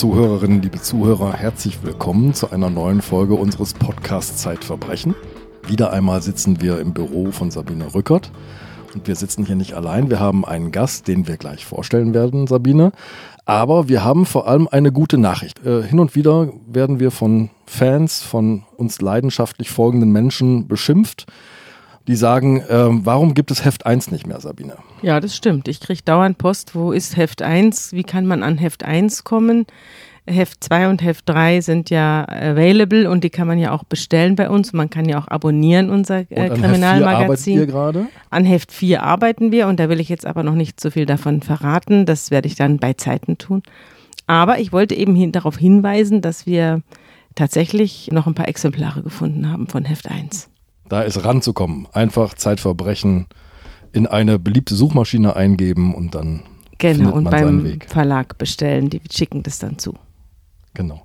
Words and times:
Liebe 0.00 0.14
Zuhörerinnen, 0.14 0.62
liebe 0.62 0.80
Zuhörer, 0.80 1.34
herzlich 1.34 1.82
willkommen 1.82 2.32
zu 2.32 2.50
einer 2.50 2.70
neuen 2.70 3.02
Folge 3.02 3.34
unseres 3.34 3.74
Podcasts 3.74 4.40
Zeitverbrechen. 4.40 5.14
Wieder 5.66 5.92
einmal 5.92 6.22
sitzen 6.22 6.62
wir 6.62 6.80
im 6.80 6.94
Büro 6.94 7.32
von 7.32 7.50
Sabine 7.50 7.94
Rückert. 7.94 8.32
Und 8.94 9.06
wir 9.06 9.14
sitzen 9.14 9.44
hier 9.44 9.56
nicht 9.56 9.74
allein. 9.74 10.08
Wir 10.08 10.18
haben 10.18 10.46
einen 10.46 10.72
Gast, 10.72 11.06
den 11.06 11.28
wir 11.28 11.36
gleich 11.36 11.66
vorstellen 11.66 12.14
werden, 12.14 12.46
Sabine. 12.46 12.92
Aber 13.44 13.90
wir 13.90 14.02
haben 14.02 14.24
vor 14.24 14.48
allem 14.48 14.68
eine 14.68 14.90
gute 14.90 15.18
Nachricht. 15.18 15.66
Äh, 15.66 15.82
hin 15.82 16.00
und 16.00 16.14
wieder 16.14 16.50
werden 16.66 16.98
wir 16.98 17.10
von 17.10 17.50
Fans, 17.66 18.22
von 18.22 18.62
uns 18.78 19.02
leidenschaftlich 19.02 19.68
folgenden 19.68 20.12
Menschen 20.12 20.66
beschimpft 20.66 21.26
die 22.06 22.16
sagen, 22.16 22.62
ähm, 22.68 23.00
warum 23.04 23.34
gibt 23.34 23.50
es 23.50 23.64
Heft 23.64 23.86
1 23.86 24.10
nicht 24.10 24.26
mehr, 24.26 24.40
Sabine? 24.40 24.76
Ja, 25.02 25.20
das 25.20 25.36
stimmt. 25.36 25.68
Ich 25.68 25.80
kriege 25.80 26.02
dauernd 26.04 26.38
Post, 26.38 26.74
wo 26.74 26.92
ist 26.92 27.16
Heft 27.16 27.42
1? 27.42 27.92
Wie 27.92 28.02
kann 28.02 28.26
man 28.26 28.42
an 28.42 28.58
Heft 28.58 28.84
1 28.84 29.24
kommen? 29.24 29.66
Heft 30.26 30.62
2 30.64 30.88
und 30.88 31.02
Heft 31.02 31.28
3 31.28 31.60
sind 31.60 31.90
ja 31.90 32.26
available 32.28 33.10
und 33.10 33.24
die 33.24 33.30
kann 33.30 33.46
man 33.46 33.58
ja 33.58 33.72
auch 33.72 33.84
bestellen 33.84 34.36
bei 34.36 34.48
uns. 34.48 34.72
Man 34.72 34.90
kann 34.90 35.08
ja 35.08 35.18
auch 35.18 35.28
abonnieren, 35.28 35.90
unser 35.90 36.20
äh, 36.30 36.44
und 36.44 36.50
an 36.52 36.60
Kriminalmagazin. 36.60 37.58
Heft 37.58 37.66
4 37.66 37.66
gerade? 37.66 38.06
An 38.30 38.44
Heft 38.44 38.72
4 38.72 39.02
arbeiten 39.02 39.52
wir 39.52 39.66
und 39.66 39.80
da 39.80 39.88
will 39.88 40.00
ich 40.00 40.08
jetzt 40.08 40.26
aber 40.26 40.42
noch 40.42 40.54
nicht 40.54 40.80
so 40.80 40.90
viel 40.90 41.06
davon 41.06 41.42
verraten. 41.42 42.06
Das 42.06 42.30
werde 42.30 42.48
ich 42.48 42.54
dann 42.54 42.78
bei 42.78 42.92
Zeiten 42.94 43.38
tun. 43.38 43.62
Aber 44.26 44.58
ich 44.58 44.72
wollte 44.72 44.94
eben 44.94 45.14
hin, 45.14 45.32
darauf 45.32 45.56
hinweisen, 45.56 46.20
dass 46.22 46.46
wir 46.46 46.82
tatsächlich 47.34 48.10
noch 48.12 48.26
ein 48.26 48.34
paar 48.34 48.48
Exemplare 48.48 49.02
gefunden 49.02 49.50
haben 49.50 49.66
von 49.66 49.84
Heft 49.84 50.10
1 50.10 50.50
da 50.90 51.02
ist 51.02 51.24
ranzukommen. 51.24 51.86
Einfach 51.92 52.34
Zeitverbrechen 52.34 53.26
in 53.92 54.06
eine 54.06 54.38
beliebte 54.38 54.74
Suchmaschine 54.74 55.34
eingeben 55.34 55.94
und 55.94 56.14
dann 56.14 56.42
genau 56.78 57.12
und 57.12 57.24
beim 57.24 57.64
Weg. 57.64 57.86
Verlag 57.88 58.36
bestellen. 58.36 58.90
Die 58.90 59.00
schicken 59.10 59.42
das 59.42 59.58
dann 59.58 59.78
zu. 59.78 59.94
Genau. 60.74 61.02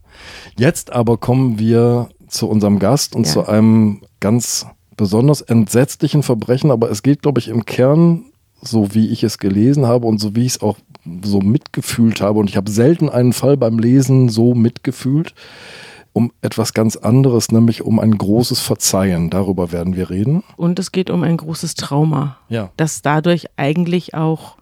Jetzt 0.58 0.92
aber 0.92 1.18
kommen 1.18 1.60
wir 1.60 2.10
zu 2.28 2.50
unserem 2.50 2.80
Gast 2.80 3.16
und 3.16 3.26
ja. 3.26 3.32
zu 3.32 3.48
einem 3.48 4.02
ganz 4.20 4.66
besonders 4.98 5.42
entsetzlichen 5.42 6.24
Verbrechen. 6.24 6.72
Aber 6.72 6.90
es 6.90 7.04
geht, 7.04 7.22
glaube 7.22 7.40
ich, 7.40 7.48
im 7.48 7.66
Kern, 7.66 8.26
so 8.62 8.96
wie 8.96 9.10
ich 9.10 9.24
es 9.24 9.38
gelesen 9.38 9.86
habe 9.86 10.08
und 10.08 10.20
so 10.20 10.36
wie 10.36 10.46
ich 10.46 10.54
es 10.54 10.62
auch 10.62 10.78
so 11.24 11.42
mitgefühlt 11.42 12.22
habe. 12.22 12.40
Und 12.40 12.50
ich 12.50 12.58
habe 12.58 12.72
selten 12.72 13.10
einen 13.10 13.34
Fall 13.34 13.56
beim 13.56 13.78
Lesen 13.78 14.30
so 14.30 14.56
mitgefühlt 14.56 15.36
um 16.16 16.32
etwas 16.42 16.74
ganz 16.74 16.96
anderes, 16.96 17.52
nämlich 17.52 17.82
um 17.82 18.00
ein 18.00 18.18
großes 18.18 18.62
Verzeihen. 18.62 19.30
Darüber 19.30 19.74
werden 19.74 19.98
wir 19.98 20.10
reden. 20.10 20.44
Und 20.56 20.80
es 20.80 20.94
geht 20.94 21.10
um 21.10 21.24
ein 21.24 21.36
großes 21.36 21.76
Trauma, 21.76 22.38
ja. 22.48 22.72
das 22.78 23.02
dadurch 23.02 23.48
eigentlich 23.58 24.14
auch 24.14 24.56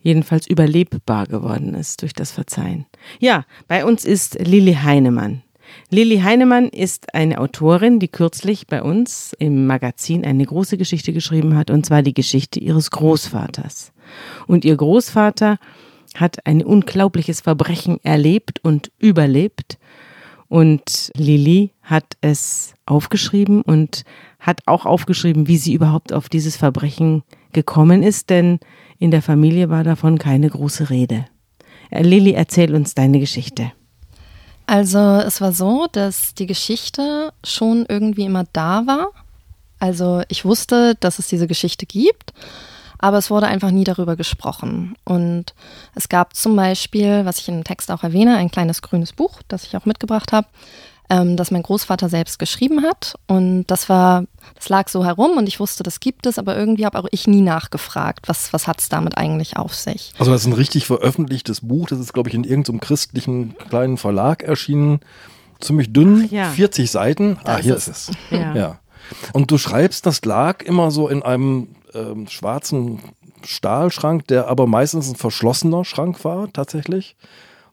jedenfalls 0.00 0.46
überlebbar 0.46 1.26
geworden 1.26 1.74
ist 1.74 2.02
durch 2.02 2.12
das 2.12 2.30
Verzeihen. 2.30 2.86
Ja, 3.18 3.44
bei 3.66 3.84
uns 3.84 4.04
ist 4.04 4.38
Lilly 4.38 4.74
Heinemann. 4.74 5.42
Lilly 5.90 6.18
Heinemann 6.20 6.68
ist 6.68 7.12
eine 7.12 7.40
Autorin, 7.40 7.98
die 7.98 8.08
kürzlich 8.08 8.68
bei 8.68 8.80
uns 8.80 9.34
im 9.40 9.66
Magazin 9.66 10.24
eine 10.24 10.44
große 10.44 10.78
Geschichte 10.78 11.12
geschrieben 11.12 11.56
hat, 11.56 11.70
und 11.70 11.84
zwar 11.84 12.02
die 12.02 12.14
Geschichte 12.14 12.60
ihres 12.60 12.92
Großvaters. 12.92 13.92
Und 14.46 14.64
ihr 14.64 14.76
Großvater 14.76 15.58
hat 16.14 16.46
ein 16.46 16.62
unglaubliches 16.62 17.40
Verbrechen 17.40 17.98
erlebt 18.04 18.60
und 18.62 18.92
überlebt 19.00 19.78
und 20.54 21.10
Lili 21.16 21.72
hat 21.82 22.16
es 22.20 22.74
aufgeschrieben 22.86 23.62
und 23.62 24.04
hat 24.38 24.60
auch 24.66 24.86
aufgeschrieben, 24.86 25.48
wie 25.48 25.56
sie 25.56 25.74
überhaupt 25.74 26.12
auf 26.12 26.28
dieses 26.28 26.56
Verbrechen 26.56 27.24
gekommen 27.52 28.04
ist, 28.04 28.30
denn 28.30 28.60
in 29.00 29.10
der 29.10 29.20
Familie 29.20 29.68
war 29.68 29.82
davon 29.82 30.16
keine 30.16 30.48
große 30.48 30.90
Rede. 30.90 31.24
Äh, 31.90 32.02
Lili, 32.04 32.34
erzähl 32.34 32.72
uns 32.72 32.94
deine 32.94 33.18
Geschichte. 33.18 33.72
Also 34.66 35.00
es 35.00 35.40
war 35.40 35.50
so, 35.50 35.88
dass 35.90 36.34
die 36.34 36.46
Geschichte 36.46 37.32
schon 37.42 37.84
irgendwie 37.88 38.24
immer 38.24 38.44
da 38.52 38.86
war. 38.86 39.08
Also 39.80 40.22
ich 40.28 40.44
wusste, 40.44 40.94
dass 41.00 41.18
es 41.18 41.26
diese 41.26 41.48
Geschichte 41.48 41.84
gibt 41.84 42.32
aber 42.98 43.18
es 43.18 43.30
wurde 43.30 43.46
einfach 43.46 43.70
nie 43.70 43.84
darüber 43.84 44.16
gesprochen. 44.16 44.96
Und 45.04 45.54
es 45.94 46.08
gab 46.08 46.34
zum 46.34 46.56
Beispiel, 46.56 47.24
was 47.24 47.38
ich 47.38 47.48
in 47.48 47.56
dem 47.56 47.64
Text 47.64 47.90
auch 47.90 48.02
erwähne, 48.02 48.36
ein 48.36 48.50
kleines 48.50 48.82
grünes 48.82 49.12
Buch, 49.12 49.40
das 49.48 49.64
ich 49.64 49.76
auch 49.76 49.86
mitgebracht 49.86 50.32
habe, 50.32 50.46
ähm, 51.10 51.36
das 51.36 51.50
mein 51.50 51.62
Großvater 51.62 52.08
selbst 52.08 52.38
geschrieben 52.38 52.82
hat. 52.82 53.14
Und 53.26 53.66
das 53.66 53.88
war, 53.88 54.24
das 54.54 54.68
lag 54.68 54.88
so 54.88 55.04
herum 55.04 55.36
und 55.36 55.46
ich 55.46 55.60
wusste, 55.60 55.82
das 55.82 56.00
gibt 56.00 56.26
es, 56.26 56.38
aber 56.38 56.56
irgendwie 56.56 56.86
habe 56.86 56.98
auch 56.98 57.06
ich 57.10 57.26
nie 57.26 57.40
nachgefragt, 57.42 58.28
was, 58.28 58.52
was 58.52 58.66
hat 58.66 58.80
es 58.80 58.88
damit 58.88 59.16
eigentlich 59.16 59.56
auf 59.56 59.74
sich. 59.74 60.12
Also 60.18 60.32
das 60.32 60.42
ist 60.42 60.46
ein 60.46 60.54
richtig 60.54 60.86
veröffentlichtes 60.86 61.60
Buch, 61.60 61.88
das 61.88 62.00
ist, 62.00 62.12
glaube 62.12 62.28
ich, 62.28 62.34
in 62.34 62.44
irgendeinem 62.44 62.80
christlichen 62.80 63.56
kleinen 63.68 63.96
Verlag 63.96 64.42
erschienen. 64.42 65.00
Ziemlich 65.60 65.92
dünn, 65.92 66.28
ja. 66.30 66.50
40 66.50 66.90
Seiten. 66.90 67.38
ah, 67.44 67.58
hier 67.58 67.76
ist 67.76 67.88
es. 67.88 68.10
Ja. 68.30 68.54
ja. 68.54 68.78
Und 69.32 69.50
du 69.50 69.58
schreibst, 69.58 70.04
das 70.06 70.24
lag 70.24 70.62
immer 70.62 70.90
so 70.90 71.08
in 71.08 71.22
einem 71.22 71.68
ähm, 71.94 72.28
schwarzen 72.28 73.00
Stahlschrank, 73.44 74.26
der 74.28 74.48
aber 74.48 74.66
meistens 74.66 75.08
ein 75.08 75.16
verschlossener 75.16 75.84
Schrank 75.84 76.24
war, 76.24 76.52
tatsächlich. 76.52 77.16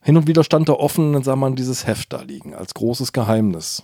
Hin 0.01 0.17
und 0.17 0.27
wieder 0.27 0.43
stand 0.43 0.67
da 0.67 0.73
offen, 0.73 1.13
dann 1.13 1.23
sah 1.23 1.35
man 1.35 1.55
dieses 1.55 1.85
Heft 1.85 2.11
da 2.13 2.21
liegen, 2.21 2.55
als 2.55 2.73
großes 2.73 3.13
Geheimnis. 3.13 3.83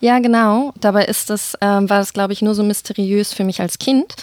Ja, 0.00 0.20
genau. 0.20 0.72
Dabei 0.80 1.06
ist 1.06 1.28
das, 1.28 1.56
ähm, 1.60 1.90
war 1.90 1.98
das, 1.98 2.12
glaube 2.12 2.32
ich, 2.32 2.40
nur 2.40 2.54
so 2.54 2.62
mysteriös 2.62 3.32
für 3.32 3.42
mich 3.42 3.60
als 3.60 3.78
Kind, 3.78 4.14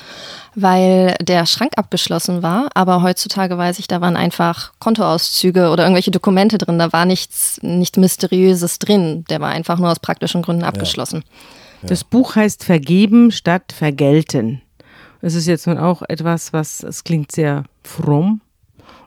weil 0.56 1.16
der 1.22 1.46
Schrank 1.46 1.73
abgeschlossen 1.75 2.41
war. 2.44 2.69
Aber 2.75 3.02
heutzutage 3.02 3.57
weiß 3.57 3.79
ich, 3.79 3.88
da 3.88 4.00
waren 4.00 4.16
einfach 4.16 4.72
Kontoauszüge 4.79 5.69
oder 5.69 5.84
irgendwelche 5.84 6.12
Dokumente 6.12 6.57
drin. 6.57 6.79
Da 6.79 6.94
war 6.94 7.06
nichts, 7.06 7.59
nichts 7.62 7.97
Mysteriöses 7.97 8.79
drin. 8.79 9.25
Der 9.29 9.41
war 9.41 9.50
einfach 9.50 9.79
nur 9.79 9.91
aus 9.91 10.00
praktischen 10.00 10.41
Gründen 10.41 10.63
abgeschlossen. 10.63 11.23
Ja. 11.25 11.31
Ja. 11.84 11.90
Das 11.90 12.06
Buch 12.06 12.35
heißt 12.35 12.63
Vergeben 12.63 13.31
statt 13.31 13.73
Vergelten. 13.73 14.62
Es 15.25 15.35
ist 15.35 15.47
jetzt 15.47 15.67
nun 15.67 15.78
auch 15.78 16.01
etwas, 16.09 16.51
was, 16.51 16.84
es 16.84 17.06
klingt 17.06 17.31
sehr 17.31 17.63
fromm, 17.81 18.41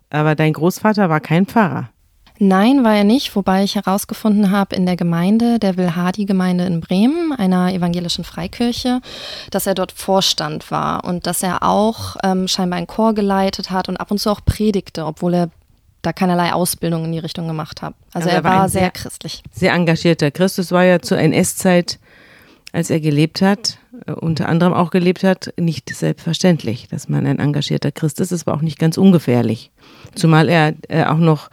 aber 0.09 0.35
dein 0.35 0.55
Großvater 0.55 1.11
war 1.11 1.21
kein 1.21 1.45
Pfarrer. 1.45 1.91
Nein, 2.39 2.85
war 2.85 2.95
er 2.95 3.05
nicht, 3.05 3.37
wobei 3.37 3.65
ich 3.65 3.75
herausgefunden 3.75 4.51
habe 4.51 4.75
in 4.77 4.87
der 4.87 4.97
Gemeinde, 4.97 5.59
der 5.59 5.77
Wilhardi-Gemeinde 5.77 6.65
in 6.65 6.81
Bremen, 6.81 7.33
einer 7.33 7.71
evangelischen 7.75 8.25
Freikirche, 8.25 9.03
dass 9.51 9.67
er 9.67 9.75
dort 9.75 9.93
Vorstand 9.93 10.71
war 10.71 11.05
und 11.05 11.27
dass 11.27 11.43
er 11.43 11.63
auch 11.63 12.17
ähm, 12.25 12.49
scheinbar 12.49 12.79
einen 12.79 12.87
Chor 12.87 13.13
geleitet 13.15 13.71
hat 13.71 13.91
und 13.91 13.99
ab 13.99 14.11
und 14.11 14.19
zu 14.19 14.31
auch 14.31 14.41
predigte, 14.43 15.05
obwohl 15.05 15.35
er 15.35 15.51
da 16.01 16.15
keinerlei 16.15 16.55
Ausbildung 16.55 17.05
in 17.05 17.13
die 17.13 17.19
Richtung 17.19 17.47
gemacht 17.47 17.83
hat. 17.83 17.93
Also, 18.15 18.29
also 18.29 18.39
er, 18.39 18.45
war, 18.45 18.61
war 18.61 18.69
sehr, 18.71 18.81
sehr 18.83 18.91
christlich. 18.91 19.43
Sehr 19.53 19.75
engagierter. 19.75 20.31
Christus 20.31 20.73
war 20.73 20.85
ja 20.85 21.01
zur 21.01 21.19
NS-Zeit, 21.19 21.99
als 22.77 22.91
er 22.91 23.01
gelebt 23.01 23.41
hat, 23.41 23.79
äh, 24.07 24.13
unter 24.13 24.51
anderem 24.51 24.75
auch 24.75 24.91
gelebt 24.91 25.25
hat, 25.25 25.55
nicht 25.59 25.89
selbstverständlich, 25.89 26.89
dass 26.89 27.09
man 27.09 27.27
ein 27.27 27.39
engagierter 27.39 27.91
Christ 27.91 28.21
ist. 28.21 28.33
Es 28.33 28.47
war 28.47 28.55
auch 28.55 28.61
nicht 28.61 28.79
ganz 28.79 28.99
ungefährlich. 28.99 29.71
Zumal 30.15 30.51
er 30.51 30.75
äh, 30.89 31.05
auch 31.05 31.17
noch, 31.17 31.49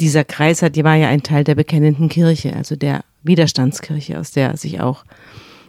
dieser 0.00 0.24
Kreis 0.24 0.62
hat, 0.62 0.82
war 0.82 0.96
ja 0.96 1.08
ein 1.08 1.22
Teil 1.22 1.44
der 1.44 1.54
bekennenden 1.54 2.08
Kirche, 2.08 2.56
also 2.56 2.76
der 2.76 3.04
Widerstandskirche, 3.22 4.18
aus 4.18 4.30
der 4.30 4.56
sich 4.56 4.80
auch 4.80 5.04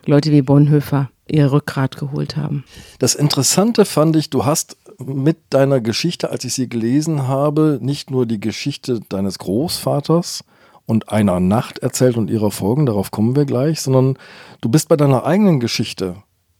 Leute 0.05 0.31
wie 0.31 0.41
Bonhoeffer 0.41 1.09
ihr 1.27 1.51
Rückgrat 1.51 1.97
geholt 1.97 2.37
haben. 2.37 2.63
Das 2.99 3.15
Interessante 3.15 3.83
fand 3.83 4.15
ich, 4.15 4.29
du 4.29 4.45
hast 4.45 4.77
mit 4.97 5.37
deiner 5.49 5.81
Geschichte, 5.81 6.29
als 6.29 6.45
ich 6.45 6.53
sie 6.53 6.69
gelesen 6.69 7.27
habe, 7.27 7.79
nicht 7.81 8.11
nur 8.11 8.25
die 8.25 8.39
Geschichte 8.39 9.01
deines 9.09 9.39
Großvaters, 9.39 10.43
und 10.85 11.09
einer 11.09 11.39
Nacht 11.39 11.79
erzählt 11.79 12.17
und 12.17 12.29
ihrer 12.29 12.51
Folgen, 12.51 12.85
darauf 12.85 13.11
kommen 13.11 13.35
wir 13.35 13.45
gleich, 13.45 13.81
sondern 13.81 14.17
du 14.61 14.69
bist 14.69 14.87
bei 14.89 14.95
deiner 14.95 15.25
eigenen 15.25 15.59
Geschichte 15.59 16.17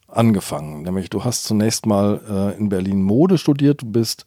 angefangen. 0.08 0.82
Nämlich 0.84 1.10
du 1.10 1.24
hast 1.24 1.44
zunächst 1.44 1.86
mal 1.86 2.22
äh, 2.30 2.58
in 2.58 2.70
Berlin 2.70 3.04
Mode 3.04 3.38
studiert, 3.38 3.82
du 3.82 3.92
bist 3.92 4.26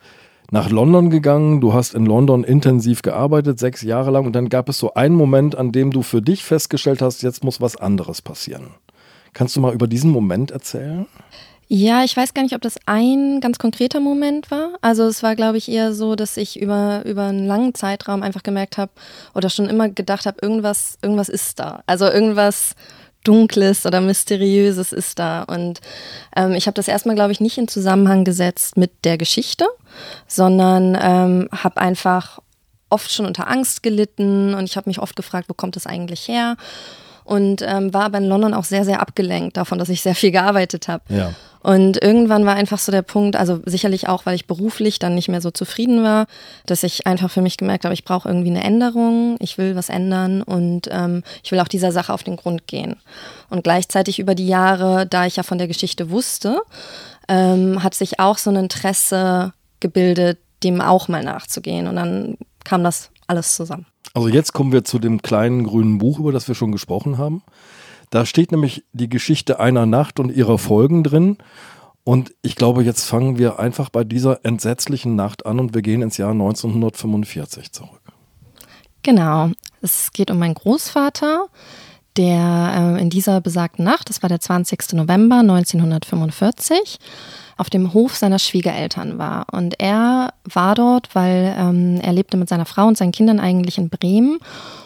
nach 0.50 0.70
London 0.70 1.10
gegangen, 1.10 1.60
du 1.60 1.74
hast 1.74 1.94
in 1.94 2.06
London 2.06 2.42
intensiv 2.44 3.02
gearbeitet, 3.02 3.58
sechs 3.58 3.82
Jahre 3.82 4.10
lang, 4.10 4.24
und 4.24 4.32
dann 4.32 4.48
gab 4.48 4.68
es 4.68 4.78
so 4.78 4.94
einen 4.94 5.14
Moment, 5.14 5.56
an 5.56 5.72
dem 5.72 5.90
du 5.90 6.02
für 6.02 6.22
dich 6.22 6.44
festgestellt 6.44 7.02
hast, 7.02 7.22
jetzt 7.22 7.44
muss 7.44 7.60
was 7.60 7.76
anderes 7.76 8.22
passieren. 8.22 8.68
Kannst 9.34 9.56
du 9.56 9.60
mal 9.60 9.74
über 9.74 9.86
diesen 9.86 10.10
Moment 10.10 10.50
erzählen? 10.50 11.06
Ja, 11.70 12.02
ich 12.02 12.16
weiß 12.16 12.32
gar 12.32 12.42
nicht, 12.42 12.54
ob 12.54 12.62
das 12.62 12.76
ein 12.86 13.40
ganz 13.40 13.58
konkreter 13.58 14.00
Moment 14.00 14.50
war. 14.50 14.70
Also 14.80 15.04
es 15.04 15.22
war, 15.22 15.36
glaube 15.36 15.58
ich, 15.58 15.70
eher 15.70 15.92
so, 15.92 16.16
dass 16.16 16.38
ich 16.38 16.58
über, 16.58 17.02
über 17.04 17.24
einen 17.24 17.46
langen 17.46 17.74
Zeitraum 17.74 18.22
einfach 18.22 18.42
gemerkt 18.42 18.78
habe 18.78 18.90
oder 19.34 19.50
schon 19.50 19.68
immer 19.68 19.90
gedacht 19.90 20.24
habe, 20.24 20.38
irgendwas, 20.40 20.96
irgendwas 21.02 21.28
ist 21.28 21.60
da. 21.60 21.82
Also 21.86 22.06
irgendwas 22.06 22.74
Dunkles 23.22 23.84
oder 23.84 24.00
Mysteriöses 24.00 24.92
ist 24.92 25.18
da. 25.18 25.42
Und 25.42 25.80
ähm, 26.34 26.52
ich 26.52 26.66
habe 26.66 26.74
das 26.74 26.88
erstmal, 26.88 27.16
glaube 27.16 27.32
ich, 27.32 27.40
nicht 27.40 27.58
in 27.58 27.68
Zusammenhang 27.68 28.24
gesetzt 28.24 28.78
mit 28.78 29.04
der 29.04 29.18
Geschichte, 29.18 29.66
sondern 30.26 30.96
ähm, 30.98 31.48
habe 31.52 31.82
einfach 31.82 32.38
oft 32.88 33.12
schon 33.12 33.26
unter 33.26 33.46
Angst 33.46 33.82
gelitten 33.82 34.54
und 34.54 34.64
ich 34.64 34.78
habe 34.78 34.88
mich 34.88 35.00
oft 35.00 35.16
gefragt, 35.16 35.50
wo 35.50 35.54
kommt 35.54 35.76
das 35.76 35.86
eigentlich 35.86 36.28
her? 36.28 36.56
und 37.28 37.60
ähm, 37.60 37.92
war 37.92 38.04
aber 38.04 38.16
in 38.16 38.24
London 38.24 38.54
auch 38.54 38.64
sehr, 38.64 38.86
sehr 38.86 39.02
abgelenkt 39.02 39.58
davon, 39.58 39.78
dass 39.78 39.90
ich 39.90 40.00
sehr 40.00 40.14
viel 40.14 40.30
gearbeitet 40.30 40.88
habe. 40.88 41.04
Ja. 41.10 41.32
Und 41.60 42.00
irgendwann 42.02 42.46
war 42.46 42.54
einfach 42.54 42.78
so 42.78 42.92
der 42.92 43.02
Punkt, 43.02 43.36
also 43.36 43.60
sicherlich 43.64 44.08
auch, 44.08 44.26
weil 44.26 44.34
ich 44.34 44.46
beruflich 44.46 44.98
dann 44.98 45.14
nicht 45.14 45.28
mehr 45.28 45.40
so 45.40 45.50
zufrieden 45.50 46.02
war, 46.02 46.26
dass 46.66 46.82
ich 46.82 47.06
einfach 47.06 47.30
für 47.30 47.42
mich 47.42 47.56
gemerkt 47.56 47.84
habe, 47.84 47.94
ich 47.94 48.04
brauche 48.04 48.28
irgendwie 48.28 48.50
eine 48.50 48.62
Änderung, 48.62 49.36
ich 49.40 49.58
will 49.58 49.74
was 49.74 49.88
ändern 49.88 50.42
und 50.42 50.88
ähm, 50.90 51.22
ich 51.42 51.50
will 51.50 51.60
auch 51.60 51.68
dieser 51.68 51.92
Sache 51.92 52.12
auf 52.12 52.22
den 52.22 52.36
Grund 52.36 52.66
gehen. 52.66 52.96
Und 53.50 53.64
gleichzeitig 53.64 54.18
über 54.18 54.34
die 54.34 54.46
Jahre, 54.46 55.06
da 55.06 55.26
ich 55.26 55.36
ja 55.36 55.42
von 55.42 55.58
der 55.58 55.68
Geschichte 55.68 56.10
wusste, 56.10 56.60
ähm, 57.28 57.82
hat 57.82 57.94
sich 57.94 58.20
auch 58.20 58.38
so 58.38 58.50
ein 58.50 58.56
Interesse 58.56 59.52
gebildet, 59.80 60.38
dem 60.62 60.80
auch 60.80 61.08
mal 61.08 61.22
nachzugehen. 61.22 61.86
Und 61.86 61.96
dann 61.96 62.36
kam 62.64 62.84
das 62.84 63.10
alles 63.26 63.54
zusammen. 63.54 63.86
Also 64.14 64.28
jetzt 64.28 64.52
kommen 64.52 64.72
wir 64.72 64.84
zu 64.84 64.98
dem 64.98 65.22
kleinen 65.22 65.64
grünen 65.64 65.98
Buch, 65.98 66.18
über 66.18 66.32
das 66.32 66.48
wir 66.48 66.54
schon 66.54 66.72
gesprochen 66.72 67.18
haben. 67.18 67.42
Da 68.10 68.26
steht 68.26 68.52
nämlich 68.52 68.84
die 68.92 69.08
Geschichte 69.08 69.60
einer 69.60 69.86
Nacht 69.86 70.20
und 70.20 70.34
ihrer 70.34 70.58
Folgen 70.58 71.04
drin. 71.04 71.38
Und 72.04 72.32
ich 72.40 72.56
glaube, 72.56 72.82
jetzt 72.82 73.04
fangen 73.04 73.36
wir 73.36 73.58
einfach 73.58 73.90
bei 73.90 74.02
dieser 74.02 74.44
entsetzlichen 74.44 75.14
Nacht 75.14 75.44
an 75.44 75.60
und 75.60 75.74
wir 75.74 75.82
gehen 75.82 76.00
ins 76.00 76.16
Jahr 76.16 76.30
1945 76.30 77.72
zurück. 77.72 78.00
Genau. 79.02 79.50
Es 79.82 80.12
geht 80.12 80.30
um 80.30 80.38
meinen 80.38 80.54
Großvater, 80.54 81.46
der 82.16 82.96
äh, 82.96 83.02
in 83.02 83.10
dieser 83.10 83.40
besagten 83.40 83.84
Nacht, 83.84 84.08
das 84.08 84.22
war 84.22 84.28
der 84.28 84.40
20. 84.40 84.94
November 84.94 85.36
1945, 85.40 86.98
auf 87.58 87.68
dem 87.68 87.92
Hof 87.92 88.16
seiner 88.16 88.38
Schwiegereltern 88.38 89.18
war. 89.18 89.46
Und 89.52 89.78
er 89.80 90.32
war 90.44 90.74
dort, 90.74 91.14
weil 91.14 91.54
ähm, 91.58 92.00
er 92.00 92.12
lebte 92.12 92.36
mit 92.36 92.48
seiner 92.48 92.64
Frau 92.64 92.86
und 92.86 92.96
seinen 92.96 93.12
Kindern 93.12 93.40
eigentlich 93.40 93.76
in 93.76 93.90
Bremen. 93.90 94.38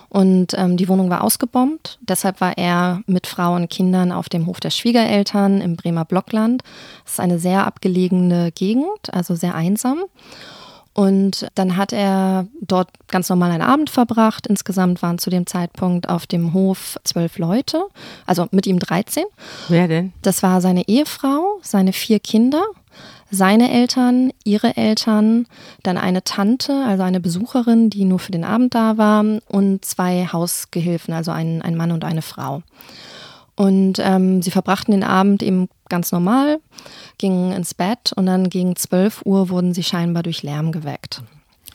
Und 0.09 0.55
ähm, 0.59 0.77
die 0.77 0.89
Wohnung 0.89 1.09
war 1.09 1.23
ausgebombt. 1.23 1.99
Deshalb 2.03 2.41
war 2.41 2.59
er 2.59 3.03
mit 3.07 3.27
Frau 3.27 3.55
und 3.55 3.71
Kindern 3.71 4.11
auf 4.13 4.29
dem 4.29 4.47
Hof 4.47 4.61
der 4.61 4.71
Schwiegereltern 4.71 5.61
im 5.61 5.77
Bremer 5.77 6.05
Blockland. 6.05 6.63
Das 7.05 7.15
ist 7.15 7.21
eine 7.21 7.39
sehr 7.39 7.67
abgelegene 7.67 8.53
Gegend, 8.53 9.13
also 9.13 9.35
sehr 9.35 9.55
einsam. 9.55 10.01
Und 10.95 11.47
dann 11.55 11.77
hat 11.77 11.93
er 11.93 12.47
dort 12.61 12.91
ganz 13.09 13.29
normal 13.29 13.51
einen 13.51 13.63
Abend 13.63 13.89
verbracht. 13.89 14.47
Insgesamt 14.47 15.01
waren 15.03 15.19
zu 15.19 15.31
dem 15.31 15.47
Zeitpunkt 15.47 16.09
auf 16.09 16.27
dem 16.27 16.53
Hof 16.53 16.99
zwölf 17.05 17.39
Leute, 17.39 17.85
also 18.27 18.47
mit 18.51 18.67
ihm 18.67 18.79
13. 18.79 19.25
Wer 19.69 19.89
denn? 19.89 20.13
Das 20.23 20.43
war 20.43 20.61
seine 20.61 20.87
Ehefrau, 20.89 21.59
seine 21.63 21.95
vier 21.95 22.21
Kinder, 22.21 22.63
seine 23.31 23.73
Eltern, 23.73 24.33
ihre 24.45 24.77
Eltern, 24.77 25.47
dann 25.83 25.97
eine 25.97 26.23
Tante, 26.23 26.85
also 26.87 27.03
eine 27.03 27.21
Besucherin, 27.21 27.89
die 27.89 28.05
nur 28.05 28.19
für 28.19 28.33
den 28.33 28.45
Abend 28.45 28.75
da 28.75 28.99
war, 28.99 29.25
und 29.49 29.85
zwei 29.85 30.29
Hausgehilfen, 30.31 31.15
also 31.15 31.31
ein, 31.31 31.63
ein 31.63 31.75
Mann 31.75 31.93
und 31.93 32.05
eine 32.05 32.23
Frau. 32.23 32.63
Und 33.55 33.99
ähm, 33.99 34.41
sie 34.43 34.51
verbrachten 34.51 34.93
den 34.93 35.05
Abend 35.05 35.43
eben 35.43 35.69
ganz 35.89 36.11
normal 36.11 36.59
gingen 37.19 37.53
ins 37.53 37.75
Bett 37.75 38.13
und 38.17 38.27
dann 38.27 38.49
gegen 38.49 38.77
12 38.77 39.23
Uhr 39.25 39.51
wurden 39.51 39.75
sie 39.75 39.83
scheinbar 39.83 40.23
durch 40.23 40.43
Lärm 40.43 40.73
geweckt. 40.73 41.23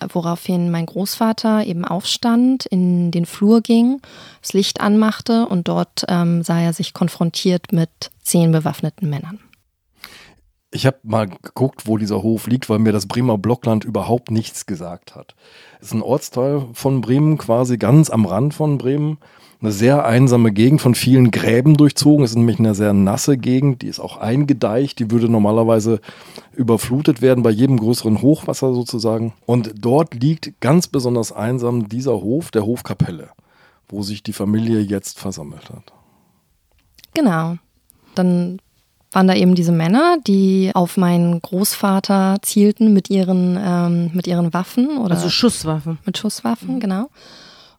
Woraufhin 0.09 0.69
mein 0.69 0.85
Großvater 0.85 1.65
eben 1.65 1.85
aufstand, 1.85 2.65
in 2.65 3.11
den 3.11 3.25
Flur 3.25 3.61
ging, 3.61 3.99
das 4.41 4.53
Licht 4.53 4.81
anmachte 4.81 5.47
und 5.47 5.67
dort 5.67 6.05
ähm, 6.07 6.43
sah 6.43 6.59
er 6.59 6.73
sich 6.73 6.93
konfrontiert 6.93 7.71
mit 7.71 8.11
zehn 8.21 8.51
bewaffneten 8.51 9.09
Männern. 9.09 9.39
Ich 10.69 10.85
habe 10.85 10.97
mal 11.03 11.27
geguckt, 11.27 11.87
wo 11.87 11.97
dieser 11.97 12.21
Hof 12.21 12.47
liegt, 12.47 12.69
weil 12.69 12.79
mir 12.79 12.91
das 12.91 13.07
Bremer 13.07 13.37
Blockland 13.37 13.85
überhaupt 13.85 14.31
nichts 14.31 14.65
gesagt 14.65 15.15
hat. 15.15 15.35
Es 15.79 15.87
ist 15.87 15.93
ein 15.93 16.01
Ortsteil 16.01 16.67
von 16.73 17.01
Bremen, 17.01 17.37
quasi 17.37 17.77
ganz 17.77 18.09
am 18.09 18.25
Rand 18.25 18.53
von 18.53 18.77
Bremen 18.77 19.17
eine 19.59 19.71
sehr 19.71 20.05
einsame 20.05 20.51
Gegend 20.51 20.81
von 20.81 20.93
vielen 20.93 21.31
Gräben 21.31 21.77
durchzogen. 21.77 22.23
Es 22.23 22.31
ist 22.31 22.37
nämlich 22.37 22.59
eine 22.59 22.75
sehr 22.75 22.93
nasse 22.93 23.37
Gegend, 23.37 23.81
die 23.81 23.87
ist 23.87 23.99
auch 23.99 24.17
eingedeicht, 24.17 24.99
die 24.99 25.09
würde 25.09 25.29
normalerweise 25.29 25.99
überflutet 26.55 27.21
werden 27.21 27.43
bei 27.43 27.49
jedem 27.49 27.77
größeren 27.77 28.21
Hochwasser 28.21 28.73
sozusagen. 28.73 29.33
Und 29.45 29.73
dort 29.79 30.13
liegt 30.13 30.59
ganz 30.61 30.87
besonders 30.87 31.31
einsam 31.31 31.89
dieser 31.89 32.13
Hof, 32.13 32.51
der 32.51 32.65
Hofkapelle, 32.65 33.29
wo 33.89 34.03
sich 34.03 34.21
die 34.21 34.33
Familie 34.33 34.79
jetzt 34.79 35.19
versammelt 35.19 35.69
hat. 35.69 35.93
Genau. 37.15 37.55
Dann 38.13 38.59
waren 39.11 39.27
da 39.27 39.33
eben 39.33 39.55
diese 39.55 39.71
Männer, 39.71 40.17
die 40.27 40.71
auf 40.75 40.97
meinen 40.97 41.41
Großvater 41.41 42.37
zielten 42.43 42.93
mit 42.93 43.09
ihren, 43.09 43.57
ähm, 43.59 44.11
mit 44.13 44.27
ihren 44.27 44.53
Waffen. 44.53 44.97
Oder 44.97 45.15
also 45.15 45.29
Schusswaffen. 45.29 45.97
Mit 46.05 46.17
Schusswaffen, 46.17 46.75
mhm. 46.75 46.79
genau. 46.79 47.09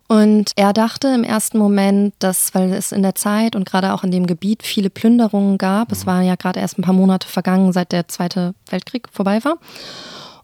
Und 0.09 0.53
er 0.57 0.73
dachte 0.73 1.09
im 1.09 1.23
ersten 1.23 1.59
Moment, 1.59 2.15
dass, 2.19 2.55
weil 2.55 2.73
es 2.73 2.93
in 2.93 3.03
der 3.03 3.15
Zeit 3.15 3.55
und 3.55 3.67
gerade 3.67 3.93
auch 3.93 4.05
in 4.05 4.11
dem 4.11 4.27
Gebiet 4.27 4.63
viele 4.63 4.89
Plünderungen 4.89 5.59
gab, 5.59 5.93
es 5.93 6.07
waren 6.07 6.25
ja 6.25 6.35
gerade 6.35 6.61
erst 6.61 6.79
ein 6.79 6.83
paar 6.83 6.95
Monate 6.95 7.29
vergangen, 7.29 7.75
seit 7.75 7.93
der 7.93 8.09
Zweite 8.09 8.55
Weltkrieg 8.71 9.09
vorbei 9.13 9.45
war. 9.45 9.59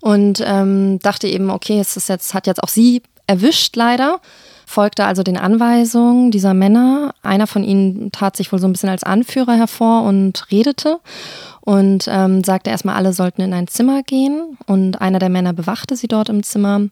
Und 0.02 0.42
ähm, 0.44 0.98
dachte 0.98 1.26
eben, 1.28 1.48
okay, 1.48 1.80
es 1.80 1.96
ist 1.96 2.10
jetzt, 2.10 2.34
hat 2.34 2.46
jetzt 2.46 2.62
auch 2.62 2.68
sie 2.68 3.02
erwischt 3.26 3.74
leider. 3.74 4.20
Folgte 4.66 5.06
also 5.06 5.22
den 5.22 5.38
Anweisungen 5.38 6.30
dieser 6.30 6.52
Männer. 6.52 7.14
Einer 7.22 7.46
von 7.46 7.64
ihnen 7.64 8.12
tat 8.12 8.36
sich 8.36 8.52
wohl 8.52 8.58
so 8.58 8.66
ein 8.66 8.72
bisschen 8.72 8.90
als 8.90 9.02
Anführer 9.02 9.54
hervor 9.54 10.02
und 10.02 10.50
redete 10.50 11.00
und 11.62 12.06
ähm, 12.08 12.44
sagte 12.44 12.68
erstmal, 12.68 12.96
alle 12.96 13.14
sollten 13.14 13.40
in 13.40 13.54
ein 13.54 13.68
Zimmer 13.68 14.02
gehen. 14.02 14.58
Und 14.66 15.00
einer 15.00 15.18
der 15.18 15.30
Männer 15.30 15.54
bewachte 15.54 15.96
sie 15.96 16.08
dort 16.08 16.28
im 16.28 16.42
Zimmer. 16.42 16.82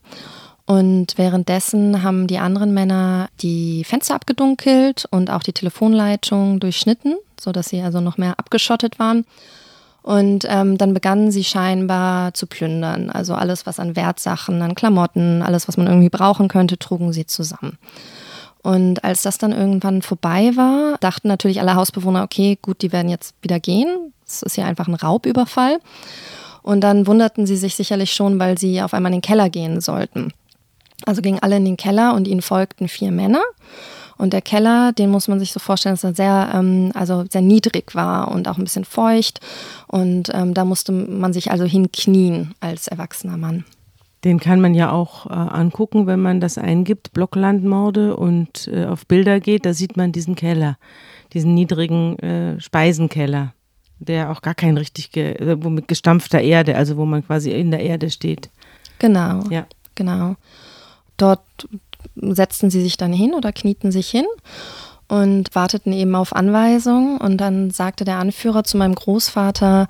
Und 0.64 1.18
währenddessen 1.18 2.02
haben 2.02 2.26
die 2.26 2.38
anderen 2.38 2.72
Männer 2.72 3.28
die 3.40 3.84
Fenster 3.84 4.14
abgedunkelt 4.14 5.06
und 5.10 5.30
auch 5.30 5.42
die 5.42 5.52
Telefonleitung 5.52 6.60
durchschnitten, 6.60 7.16
sodass 7.40 7.68
sie 7.68 7.82
also 7.82 8.00
noch 8.00 8.16
mehr 8.16 8.38
abgeschottet 8.38 8.98
waren. 8.98 9.24
Und 10.02 10.46
ähm, 10.48 10.78
dann 10.78 10.94
begannen 10.94 11.30
sie 11.30 11.44
scheinbar 11.44 12.34
zu 12.34 12.46
plündern. 12.46 13.10
Also 13.10 13.34
alles, 13.34 13.66
was 13.66 13.78
an 13.78 13.94
Wertsachen, 13.94 14.60
an 14.62 14.74
Klamotten, 14.74 15.42
alles, 15.42 15.68
was 15.68 15.76
man 15.76 15.86
irgendwie 15.86 16.10
brauchen 16.10 16.48
könnte, 16.48 16.78
trugen 16.78 17.12
sie 17.12 17.26
zusammen. 17.26 17.78
Und 18.62 19.02
als 19.04 19.22
das 19.22 19.38
dann 19.38 19.52
irgendwann 19.52 20.02
vorbei 20.02 20.52
war, 20.54 20.96
dachten 21.00 21.28
natürlich 21.28 21.60
alle 21.60 21.74
Hausbewohner, 21.74 22.22
okay, 22.22 22.58
gut, 22.62 22.82
die 22.82 22.92
werden 22.92 23.08
jetzt 23.08 23.34
wieder 23.42 23.58
gehen. 23.58 24.12
Es 24.26 24.42
ist 24.42 24.56
ja 24.56 24.64
einfach 24.64 24.88
ein 24.88 24.94
Raubüberfall. 24.94 25.80
Und 26.62 26.80
dann 26.80 27.08
wunderten 27.08 27.44
sie 27.46 27.56
sich 27.56 27.74
sicherlich 27.74 28.12
schon, 28.12 28.38
weil 28.38 28.56
sie 28.58 28.80
auf 28.82 28.94
einmal 28.94 29.12
in 29.12 29.18
den 29.18 29.22
Keller 29.22 29.50
gehen 29.50 29.80
sollten. 29.80 30.32
Also 31.06 31.22
gingen 31.22 31.40
alle 31.40 31.56
in 31.56 31.64
den 31.64 31.76
Keller 31.76 32.14
und 32.14 32.29
ihnen 32.29 32.43
folgten 32.43 32.88
vier 32.88 33.12
Männer. 33.12 33.43
Und 34.19 34.32
der 34.32 34.43
Keller, 34.43 34.93
den 34.93 35.10
muss 35.10 35.26
man 35.26 35.41
sich 35.41 35.53
so 35.53 35.58
vorstellen, 35.58 35.94
dass 35.94 36.05
er 36.05 36.15
sehr, 36.15 36.53
ähm, 36.55 36.93
also 36.94 37.24
sehr 37.29 37.41
niedrig 37.41 37.94
war 37.94 38.31
und 38.31 38.46
auch 38.46 38.58
ein 38.58 38.65
bisschen 38.65 38.84
feucht. 38.84 39.41
Und 39.88 40.31
ähm, 40.32 40.55
da 40.55 40.65
musste 40.65 40.93
man 40.93 41.32
sich 41.32 41.50
also 41.50 41.65
hinknien 41.65 42.55
als 42.60 42.88
erwachsener 42.88 43.36
Mann. 43.36 43.65
Den 44.24 44.38
kann 44.38 44.60
man 44.60 44.74
ja 44.74 44.93
auch 44.93 45.26
äh, 45.26 45.32
angucken, 45.32 46.06
wenn 46.06 46.20
man 46.20 46.41
das 46.41 46.56
eingibt, 46.56 47.12
Blocklandmorde 47.12 48.17
und 48.17 48.69
äh, 48.72 48.84
auf 48.84 49.06
Bilder 49.06 49.41
geht, 49.41 49.67
da 49.67 49.74
sieht 49.74 49.96
man 49.96 50.12
diesen 50.12 50.36
Keller, 50.36 50.79
diesen 51.32 51.55
niedrigen 51.55 52.17
äh, 52.20 52.60
Speisenkeller, 52.60 53.53
der 53.98 54.31
auch 54.31 54.41
gar 54.41 54.55
kein 54.55 54.76
richtig, 54.76 55.10
ge 55.10 55.32
äh, 55.32 55.56
mit 55.56 55.88
gestampfter 55.88 56.41
Erde, 56.41 56.76
also 56.76 56.96
wo 56.96 57.05
man 57.05 57.26
quasi 57.26 57.50
in 57.50 57.72
der 57.72 57.81
Erde 57.81 58.10
steht. 58.10 58.50
Genau. 59.00 59.43
Ja. 59.50 59.67
Genau. 59.96 60.36
Dort 61.22 61.41
setzten 62.17 62.69
sie 62.69 62.82
sich 62.82 62.96
dann 62.96 63.12
hin 63.12 63.32
oder 63.32 63.52
knieten 63.52 63.93
sich 63.93 64.10
hin 64.10 64.26
und 65.06 65.55
warteten 65.55 65.93
eben 65.93 66.17
auf 66.17 66.34
Anweisungen. 66.34 67.19
Und 67.19 67.36
dann 67.36 67.70
sagte 67.70 68.05
der 68.05 68.19
Anführer 68.19 68.64
zu 68.64 68.76
meinem 68.76 68.96
Großvater, 68.96 69.86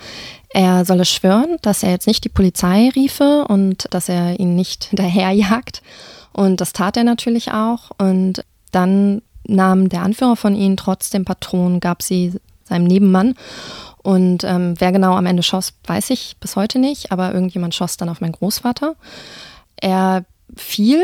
er 0.50 0.84
solle 0.84 1.06
schwören, 1.06 1.56
dass 1.62 1.82
er 1.82 1.90
jetzt 1.90 2.06
nicht 2.06 2.24
die 2.24 2.28
Polizei 2.28 2.90
riefe 2.94 3.46
und 3.48 3.86
dass 3.90 4.10
er 4.10 4.38
ihn 4.38 4.56
nicht 4.56 4.84
hinterherjagt. 4.90 5.82
Und 6.34 6.60
das 6.60 6.74
tat 6.74 6.98
er 6.98 7.04
natürlich 7.04 7.52
auch. 7.52 7.92
Und 7.96 8.44
dann 8.72 9.22
nahm 9.46 9.88
der 9.88 10.02
Anführer 10.02 10.36
von 10.36 10.54
ihnen 10.54 10.76
trotzdem 10.76 11.24
Patronen, 11.24 11.80
gab 11.80 12.02
sie 12.02 12.34
seinem 12.64 12.84
Nebenmann. 12.84 13.36
Und 14.02 14.44
ähm, 14.44 14.74
wer 14.78 14.92
genau 14.92 15.14
am 15.14 15.26
Ende 15.26 15.42
schoss, 15.42 15.72
weiß 15.86 16.10
ich 16.10 16.36
bis 16.40 16.56
heute 16.56 16.78
nicht, 16.78 17.10
aber 17.10 17.32
irgendjemand 17.32 17.74
schoss 17.74 17.96
dann 17.96 18.10
auf 18.10 18.20
meinen 18.20 18.32
Großvater. 18.32 18.96
Er 19.76 20.24
viel, 20.56 21.02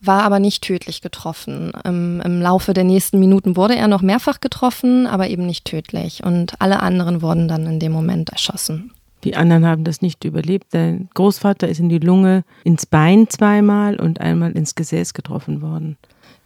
war 0.00 0.24
aber 0.24 0.40
nicht 0.40 0.62
tödlich 0.62 1.00
getroffen. 1.00 1.72
Im, 1.84 2.20
Im, 2.20 2.40
Laufe 2.40 2.74
der 2.74 2.84
nächsten 2.84 3.20
Minuten 3.20 3.56
wurde 3.56 3.76
er 3.76 3.88
noch 3.88 4.02
mehrfach 4.02 4.40
getroffen, 4.40 5.06
aber 5.06 5.28
eben 5.28 5.46
nicht 5.46 5.64
tödlich. 5.64 6.24
Und 6.24 6.60
alle 6.60 6.80
anderen 6.80 7.22
wurden 7.22 7.48
dann 7.48 7.66
in 7.66 7.78
dem 7.78 7.92
Moment 7.92 8.30
erschossen. 8.30 8.92
Die 9.24 9.36
anderen 9.36 9.64
haben 9.64 9.84
das 9.84 10.02
nicht 10.02 10.24
überlebt. 10.24 10.72
Der 10.72 10.98
Großvater 11.14 11.68
ist 11.68 11.78
in 11.78 11.88
die 11.88 12.00
Lunge, 12.00 12.42
ins 12.64 12.86
Bein 12.86 13.28
zweimal 13.28 14.00
und 14.00 14.20
einmal 14.20 14.52
ins 14.52 14.74
Gesäß 14.74 15.14
getroffen 15.14 15.62
worden. 15.62 15.96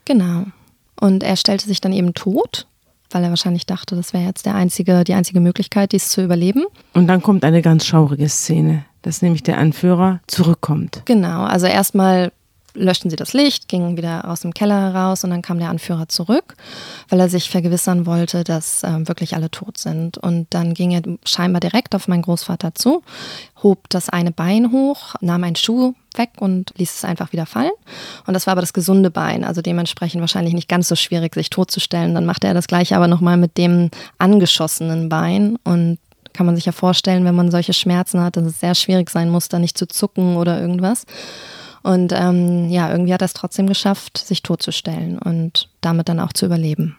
Genau. 0.05 0.45
Und 1.01 1.23
er 1.23 1.37
stellte 1.37 1.67
sich 1.67 1.81
dann 1.81 1.95
eben 1.95 2.13
tot, 2.13 2.67
weil 3.11 3.25
er 3.25 3.31
wahrscheinlich 3.31 3.65
dachte, 3.65 3.97
das 3.97 4.13
wäre 4.13 4.25
jetzt 4.25 4.45
der 4.45 4.55
einzige, 4.55 5.05
die 5.05 5.15
einzige 5.15 5.41
Möglichkeit, 5.41 5.93
dies 5.93 6.11
zu 6.11 6.23
überleben. 6.23 6.65
Und 6.93 7.07
dann 7.07 7.23
kommt 7.23 7.45
eine 7.45 7.63
ganz 7.63 7.87
schaurige 7.87 8.29
Szene 8.29 8.85
dass 9.07 9.23
nämlich 9.23 9.45
der 9.45 9.59
Anführer 9.59 10.21
zurückkommt. 10.27 11.03
Genau, 11.05 11.45
also 11.45 11.67
erstmal 11.67 12.33
löschten 12.75 13.09
sie 13.09 13.17
das 13.17 13.33
Licht, 13.33 13.69
gingen 13.69 13.97
wieder 13.97 14.29
aus 14.29 14.41
dem 14.41 14.53
Keller 14.53 14.81
heraus 14.81 15.25
und 15.25 15.31
dann 15.31 15.43
kam 15.43 15.59
der 15.59 15.71
Anführer 15.71 16.09
zurück, 16.09 16.57
weil 17.09 17.21
er 17.21 17.29
sich 17.29 17.49
vergewissern 17.49 18.05
wollte, 18.05 18.45
dass 18.45 18.83
äh, 18.83 19.09
wirklich 19.09 19.35
alle 19.35 19.51
tot 19.51 19.79
sind. 19.79 20.19
Und 20.19 20.49
dann 20.51 20.75
ging 20.75 20.91
er 20.91 21.03
scheinbar 21.25 21.61
direkt 21.61 21.95
auf 21.95 22.09
meinen 22.09 22.23
Großvater 22.23 22.75
zu, 22.75 23.03
hob 23.63 23.89
das 23.89 24.09
eine 24.09 24.33
Bein 24.33 24.73
hoch, 24.73 25.15
nahm 25.21 25.45
einen 25.45 25.57
Schuh 25.57 25.95
weg 26.17 26.31
und 26.39 26.73
ließ 26.77 26.97
es 26.97 27.05
einfach 27.05 27.33
wieder 27.33 27.47
fallen. 27.47 27.73
Und 28.27 28.35
das 28.35 28.47
war 28.47 28.53
aber 28.53 28.61
das 28.61 28.73
gesunde 28.73 29.11
Bein, 29.11 29.45
also 29.45 29.63
dementsprechend 29.63 30.21
wahrscheinlich 30.21 30.55
nicht 30.55 30.69
ganz 30.69 30.89
so 30.89 30.97
schwierig, 30.97 31.35
sich 31.35 31.51
totzustellen. 31.51 32.15
Dann 32.15 32.27
machte 32.27 32.47
er 32.47 32.55
das 32.55 32.67
gleiche 32.67 32.97
aber 32.97 33.09
nochmal 33.09 33.37
mit 33.37 33.57
dem 33.57 33.91
angeschossenen 34.19 35.09
Bein 35.09 35.57
und 35.65 35.99
kann 36.37 36.47
man 36.47 36.55
sich 36.55 36.67
ja 36.67 36.73
vorstellen, 36.73 37.25
wenn 37.25 37.35
man 37.35 37.51
solche 37.51 37.73
Schmerzen 37.73 38.21
hat, 38.21 38.37
dass 38.37 38.45
es 38.45 38.61
sehr 38.61 38.75
schwierig 38.75 39.11
sein 39.11 39.31
muss, 39.31 39.49
da 39.49 39.59
nicht 39.59 39.79
zu 39.79 39.89
zucken 39.89 40.37
oder 40.37 40.61
irgendwas. 40.61 41.05
Und 41.83 42.13
ähm, 42.15 42.69
ja, 42.69 42.91
irgendwie 42.91 43.15
hat 43.15 43.23
er 43.23 43.27
es 43.27 43.35
trotzdem 43.35 43.67
geschafft, 43.67 44.19
sich 44.19 44.43
totzustellen 44.43 45.19
und 45.19 45.69
damit 45.81 46.09
dann 46.09 46.21
auch 46.21 46.33
zu 46.33 46.47
überleben. 46.47 46.97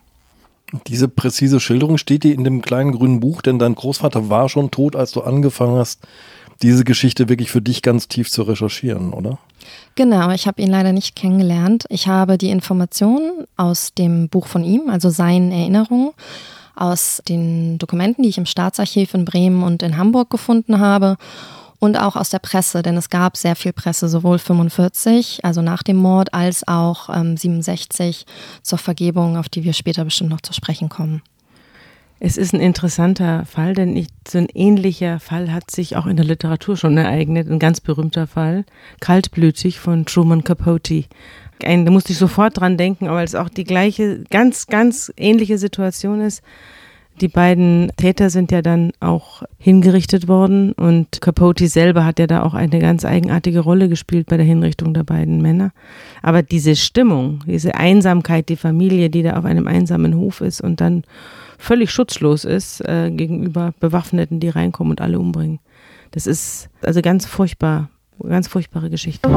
Diese 0.87 1.07
präzise 1.07 1.59
Schilderung 1.59 1.97
steht 1.97 2.23
die 2.23 2.33
in 2.33 2.43
dem 2.43 2.61
kleinen 2.61 2.91
grünen 2.91 3.19
Buch, 3.19 3.41
denn 3.41 3.59
dein 3.59 3.75
Großvater 3.75 4.29
war 4.29 4.49
schon 4.49 4.71
tot, 4.71 4.95
als 4.95 5.11
du 5.11 5.21
angefangen 5.21 5.77
hast, 5.77 6.01
diese 6.61 6.83
Geschichte 6.83 7.29
wirklich 7.29 7.51
für 7.51 7.61
dich 7.61 7.81
ganz 7.81 8.07
tief 8.07 8.29
zu 8.31 8.43
recherchieren, 8.43 9.13
oder? 9.13 9.37
Genau, 9.95 10.31
ich 10.31 10.47
habe 10.47 10.61
ihn 10.61 10.69
leider 10.69 10.91
nicht 10.91 11.15
kennengelernt. 11.15 11.85
Ich 11.89 12.07
habe 12.07 12.37
die 12.37 12.49
Informationen 12.49 13.45
aus 13.55 13.93
dem 13.93 14.29
Buch 14.29 14.47
von 14.47 14.63
ihm, 14.63 14.89
also 14.89 15.09
seinen 15.09 15.51
Erinnerungen, 15.51 16.11
aus 16.77 17.21
den 17.27 17.77
Dokumenten, 17.77 18.23
die 18.23 18.29
ich 18.29 18.37
im 18.37 18.45
Staatsarchiv 18.45 19.13
in 19.13 19.25
Bremen 19.25 19.63
und 19.63 19.83
in 19.83 19.97
Hamburg 19.97 20.29
gefunden 20.29 20.79
habe 20.79 21.17
und 21.79 21.97
auch 21.97 22.15
aus 22.15 22.29
der 22.29 22.39
Presse, 22.39 22.81
denn 22.81 22.97
es 22.97 23.09
gab 23.09 23.37
sehr 23.37 23.55
viel 23.55 23.73
Presse, 23.73 24.09
sowohl 24.09 24.39
45, 24.39 25.45
also 25.45 25.61
nach 25.61 25.83
dem 25.83 25.97
Mord, 25.97 26.33
als 26.33 26.67
auch 26.67 27.09
ähm, 27.15 27.37
67 27.37 28.25
zur 28.63 28.77
Vergebung, 28.77 29.37
auf 29.37 29.49
die 29.49 29.63
wir 29.63 29.73
später 29.73 30.03
bestimmt 30.03 30.31
noch 30.31 30.41
zu 30.41 30.53
sprechen 30.53 30.89
kommen. 30.89 31.21
Es 32.19 32.35
ist 32.35 32.53
ein 32.53 32.61
interessanter 32.61 33.45
Fall, 33.45 33.75
denn 33.75 33.95
ich, 33.95 34.07
so 34.27 34.39
ein 34.39 34.47
ähnlicher 34.51 35.19
Fall 35.19 35.53
hat 35.53 35.69
sich 35.69 35.97
auch 35.97 36.07
in 36.07 36.17
der 36.17 36.25
Literatur 36.25 36.75
schon 36.75 36.97
ereignet, 36.97 37.47
ein 37.47 37.59
ganz 37.59 37.79
berühmter 37.79 38.25
Fall, 38.25 38.65
Kaltblütig 38.99 39.79
von 39.79 40.05
Truman 40.07 40.43
Capote. 40.43 41.05
Ein, 41.63 41.85
da 41.85 41.91
musste 41.91 42.11
ich 42.11 42.17
sofort 42.17 42.59
dran 42.59 42.77
denken, 42.77 43.07
aber 43.07 43.23
es 43.23 43.35
auch 43.35 43.49
die 43.49 43.63
gleiche, 43.63 44.23
ganz, 44.29 44.67
ganz 44.67 45.11
ähnliche 45.17 45.57
Situation 45.57 46.21
ist. 46.21 46.41
Die 47.19 47.27
beiden 47.27 47.91
Täter 47.97 48.29
sind 48.29 48.51
ja 48.51 48.61
dann 48.61 48.91
auch 48.99 49.41
hingerichtet 49.57 50.27
worden 50.27 50.73
und 50.73 51.19
Capote 51.19 51.67
selber 51.67 52.05
hat 52.05 52.19
ja 52.19 52.27
da 52.27 52.43
auch 52.43 52.53
eine 52.53 52.77
ganz 52.77 53.05
eigenartige 53.05 53.61
Rolle 53.61 53.89
gespielt 53.89 54.27
bei 54.27 54.37
der 54.37 54.45
Hinrichtung 54.45 54.93
der 54.93 55.03
beiden 55.03 55.41
Männer. 55.41 55.71
Aber 56.21 56.43
diese 56.43 56.75
Stimmung, 56.75 57.43
diese 57.47 57.73
Einsamkeit, 57.73 58.49
die 58.49 58.55
Familie, 58.55 59.09
die 59.09 59.23
da 59.23 59.37
auf 59.37 59.45
einem 59.45 59.67
einsamen 59.67 60.15
Hof 60.15 60.41
ist 60.41 60.61
und 60.61 60.79
dann 60.79 61.05
völlig 61.57 61.89
schutzlos 61.89 62.45
ist 62.45 62.81
äh, 62.87 63.09
gegenüber 63.09 63.73
Bewaffneten, 63.79 64.39
die 64.39 64.49
reinkommen 64.49 64.91
und 64.91 65.01
alle 65.01 65.19
umbringen. 65.19 65.59
Das 66.11 66.27
ist 66.27 66.69
also 66.83 67.01
ganz 67.01 67.25
furchtbar, 67.25 67.89
ganz 68.21 68.47
furchtbare 68.47 68.91
Geschichte. 68.91 69.27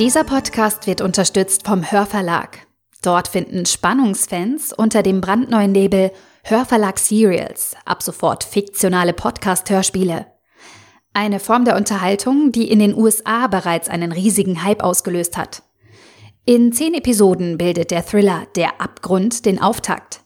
Dieser 0.00 0.24
Podcast 0.24 0.88
wird 0.88 1.00
unterstützt 1.00 1.64
vom 1.64 1.88
Hörverlag. 1.88 2.66
Dort 3.00 3.28
finden 3.28 3.64
Spannungsfans 3.64 4.72
unter 4.72 5.04
dem 5.04 5.20
brandneuen 5.20 5.72
Label 5.72 6.10
Hörverlag 6.42 6.98
Serials 6.98 7.76
ab 7.84 8.02
sofort 8.02 8.42
fiktionale 8.42 9.12
Podcast-Hörspiele. 9.12 10.26
Eine 11.12 11.38
Form 11.38 11.64
der 11.64 11.76
Unterhaltung, 11.76 12.50
die 12.50 12.68
in 12.68 12.80
den 12.80 12.92
USA 12.92 13.46
bereits 13.46 13.88
einen 13.88 14.10
riesigen 14.10 14.64
Hype 14.64 14.82
ausgelöst 14.82 15.36
hat. 15.36 15.62
In 16.44 16.72
zehn 16.72 16.94
Episoden 16.94 17.56
bildet 17.56 17.92
der 17.92 18.04
Thriller 18.04 18.48
Der 18.56 18.80
Abgrund 18.80 19.46
den 19.46 19.62
Auftakt. 19.62 20.22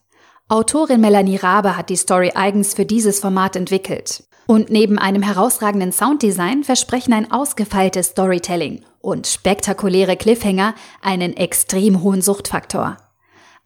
Autorin 0.48 1.02
Melanie 1.02 1.36
Rabe 1.36 1.76
hat 1.76 1.90
die 1.90 1.96
Story 1.96 2.32
eigens 2.34 2.72
für 2.72 2.86
dieses 2.86 3.20
Format 3.20 3.54
entwickelt. 3.54 4.24
Und 4.46 4.70
neben 4.70 4.98
einem 4.98 5.22
herausragenden 5.22 5.92
Sounddesign 5.92 6.64
versprechen 6.64 7.12
ein 7.12 7.30
ausgefeiltes 7.30 8.08
Storytelling 8.08 8.82
und 9.00 9.26
spektakuläre 9.26 10.16
Cliffhanger 10.16 10.74
einen 11.02 11.36
extrem 11.36 12.02
hohen 12.02 12.22
Suchtfaktor. 12.22 12.96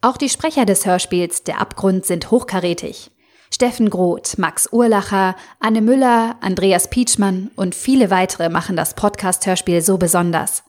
Auch 0.01 0.17
die 0.17 0.29
Sprecher 0.29 0.65
des 0.65 0.85
Hörspiels 0.85 1.43
Der 1.43 1.61
Abgrund 1.61 2.05
sind 2.05 2.31
hochkarätig. 2.31 3.11
Steffen 3.53 3.89
Groth, 3.89 4.37
Max 4.37 4.67
Urlacher, 4.71 5.35
Anne 5.59 5.81
Müller, 5.81 6.37
Andreas 6.41 6.89
Pietschmann 6.89 7.51
und 7.55 7.75
viele 7.75 8.09
weitere 8.09 8.49
machen 8.49 8.75
das 8.75 8.95
Podcast-Hörspiel 8.95 9.81
so 9.81 9.97
besonders. 9.97 10.63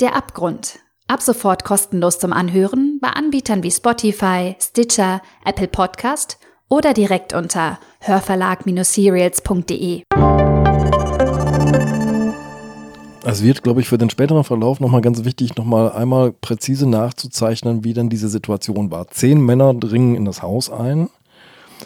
Der 0.00 0.16
Abgrund. 0.16 0.80
Ab 1.08 1.22
sofort 1.22 1.64
kostenlos 1.64 2.18
zum 2.18 2.32
Anhören 2.32 2.98
bei 3.02 3.08
Anbietern 3.08 3.62
wie 3.62 3.70
Spotify, 3.70 4.56
Stitcher, 4.60 5.20
Apple 5.44 5.68
Podcast 5.68 6.38
oder 6.68 6.94
direkt 6.94 7.34
unter 7.34 7.78
hörverlag-serials.de. 8.00 10.04
Es 13.22 13.42
wird, 13.42 13.62
glaube 13.62 13.82
ich, 13.82 13.88
für 13.88 13.98
den 13.98 14.08
späteren 14.08 14.44
Verlauf 14.44 14.80
nochmal 14.80 15.02
ganz 15.02 15.24
wichtig, 15.24 15.54
nochmal 15.56 15.92
einmal 15.92 16.32
präzise 16.32 16.88
nachzuzeichnen, 16.88 17.84
wie 17.84 17.92
denn 17.92 18.08
diese 18.08 18.30
Situation 18.30 18.90
war. 18.90 19.08
Zehn 19.08 19.44
Männer 19.44 19.74
dringen 19.74 20.14
in 20.14 20.24
das 20.24 20.42
Haus 20.42 20.70
ein. 20.70 21.10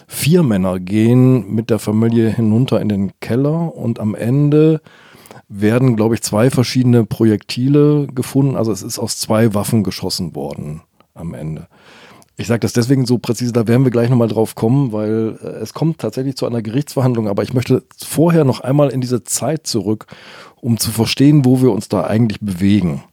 Vier 0.06 0.44
Männer 0.44 0.78
gehen 0.78 1.52
mit 1.52 1.70
der 1.70 1.80
Familie 1.80 2.28
hinunter 2.30 2.80
in 2.80 2.88
den 2.88 3.12
Keller 3.20 3.74
und 3.74 3.98
am 3.98 4.14
Ende 4.14 4.80
werden, 5.48 5.96
glaube 5.96 6.14
ich, 6.14 6.22
zwei 6.22 6.50
verschiedene 6.50 7.04
Projektile 7.04 8.06
gefunden. 8.06 8.56
Also 8.56 8.70
es 8.70 8.82
ist 8.82 9.00
aus 9.00 9.18
zwei 9.18 9.54
Waffen 9.54 9.82
geschossen 9.82 10.36
worden 10.36 10.82
am 11.14 11.34
Ende. 11.34 11.66
Ich 12.36 12.48
sage 12.48 12.60
das 12.60 12.72
deswegen 12.72 13.06
so 13.06 13.18
präzise, 13.18 13.52
da 13.52 13.68
werden 13.68 13.84
wir 13.84 13.92
gleich 13.92 14.10
nochmal 14.10 14.28
drauf 14.28 14.56
kommen, 14.56 14.92
weil 14.92 15.38
äh, 15.40 15.46
es 15.62 15.72
kommt 15.72 15.98
tatsächlich 15.98 16.36
zu 16.36 16.46
einer 16.46 16.62
Gerichtsverhandlung, 16.62 17.28
aber 17.28 17.42
ich 17.44 17.54
möchte 17.54 17.84
vorher 17.96 18.44
noch 18.44 18.60
einmal 18.60 18.90
in 18.90 19.00
diese 19.00 19.22
Zeit 19.22 19.66
zurück, 19.66 20.06
um 20.60 20.78
zu 20.78 20.90
verstehen, 20.90 21.44
wo 21.44 21.62
wir 21.62 21.70
uns 21.70 21.88
da 21.88 22.04
eigentlich 22.04 22.40
bewegen. 22.40 23.04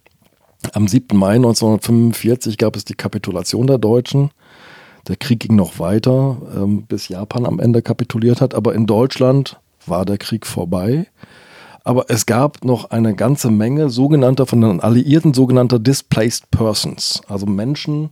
Am 0.74 0.88
7. 0.88 1.18
Mai 1.18 1.36
1945 1.36 2.58
gab 2.58 2.76
es 2.76 2.86
die 2.86 2.94
Kapitulation 2.96 3.68
der 3.68 3.78
Deutschen. 3.78 4.32
Der 5.08 5.16
Krieg 5.16 5.40
ging 5.40 5.56
noch 5.56 5.80
weiter, 5.80 6.38
ähm, 6.56 6.84
bis 6.84 7.08
Japan 7.08 7.46
am 7.46 7.60
Ende 7.60 7.82
kapituliert 7.82 8.42
hat, 8.42 8.56
aber 8.56 8.74
in 8.74 8.86
Deutschland 8.88 9.60
war 9.86 10.06
der 10.06 10.18
Krieg 10.18 10.48
vorbei. 10.48 11.08
Aber 11.84 12.06
es 12.10 12.28
gab 12.28 12.64
noch 12.64 12.92
eine 12.92 13.16
ganze 13.16 13.50
Menge 13.50 13.90
sogenannter, 13.90 14.46
von 14.46 14.62
den 14.62 14.80
Alliierten 14.80 15.34
sogenannter 15.34 15.80
Displaced 15.80 16.52
Persons, 16.52 17.22
also 17.28 17.48
Menschen, 17.48 18.12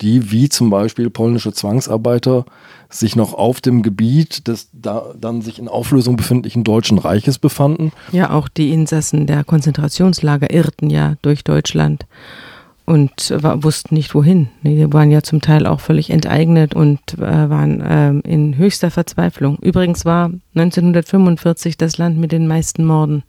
die 0.00 0.30
wie 0.30 0.48
zum 0.48 0.70
Beispiel 0.70 1.10
polnische 1.10 1.52
Zwangsarbeiter 1.52 2.44
sich 2.90 3.16
noch 3.16 3.34
auf 3.34 3.60
dem 3.60 3.82
Gebiet 3.82 4.48
des 4.48 4.68
da, 4.72 5.12
dann 5.18 5.42
sich 5.42 5.58
in 5.58 5.68
Auflösung 5.68 6.16
befindlichen 6.16 6.64
Deutschen 6.64 6.98
Reiches 6.98 7.38
befanden. 7.38 7.92
Ja, 8.12 8.30
auch 8.30 8.48
die 8.48 8.72
Insassen 8.72 9.26
der 9.26 9.44
Konzentrationslager 9.44 10.50
irrten 10.52 10.88
ja 10.88 11.16
durch 11.22 11.44
Deutschland 11.44 12.06
und 12.86 13.34
war, 13.36 13.62
wussten 13.62 13.94
nicht 13.94 14.14
wohin. 14.14 14.48
Die 14.62 14.90
waren 14.90 15.10
ja 15.10 15.22
zum 15.22 15.42
Teil 15.42 15.66
auch 15.66 15.80
völlig 15.80 16.08
enteignet 16.08 16.74
und 16.74 17.00
äh, 17.18 17.50
waren 17.50 17.80
äh, 17.82 18.10
in 18.26 18.56
höchster 18.56 18.90
Verzweiflung. 18.90 19.58
Übrigens 19.60 20.06
war 20.06 20.30
1945 20.54 21.76
das 21.76 21.98
Land 21.98 22.16
mit 22.16 22.32
den 22.32 22.46
meisten 22.46 22.86
Morden, 22.86 23.24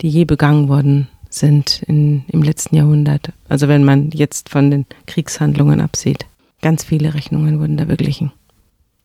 die 0.00 0.08
je 0.08 0.24
begangen 0.24 0.68
worden 0.68 1.06
sind 1.28 1.82
in, 1.86 2.24
im 2.28 2.42
letzten 2.42 2.76
Jahrhundert. 2.76 3.32
Also 3.48 3.68
wenn 3.68 3.84
man 3.84 4.10
jetzt 4.10 4.48
von 4.48 4.70
den 4.70 4.86
Kriegshandlungen 5.06 5.80
absieht. 5.80 6.26
Ganz 6.60 6.84
viele 6.84 7.14
Rechnungen 7.14 7.60
wurden 7.60 7.76
da 7.76 7.84
beglichen. 7.84 8.32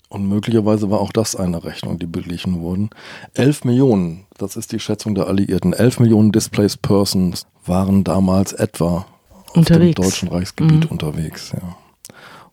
Und 0.09 0.27
möglicherweise 0.27 0.91
war 0.91 0.99
auch 0.99 1.11
das 1.11 1.35
eine 1.35 1.63
Rechnung, 1.63 1.97
die 1.97 2.05
beglichen 2.05 2.61
wurden. 2.61 2.91
Elf 3.33 3.63
Millionen, 3.63 4.25
das 4.37 4.55
ist 4.55 4.71
die 4.71 4.79
Schätzung 4.79 5.15
der 5.15 5.27
Alliierten, 5.27 5.73
elf 5.73 5.99
Millionen 5.99 6.31
Displaced 6.31 6.83
Persons 6.83 7.47
waren 7.65 8.03
damals 8.03 8.53
etwa 8.53 9.07
unterwegs. 9.55 9.97
auf 9.97 10.03
dem 10.05 10.09
deutschen 10.09 10.27
Reichsgebiet 10.29 10.85
mhm. 10.85 10.91
unterwegs. 10.91 11.51
Ja. 11.53 11.77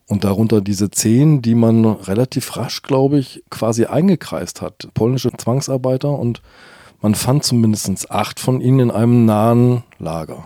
Und 0.07 0.25
darunter 0.25 0.61
diese 0.61 0.91
zehn, 0.91 1.43
die 1.43 1.55
man 1.55 1.85
relativ 1.85 2.57
rasch, 2.57 2.83
glaube 2.83 3.19
ich, 3.19 3.45
quasi 3.51 3.85
eingekreist 3.85 4.63
hat. 4.63 4.89
Polnische 4.95 5.31
Zwangsarbeiter 5.31 6.11
und 6.11 6.41
man 7.01 7.15
fand 7.15 7.45
zumindest 7.45 8.11
acht 8.11 8.41
von 8.41 8.61
ihnen 8.61 8.81
in 8.81 8.91
einem 8.91 9.25
nahen 9.25 9.83
Lager. 9.99 10.45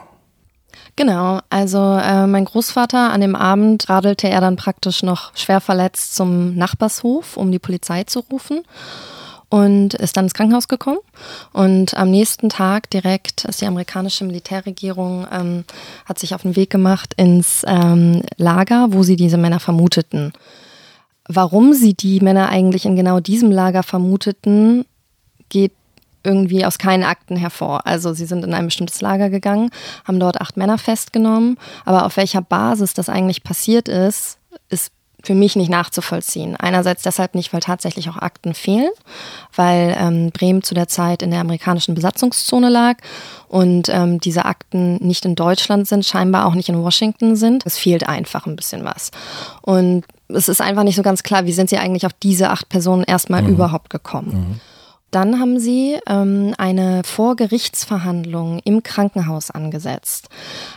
Genau, 0.96 1.40
also 1.50 1.78
äh, 1.78 2.26
mein 2.26 2.44
Großvater 2.44 3.10
an 3.10 3.20
dem 3.20 3.34
Abend 3.34 3.88
radelte 3.88 4.28
er 4.28 4.40
dann 4.40 4.56
praktisch 4.56 5.02
noch 5.02 5.36
schwer 5.36 5.60
verletzt 5.60 6.14
zum 6.14 6.54
Nachbarshof, 6.54 7.36
um 7.36 7.50
die 7.50 7.58
Polizei 7.58 8.04
zu 8.04 8.20
rufen 8.20 8.62
und 9.48 9.94
ist 9.94 10.16
dann 10.16 10.26
ins 10.26 10.34
Krankenhaus 10.34 10.68
gekommen. 10.68 10.98
Und 11.52 11.94
am 11.94 12.10
nächsten 12.10 12.48
Tag 12.48 12.90
direkt 12.90 13.44
ist 13.44 13.60
die 13.60 13.66
amerikanische 13.66 14.24
Militärregierung, 14.24 15.26
ähm, 15.32 15.64
hat 16.04 16.18
sich 16.18 16.34
auf 16.34 16.42
den 16.42 16.56
Weg 16.56 16.70
gemacht 16.70 17.14
ins 17.16 17.62
ähm, 17.66 18.22
Lager, 18.36 18.88
wo 18.90 19.02
sie 19.02 19.16
diese 19.16 19.36
Männer 19.36 19.60
vermuteten. 19.60 20.32
Warum 21.26 21.72
sie 21.72 21.94
die 21.94 22.20
Männer 22.20 22.48
eigentlich 22.48 22.84
in 22.84 22.96
genau 22.96 23.18
diesem 23.18 23.50
Lager 23.50 23.82
vermuteten, 23.82 24.84
geht 25.48 25.72
irgendwie 26.24 26.64
aus 26.64 26.78
keinen 26.78 27.04
Akten 27.04 27.36
hervor. 27.36 27.86
Also 27.86 28.12
sie 28.12 28.26
sind 28.26 28.44
in 28.44 28.54
ein 28.54 28.66
bestimmtes 28.66 29.00
Lager 29.00 29.30
gegangen, 29.30 29.70
haben 30.04 30.20
dort 30.20 30.40
acht 30.40 30.56
Männer 30.56 30.78
festgenommen, 30.78 31.58
aber 31.84 32.06
auf 32.06 32.16
welcher 32.16 32.42
Basis 32.42 32.94
das 32.94 33.08
eigentlich 33.08 33.44
passiert 33.44 33.88
ist, 33.88 34.38
ist 34.68 34.92
für 35.24 35.34
mich 35.34 35.56
nicht 35.56 35.70
nachzuvollziehen. 35.70 36.54
Einerseits 36.56 37.02
deshalb 37.02 37.34
nicht, 37.34 37.52
weil 37.52 37.60
tatsächlich 37.60 38.08
auch 38.10 38.18
Akten 38.18 38.54
fehlen, 38.54 38.90
weil 39.56 39.96
ähm, 39.98 40.30
Bremen 40.30 40.62
zu 40.62 40.74
der 40.74 40.86
Zeit 40.86 41.22
in 41.22 41.30
der 41.30 41.40
amerikanischen 41.40 41.94
Besatzungszone 41.94 42.68
lag 42.68 42.98
und 43.48 43.88
ähm, 43.88 44.20
diese 44.20 44.44
Akten 44.44 44.96
nicht 44.96 45.24
in 45.24 45.34
Deutschland 45.34 45.88
sind, 45.88 46.04
scheinbar 46.04 46.46
auch 46.46 46.54
nicht 46.54 46.68
in 46.68 46.82
Washington 46.82 47.36
sind. 47.36 47.64
Es 47.64 47.78
fehlt 47.78 48.06
einfach 48.06 48.46
ein 48.46 48.56
bisschen 48.56 48.84
was. 48.84 49.10
Und 49.62 50.04
es 50.28 50.48
ist 50.48 50.60
einfach 50.60 50.84
nicht 50.84 50.96
so 50.96 51.02
ganz 51.02 51.22
klar, 51.22 51.46
wie 51.46 51.52
sind 51.52 51.70
sie 51.70 51.78
eigentlich 51.78 52.06
auf 52.06 52.12
diese 52.12 52.50
acht 52.50 52.68
Personen 52.68 53.04
erstmal 53.04 53.42
mhm. 53.42 53.50
überhaupt 53.50 53.90
gekommen. 53.90 54.32
Mhm. 54.32 54.60
Dann 55.14 55.38
haben 55.38 55.60
sie 55.60 55.96
ähm, 56.08 56.54
eine 56.58 57.02
Vorgerichtsverhandlung 57.04 58.58
im 58.64 58.82
Krankenhaus 58.82 59.52
angesetzt. 59.52 60.28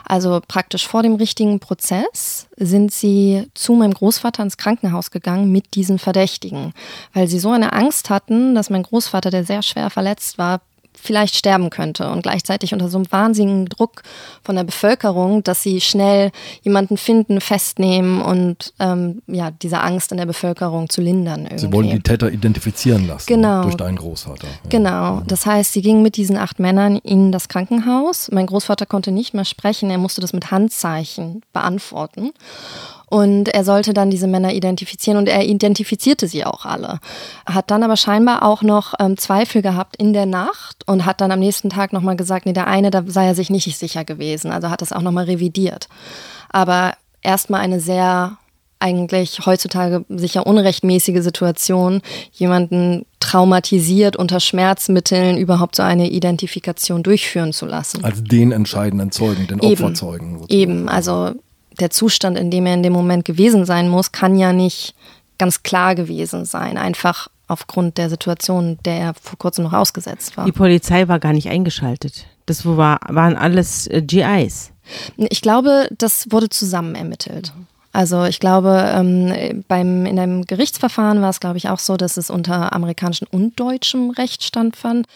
Also 0.05 0.41
praktisch 0.47 0.87
vor 0.87 1.01
dem 1.01 1.15
richtigen 1.15 1.59
Prozess 1.59 2.45
sind 2.55 2.91
sie 2.91 3.47
zu 3.55 3.73
meinem 3.73 3.95
Großvater 3.95 4.43
ins 4.43 4.57
Krankenhaus 4.57 5.09
gegangen 5.09 5.51
mit 5.51 5.73
diesen 5.73 5.97
Verdächtigen, 5.97 6.73
weil 7.13 7.27
sie 7.27 7.39
so 7.39 7.49
eine 7.49 7.73
Angst 7.73 8.11
hatten, 8.11 8.53
dass 8.53 8.69
mein 8.69 8.83
Großvater, 8.83 9.31
der 9.31 9.43
sehr 9.43 9.63
schwer 9.63 9.89
verletzt 9.89 10.37
war, 10.37 10.61
vielleicht 11.01 11.35
sterben 11.35 11.69
könnte 11.69 12.09
und 12.09 12.23
gleichzeitig 12.23 12.73
unter 12.73 12.89
so 12.89 12.97
einem 12.97 13.11
wahnsinnigen 13.11 13.65
Druck 13.65 14.03
von 14.43 14.55
der 14.55 14.63
Bevölkerung, 14.63 15.43
dass 15.43 15.63
sie 15.63 15.81
schnell 15.81 16.31
jemanden 16.63 16.97
finden, 16.97 17.39
festnehmen 17.41 18.21
und 18.21 18.73
ähm, 18.79 19.21
ja, 19.27 19.51
diese 19.51 19.79
Angst 19.79 20.11
in 20.11 20.17
der 20.17 20.25
Bevölkerung 20.25 20.89
zu 20.89 21.01
lindern. 21.01 21.41
Irgendwie. 21.41 21.59
Sie 21.59 21.73
wollen 21.73 21.89
die 21.89 21.99
Täter 21.99 22.31
identifizieren 22.31 23.07
lassen 23.07 23.27
genau. 23.27 23.63
durch 23.63 23.75
deinen 23.75 23.97
Großvater. 23.97 24.47
Ja. 24.47 24.69
Genau, 24.69 25.15
mhm. 25.15 25.27
das 25.27 25.45
heißt, 25.45 25.73
sie 25.73 25.81
gingen 25.81 26.01
mit 26.01 26.17
diesen 26.17 26.37
acht 26.37 26.59
Männern 26.59 26.97
in 26.97 27.31
das 27.31 27.47
Krankenhaus. 27.47 28.29
Mein 28.31 28.47
Großvater 28.47 28.85
konnte 28.85 29.11
nicht 29.11 29.33
mehr 29.33 29.45
sprechen, 29.45 29.89
er 29.89 29.97
musste 29.97 30.21
das 30.21 30.33
mit 30.33 30.51
Handzeichen 30.51 31.41
beantworten. 31.53 32.31
Und 33.09 33.47
er 33.47 33.63
sollte 33.63 33.93
dann 33.93 34.09
diese 34.09 34.27
Männer 34.27 34.53
identifizieren 34.53 35.17
und 35.17 35.29
er 35.29 35.45
identifizierte 35.45 36.27
sie 36.27 36.45
auch 36.45 36.65
alle. 36.65 36.99
Hat 37.45 37.71
dann 37.71 37.83
aber 37.83 37.95
scheinbar 37.95 38.43
auch 38.43 38.63
noch 38.63 38.93
ähm, 38.99 39.17
Zweifel 39.17 39.61
gehabt 39.61 39.95
in 39.95 40.11
der 40.11 40.25
Nacht 40.25 40.85
und 40.87 41.05
hat 41.05 41.21
dann 41.21 41.31
am 41.31 41.39
nächsten 41.39 41.69
Tag 41.69 41.93
nochmal 41.93 42.17
gesagt, 42.17 42.45
nee, 42.45 42.53
der 42.53 42.67
eine, 42.67 42.91
da 42.91 43.03
sei 43.07 43.27
er 43.27 43.35
sich 43.35 43.49
nicht 43.49 43.77
sicher 43.77 44.03
gewesen. 44.03 44.51
Also 44.51 44.69
hat 44.69 44.81
das 44.81 44.91
auch 44.91 45.01
nochmal 45.01 45.23
revidiert. 45.25 45.87
Aber 46.49 46.95
erstmal 47.21 47.61
eine 47.61 47.79
sehr 47.79 48.37
eigentlich 48.79 49.45
heutzutage 49.45 50.05
sicher 50.09 50.45
unrechtmäßige 50.45 51.21
Situation, 51.23 52.01
jemanden 52.33 53.05
traumatisiert 53.19 54.15
unter 54.15 54.39
Schmerzmitteln 54.39 55.37
überhaupt 55.37 55.75
so 55.75 55.83
eine 55.83 56.09
Identifikation 56.09 57.03
durchführen 57.03 57.53
zu 57.53 57.65
lassen. 57.65 58.03
Als 58.03 58.23
den 58.23 58.51
entscheidenden 58.51 59.11
Zeugen, 59.11 59.47
den 59.47 59.59
Eben. 59.59 59.71
Opferzeugen. 59.71 60.39
Sozusagen. 60.39 60.61
Eben, 60.61 60.89
also 60.89 61.31
der 61.79 61.89
Zustand, 61.89 62.37
in 62.37 62.51
dem 62.51 62.65
er 62.65 62.73
in 62.73 62.83
dem 62.83 62.93
Moment 62.93 63.25
gewesen 63.25 63.65
sein 63.65 63.89
muss, 63.89 64.11
kann 64.11 64.37
ja 64.37 64.53
nicht 64.53 64.95
ganz 65.37 65.63
klar 65.63 65.95
gewesen 65.95 66.45
sein. 66.45 66.77
Einfach 66.77 67.29
aufgrund 67.47 67.97
der 67.97 68.09
Situation, 68.09 68.77
der 68.85 68.95
er 68.95 69.13
vor 69.13 69.37
kurzem 69.37 69.63
noch 69.63 69.73
ausgesetzt 69.73 70.35
war. 70.37 70.45
Die 70.45 70.51
Polizei 70.51 71.07
war 71.07 71.19
gar 71.19 71.33
nicht 71.33 71.49
eingeschaltet. 71.49 72.25
Das 72.45 72.65
war, 72.65 72.99
waren 73.07 73.35
alles 73.35 73.87
äh, 73.87 74.01
GIs. 74.01 74.71
Ich 75.17 75.41
glaube, 75.41 75.87
das 75.97 76.31
wurde 76.31 76.49
zusammen 76.49 76.95
ermittelt. 76.95 77.53
Also 77.93 78.25
ich 78.25 78.39
glaube, 78.39 78.91
ähm, 78.93 79.63
beim, 79.67 80.05
in 80.05 80.19
einem 80.19 80.45
Gerichtsverfahren 80.45 81.21
war 81.21 81.29
es, 81.29 81.39
glaube 81.39 81.57
ich, 81.57 81.69
auch 81.69 81.79
so, 81.79 81.97
dass 81.97 82.17
es 82.17 82.29
unter 82.29 82.73
amerikanischem 82.73 83.27
und 83.31 83.59
deutschem 83.59 84.11
Recht 84.11 84.43
standfand. 84.43 85.07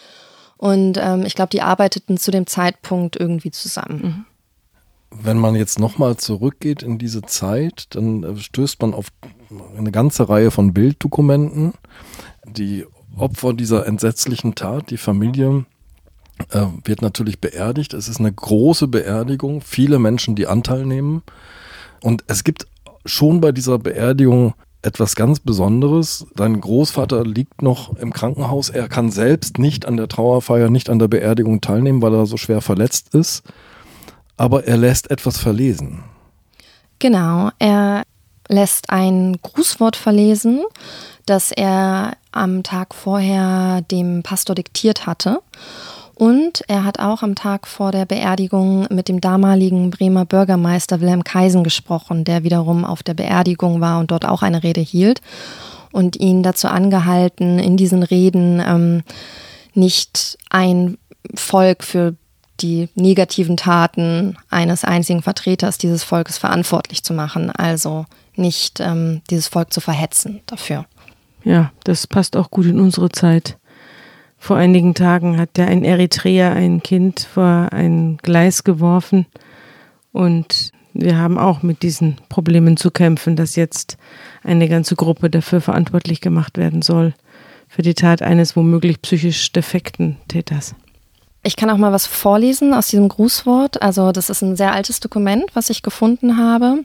Und 0.56 0.98
ähm, 1.00 1.24
ich 1.24 1.34
glaube, 1.34 1.50
die 1.50 1.62
arbeiteten 1.62 2.18
zu 2.18 2.30
dem 2.30 2.46
Zeitpunkt 2.46 3.16
irgendwie 3.16 3.50
zusammen. 3.50 4.00
Mhm 4.02 4.24
wenn 5.20 5.38
man 5.38 5.54
jetzt 5.54 5.78
nochmal 5.78 6.16
zurückgeht 6.16 6.82
in 6.82 6.98
diese 6.98 7.22
Zeit, 7.22 7.86
dann 7.90 8.22
äh, 8.22 8.36
stößt 8.36 8.80
man 8.80 8.94
auf 8.94 9.08
eine 9.76 9.92
ganze 9.92 10.28
Reihe 10.28 10.50
von 10.50 10.72
Bilddokumenten. 10.72 11.74
Die 12.46 12.86
Opfer 13.16 13.52
dieser 13.52 13.86
entsetzlichen 13.86 14.54
Tat, 14.54 14.90
die 14.90 14.96
Familie, 14.96 15.66
äh, 16.50 16.66
wird 16.84 17.02
natürlich 17.02 17.40
beerdigt. 17.40 17.94
Es 17.94 18.08
ist 18.08 18.20
eine 18.20 18.32
große 18.32 18.88
Beerdigung, 18.88 19.60
viele 19.60 19.98
Menschen, 19.98 20.34
die 20.34 20.46
Anteil 20.46 20.86
nehmen. 20.86 21.22
Und 22.02 22.24
es 22.26 22.42
gibt 22.42 22.66
schon 23.04 23.40
bei 23.40 23.52
dieser 23.52 23.78
Beerdigung 23.78 24.54
etwas 24.80 25.14
ganz 25.14 25.38
Besonderes. 25.38 26.26
Dein 26.34 26.60
Großvater 26.60 27.24
liegt 27.24 27.62
noch 27.62 27.96
im 27.96 28.12
Krankenhaus. 28.12 28.70
Er 28.70 28.88
kann 28.88 29.10
selbst 29.12 29.58
nicht 29.58 29.86
an 29.86 29.96
der 29.96 30.08
Trauerfeier, 30.08 30.70
nicht 30.70 30.90
an 30.90 30.98
der 30.98 31.08
Beerdigung 31.08 31.60
teilnehmen, 31.60 32.02
weil 32.02 32.14
er 32.14 32.26
so 32.26 32.36
schwer 32.36 32.60
verletzt 32.60 33.14
ist 33.14 33.44
aber 34.36 34.66
er 34.66 34.76
lässt 34.76 35.10
etwas 35.10 35.38
verlesen. 35.38 36.04
Genau, 36.98 37.50
er 37.58 38.02
lässt 38.48 38.90
ein 38.90 39.36
Grußwort 39.42 39.96
verlesen, 39.96 40.62
das 41.26 41.52
er 41.52 42.12
am 42.32 42.62
Tag 42.62 42.94
vorher 42.94 43.82
dem 43.82 44.22
Pastor 44.22 44.54
diktiert 44.54 45.06
hatte. 45.06 45.40
Und 46.14 46.62
er 46.68 46.84
hat 46.84 46.98
auch 46.98 47.22
am 47.22 47.34
Tag 47.34 47.66
vor 47.66 47.90
der 47.90 48.04
Beerdigung 48.04 48.86
mit 48.90 49.08
dem 49.08 49.20
damaligen 49.20 49.90
Bremer 49.90 50.24
Bürgermeister 50.24 51.00
Wilhelm 51.00 51.24
Kaisen 51.24 51.64
gesprochen, 51.64 52.24
der 52.24 52.44
wiederum 52.44 52.84
auf 52.84 53.02
der 53.02 53.14
Beerdigung 53.14 53.80
war 53.80 53.98
und 53.98 54.10
dort 54.10 54.24
auch 54.24 54.42
eine 54.42 54.62
Rede 54.62 54.80
hielt. 54.80 55.20
Und 55.90 56.16
ihn 56.16 56.42
dazu 56.42 56.68
angehalten, 56.68 57.58
in 57.58 57.76
diesen 57.76 58.02
Reden 58.02 58.62
ähm, 58.64 59.02
nicht 59.74 60.38
ein 60.48 60.96
Volk 61.34 61.82
für 61.82 62.14
die 62.62 62.88
negativen 62.94 63.56
Taten 63.56 64.36
eines 64.50 64.84
einzigen 64.84 65.22
Vertreters 65.22 65.78
dieses 65.78 66.04
Volkes 66.04 66.38
verantwortlich 66.38 67.02
zu 67.02 67.12
machen, 67.12 67.50
also 67.50 68.06
nicht 68.36 68.80
ähm, 68.80 69.22
dieses 69.30 69.48
Volk 69.48 69.72
zu 69.72 69.80
verhetzen 69.80 70.40
dafür. 70.46 70.86
Ja, 71.44 71.72
das 71.84 72.06
passt 72.06 72.36
auch 72.36 72.50
gut 72.50 72.66
in 72.66 72.80
unsere 72.80 73.10
Zeit. 73.10 73.58
Vor 74.38 74.56
einigen 74.56 74.94
Tagen 74.94 75.38
hat 75.38 75.58
ja 75.58 75.66
ein 75.66 75.84
Eritreer 75.84 76.52
ein 76.52 76.82
Kind 76.82 77.20
vor 77.32 77.68
ein 77.72 78.18
Gleis 78.22 78.64
geworfen 78.64 79.26
und 80.12 80.72
wir 80.94 81.16
haben 81.16 81.38
auch 81.38 81.62
mit 81.62 81.82
diesen 81.82 82.16
Problemen 82.28 82.76
zu 82.76 82.90
kämpfen, 82.90 83.36
dass 83.36 83.56
jetzt 83.56 83.96
eine 84.42 84.68
ganze 84.68 84.94
Gruppe 84.94 85.30
dafür 85.30 85.60
verantwortlich 85.60 86.20
gemacht 86.20 86.58
werden 86.58 86.82
soll, 86.82 87.14
für 87.68 87.82
die 87.82 87.94
Tat 87.94 88.20
eines 88.20 88.56
womöglich 88.56 89.00
psychisch 89.00 89.52
defekten 89.52 90.18
Täters. 90.28 90.74
Ich 91.44 91.56
kann 91.56 91.70
auch 91.70 91.76
mal 91.76 91.92
was 91.92 92.06
vorlesen 92.06 92.72
aus 92.72 92.86
diesem 92.86 93.08
Grußwort. 93.08 93.82
Also 93.82 94.12
das 94.12 94.30
ist 94.30 94.42
ein 94.42 94.56
sehr 94.56 94.72
altes 94.72 95.00
Dokument, 95.00 95.44
was 95.54 95.70
ich 95.70 95.82
gefunden 95.82 96.38
habe 96.38 96.84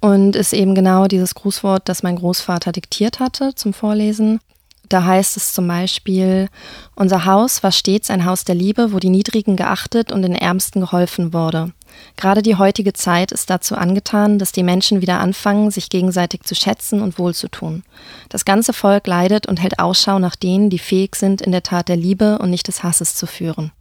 und 0.00 0.36
ist 0.36 0.52
eben 0.52 0.74
genau 0.74 1.06
dieses 1.06 1.34
Grußwort, 1.34 1.88
das 1.88 2.02
mein 2.02 2.16
Großvater 2.16 2.72
diktiert 2.72 3.20
hatte 3.20 3.54
zum 3.54 3.72
Vorlesen. 3.72 4.40
Da 4.88 5.04
heißt 5.04 5.36
es 5.36 5.52
zum 5.52 5.66
Beispiel, 5.66 6.48
unser 6.94 7.24
Haus 7.24 7.62
war 7.62 7.72
stets 7.72 8.10
ein 8.10 8.24
Haus 8.24 8.44
der 8.44 8.54
Liebe, 8.54 8.92
wo 8.92 9.00
die 9.00 9.10
Niedrigen 9.10 9.56
geachtet 9.56 10.12
und 10.12 10.22
den 10.22 10.34
Ärmsten 10.34 10.80
geholfen 10.80 11.32
wurde. 11.32 11.72
Gerade 12.16 12.42
die 12.42 12.56
heutige 12.56 12.92
Zeit 12.92 13.32
ist 13.32 13.50
dazu 13.50 13.74
angetan, 13.74 14.38
dass 14.38 14.52
die 14.52 14.62
Menschen 14.62 15.00
wieder 15.00 15.18
anfangen, 15.18 15.70
sich 15.70 15.88
gegenseitig 15.88 16.42
zu 16.42 16.54
schätzen 16.54 17.00
und 17.00 17.18
wohlzutun. 17.18 17.82
Das 18.28 18.44
ganze 18.44 18.72
Volk 18.72 19.06
leidet 19.06 19.46
und 19.46 19.60
hält 19.60 19.78
Ausschau 19.80 20.18
nach 20.18 20.36
denen, 20.36 20.70
die 20.70 20.78
fähig 20.78 21.16
sind, 21.16 21.40
in 21.40 21.50
der 21.50 21.62
Tat 21.62 21.88
der 21.88 21.96
Liebe 21.96 22.38
und 22.38 22.50
nicht 22.50 22.68
des 22.68 22.84
Hasses 22.84 23.16
zu 23.16 23.26
führen. 23.26 23.72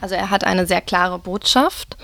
Also 0.00 0.14
er 0.14 0.30
hat 0.30 0.44
eine 0.44 0.66
sehr 0.66 0.80
klare 0.80 1.18
Botschaft, 1.18 1.96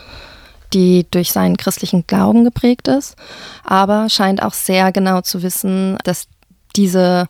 die 0.73 1.07
durch 1.11 1.33
seinen 1.33 1.57
christlichen 1.57 2.07
Glauben 2.07 2.45
geprägt 2.45 2.89
ist, 2.89 3.17
aber 3.65 4.09
scheint 4.09 4.43
auch 4.43 4.55
sehr 4.55 4.93
genau 4.93 5.21
zu 5.21 5.43
wissen, 5.43 5.99
dass 6.05 6.29
diese 6.77 7.29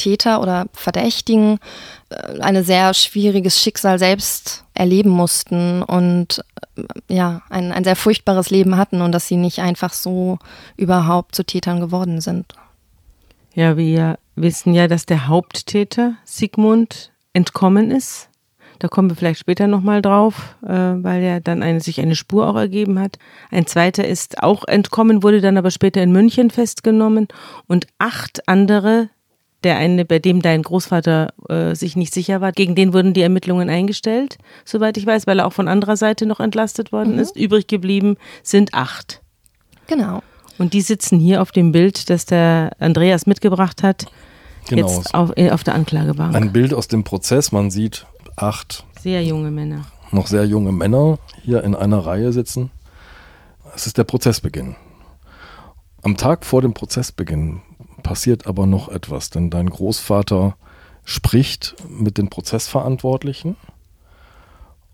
Täter 0.00 0.40
oder 0.40 0.66
Verdächtigen 0.72 1.58
äh, 2.08 2.40
ein 2.40 2.64
sehr 2.64 2.94
schwieriges 2.94 3.60
Schicksal 3.60 3.98
selbst 3.98 4.64
erleben 4.72 5.10
mussten 5.10 5.82
und 5.82 6.42
äh, 6.76 7.14
ja, 7.14 7.42
ein, 7.50 7.70
ein 7.70 7.84
sehr 7.84 7.96
furchtbares 7.96 8.48
Leben 8.48 8.78
hatten 8.78 9.02
und 9.02 9.12
dass 9.12 9.28
sie 9.28 9.36
nicht 9.36 9.58
einfach 9.58 9.92
so 9.92 10.38
überhaupt 10.76 11.34
zu 11.34 11.44
Tätern 11.44 11.80
geworden 11.80 12.22
sind. 12.22 12.54
Ja, 13.54 13.76
wir 13.76 14.18
wissen 14.36 14.72
ja, 14.72 14.88
dass 14.88 15.04
der 15.04 15.28
Haupttäter 15.28 16.14
Sigmund 16.24 17.12
entkommen 17.34 17.90
ist 17.90 18.29
da 18.80 18.88
kommen 18.88 19.10
wir 19.10 19.16
vielleicht 19.16 19.38
später 19.38 19.66
nochmal 19.66 20.02
drauf, 20.02 20.56
äh, 20.66 20.68
weil 20.68 21.22
ja 21.22 21.38
dann 21.38 21.62
eine, 21.62 21.80
sich 21.80 22.00
eine 22.00 22.16
Spur 22.16 22.48
auch 22.48 22.56
ergeben 22.56 22.98
hat. 22.98 23.18
Ein 23.50 23.66
zweiter 23.66 24.08
ist 24.08 24.42
auch 24.42 24.64
entkommen, 24.66 25.22
wurde 25.22 25.40
dann 25.40 25.58
aber 25.58 25.70
später 25.70 26.02
in 26.02 26.12
München 26.12 26.50
festgenommen 26.50 27.28
und 27.68 27.86
acht 27.98 28.48
andere, 28.48 29.10
der 29.64 29.76
eine, 29.76 30.06
bei 30.06 30.18
dem 30.18 30.40
dein 30.40 30.62
Großvater 30.62 31.34
äh, 31.50 31.74
sich 31.74 31.94
nicht 31.94 32.14
sicher 32.14 32.40
war, 32.40 32.52
gegen 32.52 32.74
den 32.74 32.94
wurden 32.94 33.12
die 33.12 33.20
Ermittlungen 33.20 33.68
eingestellt, 33.68 34.38
soweit 34.64 34.96
ich 34.96 35.06
weiß, 35.06 35.26
weil 35.26 35.40
er 35.40 35.46
auch 35.46 35.52
von 35.52 35.68
anderer 35.68 35.98
Seite 35.98 36.24
noch 36.24 36.40
entlastet 36.40 36.90
worden 36.90 37.14
mhm. 37.14 37.20
ist. 37.20 37.36
Übrig 37.36 37.66
geblieben 37.66 38.16
sind 38.42 38.72
acht. 38.72 39.20
Genau. 39.88 40.22
Und 40.56 40.72
die 40.72 40.80
sitzen 40.80 41.18
hier 41.20 41.42
auf 41.42 41.52
dem 41.52 41.72
Bild, 41.72 42.08
das 42.08 42.24
der 42.24 42.70
Andreas 42.78 43.26
mitgebracht 43.26 43.82
hat 43.82 44.06
Genau. 44.68 44.86
Jetzt 44.86 45.14
auf, 45.14 45.32
äh, 45.36 45.50
auf 45.50 45.64
der 45.64 45.74
Anklagebank. 45.74 46.34
Ein 46.34 46.52
Bild 46.52 46.74
aus 46.74 46.88
dem 46.88 47.04
Prozess. 47.04 47.52
Man 47.52 47.70
sieht 47.70 48.06
acht 48.42 48.84
sehr 49.00 49.22
junge 49.22 49.50
Männer. 49.50 49.84
Noch 50.12 50.26
sehr 50.26 50.44
junge 50.44 50.72
Männer 50.72 51.18
hier 51.42 51.62
in 51.64 51.74
einer 51.74 51.98
Reihe 51.98 52.32
sitzen. 52.32 52.70
Es 53.74 53.86
ist 53.86 53.98
der 53.98 54.04
Prozessbeginn. 54.04 54.76
Am 56.02 56.16
Tag 56.16 56.44
vor 56.44 56.62
dem 56.62 56.74
Prozessbeginn 56.74 57.60
passiert 58.02 58.46
aber 58.46 58.66
noch 58.66 58.88
etwas, 58.88 59.30
denn 59.30 59.50
dein 59.50 59.70
Großvater 59.70 60.56
spricht 61.04 61.76
mit 61.88 62.18
den 62.18 62.28
Prozessverantwortlichen 62.28 63.56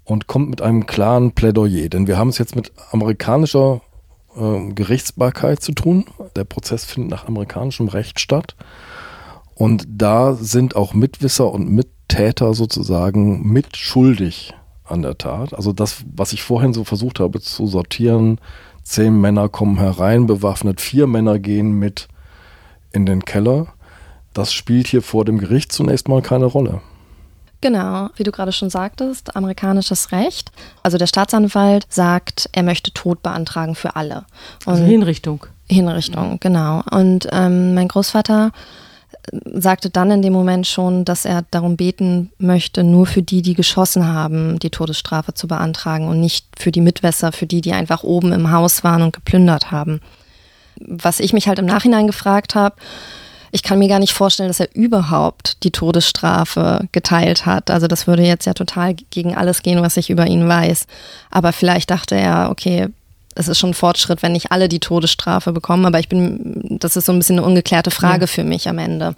und 0.04 0.26
kommt 0.26 0.50
mit 0.50 0.62
einem 0.62 0.86
klaren 0.86 1.32
Plädoyer. 1.32 1.88
Denn 1.88 2.06
wir 2.06 2.18
haben 2.18 2.28
es 2.28 2.38
jetzt 2.38 2.56
mit 2.56 2.72
amerikanischer 2.90 3.80
äh, 4.36 4.72
Gerichtsbarkeit 4.72 5.62
zu 5.62 5.72
tun. 5.72 6.06
Der 6.36 6.44
Prozess 6.44 6.84
findet 6.84 7.10
nach 7.10 7.26
amerikanischem 7.26 7.88
Recht 7.88 8.20
statt. 8.20 8.56
Und 9.54 9.86
da 9.88 10.34
sind 10.34 10.76
auch 10.76 10.92
Mitwisser 10.92 11.50
und 11.50 11.70
Mittäter 12.08 12.54
sozusagen 12.54 13.42
mitschuldig 13.42 14.54
an 14.84 15.02
der 15.02 15.18
Tat. 15.18 15.52
Also 15.54 15.72
das, 15.72 16.04
was 16.14 16.32
ich 16.32 16.42
vorhin 16.42 16.72
so 16.72 16.84
versucht 16.84 17.18
habe 17.18 17.40
zu 17.40 17.66
sortieren, 17.66 18.38
zehn 18.84 19.20
Männer 19.20 19.48
kommen 19.48 19.78
herein, 19.78 20.26
bewaffnet, 20.26 20.80
vier 20.80 21.08
Männer 21.08 21.40
gehen 21.40 21.72
mit 21.72 22.06
in 22.92 23.06
den 23.06 23.24
Keller. 23.24 23.66
Das 24.34 24.52
spielt 24.52 24.86
hier 24.86 25.02
vor 25.02 25.24
dem 25.24 25.38
Gericht 25.38 25.72
zunächst 25.72 26.06
mal 26.06 26.22
keine 26.22 26.44
Rolle. 26.44 26.80
Genau, 27.60 28.08
wie 28.14 28.22
du 28.22 28.30
gerade 28.30 28.52
schon 28.52 28.70
sagtest, 28.70 29.34
amerikanisches 29.34 30.12
Recht. 30.12 30.52
Also 30.84 30.98
der 30.98 31.08
Staatsanwalt 31.08 31.86
sagt, 31.88 32.48
er 32.52 32.62
möchte 32.62 32.92
Tod 32.92 33.22
beantragen 33.22 33.74
für 33.74 33.96
alle. 33.96 34.26
Und 34.64 34.74
also 34.74 34.84
Hinrichtung. 34.84 35.46
Hinrichtung, 35.68 36.38
genau. 36.38 36.82
Und 36.92 37.26
ähm, 37.32 37.74
mein 37.74 37.88
Großvater 37.88 38.52
sagte 39.52 39.90
dann 39.90 40.10
in 40.10 40.22
dem 40.22 40.32
Moment 40.32 40.66
schon, 40.66 41.04
dass 41.04 41.24
er 41.24 41.42
darum 41.50 41.76
beten 41.76 42.30
möchte, 42.38 42.84
nur 42.84 43.06
für 43.06 43.22
die, 43.22 43.42
die 43.42 43.54
geschossen 43.54 44.06
haben, 44.06 44.58
die 44.58 44.70
Todesstrafe 44.70 45.34
zu 45.34 45.48
beantragen 45.48 46.08
und 46.08 46.20
nicht 46.20 46.46
für 46.58 46.72
die 46.72 46.80
Mitwässer, 46.80 47.32
für 47.32 47.46
die, 47.46 47.60
die 47.60 47.72
einfach 47.72 48.02
oben 48.02 48.32
im 48.32 48.50
Haus 48.50 48.84
waren 48.84 49.02
und 49.02 49.12
geplündert 49.12 49.70
haben. 49.70 50.00
Was 50.80 51.20
ich 51.20 51.32
mich 51.32 51.48
halt 51.48 51.58
im 51.58 51.66
Nachhinein 51.66 52.06
gefragt 52.06 52.54
habe, 52.54 52.76
ich 53.52 53.62
kann 53.62 53.78
mir 53.78 53.88
gar 53.88 54.00
nicht 54.00 54.12
vorstellen, 54.12 54.48
dass 54.48 54.60
er 54.60 54.74
überhaupt 54.74 55.62
die 55.64 55.70
Todesstrafe 55.70 56.88
geteilt 56.92 57.46
hat. 57.46 57.70
Also 57.70 57.86
das 57.86 58.06
würde 58.06 58.22
jetzt 58.22 58.44
ja 58.44 58.54
total 58.54 58.94
gegen 59.10 59.34
alles 59.34 59.62
gehen, 59.62 59.82
was 59.82 59.96
ich 59.96 60.10
über 60.10 60.26
ihn 60.26 60.46
weiß. 60.46 60.86
Aber 61.30 61.52
vielleicht 61.52 61.90
dachte 61.90 62.16
er, 62.16 62.48
okay, 62.50 62.88
es 63.36 63.48
ist 63.48 63.58
schon 63.58 63.70
ein 63.70 63.74
Fortschritt, 63.74 64.22
wenn 64.22 64.32
nicht 64.32 64.50
alle 64.50 64.68
die 64.68 64.80
Todesstrafe 64.80 65.52
bekommen. 65.52 65.84
Aber 65.86 66.00
ich 66.00 66.08
bin, 66.08 66.78
das 66.80 66.96
ist 66.96 67.06
so 67.06 67.12
ein 67.12 67.18
bisschen 67.18 67.38
eine 67.38 67.46
ungeklärte 67.46 67.90
Frage 67.90 68.22
ja. 68.22 68.26
für 68.26 68.44
mich 68.44 68.68
am 68.68 68.78
Ende. 68.78 69.14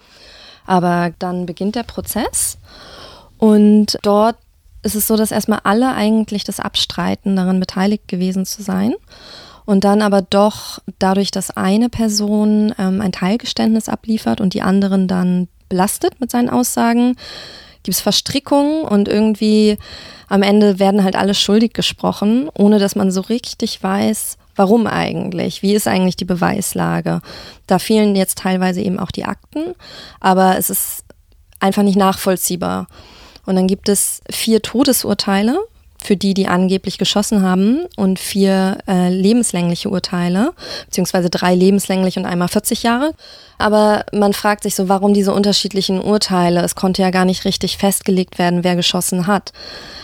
Aber 0.67 1.13
dann 1.19 1.47
beginnt 1.47 1.77
der 1.77 1.85
Prozess 1.85 2.59
und 3.39 3.99
dort 4.03 4.37
ist 4.83 4.95
es 4.95 5.07
so, 5.07 5.17
dass 5.17 5.31
erstmal 5.31 5.61
alle 5.65 5.95
eigentlich 5.95 6.45
das 6.45 6.61
abstreiten, 6.61 7.37
daran 7.37 7.61
beteiligt 7.61 8.07
gewesen 8.09 8.45
zu 8.45 8.63
sein. 8.63 8.95
Und 9.65 9.85
dann 9.85 10.03
aber 10.03 10.23
doch 10.23 10.79
dadurch, 10.99 11.31
dass 11.31 11.51
eine 11.57 11.89
Person 11.89 12.75
ähm, 12.79 13.01
ein 13.01 13.13
Teilgeständnis 13.13 13.89
abliefert 13.89 14.41
und 14.41 14.55
die 14.55 14.63
anderen 14.63 15.09
dann 15.09 15.49
belastet 15.69 16.21
mit 16.21 16.31
seinen 16.31 16.49
Aussagen, 16.49 17.17
gibt 17.89 17.97
es 17.97 18.03
Verstrickungen 18.03 18.83
und 18.83 19.09
irgendwie 19.09 19.79
am 20.29 20.43
Ende 20.43 20.79
werden 20.79 21.05
halt 21.05 21.17
alle 21.17 21.33
schuldig 21.33 21.73
gesprochen, 21.73 22.51
ohne 22.53 22.79
dass 22.79 22.97
man 22.97 23.11
so 23.11 23.23
richtig 23.23 23.83
weiß, 23.83 24.37
warum 24.57 24.87
eigentlich, 24.87 25.63
wie 25.63 25.75
ist 25.75 25.89
eigentlich 25.89 26.17
die 26.17 26.27
Beweislage. 26.27 27.23
Da 27.67 27.79
fehlen 27.79 28.15
jetzt 28.15 28.37
teilweise 28.37 28.83
eben 28.83 28.99
auch 28.99 29.11
die 29.11 29.25
Akten, 29.25 29.75
aber 30.21 30.59
es 30.59 30.69
ist 30.69 31.05
einfach 31.61 31.83
nicht 31.83 31.97
nachvollziehbar. 31.97 32.89
Und 33.47 33.57
dann 33.57 33.67
gibt 33.67 33.89
es 33.89 34.21
vier 34.31 34.61
Todesurteile 34.61 35.59
für 36.03 36.17
die, 36.17 36.35
die 36.35 36.47
angeblich 36.47 36.99
geschossen 36.99 37.43
haben 37.43 37.85
und 37.97 38.19
vier 38.19 38.79
äh, 38.87 39.09
lebenslängliche 39.09 39.91
Urteile, 39.91 40.53
beziehungsweise 40.87 41.29
drei 41.29 41.55
lebenslänglich 41.55 42.17
und 42.17 42.25
einmal 42.25 42.49
40 42.49 42.83
Jahre. 42.83 43.13
Aber 43.59 44.05
man 44.13 44.33
fragt 44.33 44.63
sich 44.63 44.75
so, 44.75 44.89
warum 44.89 45.13
diese 45.13 45.33
unterschiedlichen 45.33 46.01
Urteile? 46.01 46.63
Es 46.63 46.77
konnte 46.77 47.03
ja 47.03 47.11
gar 47.11 47.25
nicht 47.25 47.45
richtig 47.45 47.77
festgelegt 47.79 48.39
werden, 48.39 48.63
wer 48.63 48.77
geschossen 48.77 49.27
hat. 49.27 49.53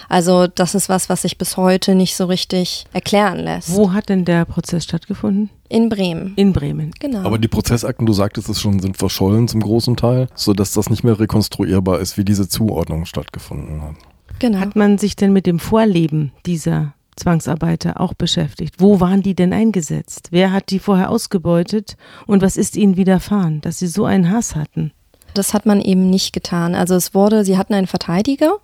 Also 0.09 0.47
das 0.47 0.75
ist 0.75 0.89
was, 0.89 1.09
was 1.09 1.23
sich 1.23 1.39
bis 1.39 1.57
heute 1.57 1.95
nicht 1.95 2.17
so 2.17 2.27
richtig 2.27 2.85
erklären 2.93 3.39
lässt. 3.39 3.75
Wo 3.75 3.93
hat 3.93 4.09
denn 4.09 4.25
der 4.25 4.45
Prozess 4.45 4.85
stattgefunden? 4.85 5.51
In 5.69 5.89
Bremen. 5.89 6.35
In 6.37 6.53
Bremen. 6.53 6.93
Genau. 7.01 7.21
Aber 7.21 7.39
die 7.39 7.49
Prozessakten, 7.49 8.07
du 8.07 8.13
sagtest 8.13 8.49
es 8.49 8.61
schon, 8.61 8.81
sind 8.81 8.97
verschollen 8.97 9.49
zum 9.49 9.61
großen 9.61 9.97
Teil, 9.97 10.29
sodass 10.35 10.73
das 10.73 10.91
nicht 10.91 11.05
mehr 11.05 11.19
rekonstruierbar 11.19 12.01
ist, 12.01 12.19
wie 12.19 12.25
diese 12.25 12.49
Zuordnung 12.49 13.07
stattgefunden 13.07 13.83
hat. 13.83 13.97
Genau. 14.45 14.59
Hat 14.59 14.77
man 14.77 14.99
sich 14.99 15.17
denn 15.17 15.33
mit 15.33 15.47
dem 15.47 15.59
Vorleben 15.59 16.31
dieser 16.45 16.93
Zwangsarbeiter 17.17 17.99
auch 17.99 18.13
beschäftigt? 18.13 18.75
Wo 18.77 19.01
waren 19.01 19.23
die 19.23 19.35
denn 19.35 19.55
eingesetzt? 19.55 20.29
Wer 20.33 20.53
hat 20.53 20.69
die 20.69 20.81
vorher 20.81 21.09
ausgebeutet 21.09 21.97
und 22.27 22.43
was 22.43 22.59
ist 22.59 22.77
ihnen 22.77 22.99
widerfahren, 22.99 23.63
dass 23.63 23.79
sie 23.79 23.87
so 23.87 24.05
einen 24.05 24.31
Hass 24.31 24.55
hatten? 24.55 24.93
Das 25.33 25.55
hat 25.55 25.65
man 25.65 25.81
eben 25.81 26.11
nicht 26.11 26.35
getan. 26.35 26.75
Also 26.75 26.95
es 26.95 27.15
wurde, 27.15 27.43
sie 27.47 27.57
hatten 27.57 27.73
einen 27.73 27.87
Verteidiger 27.87 28.59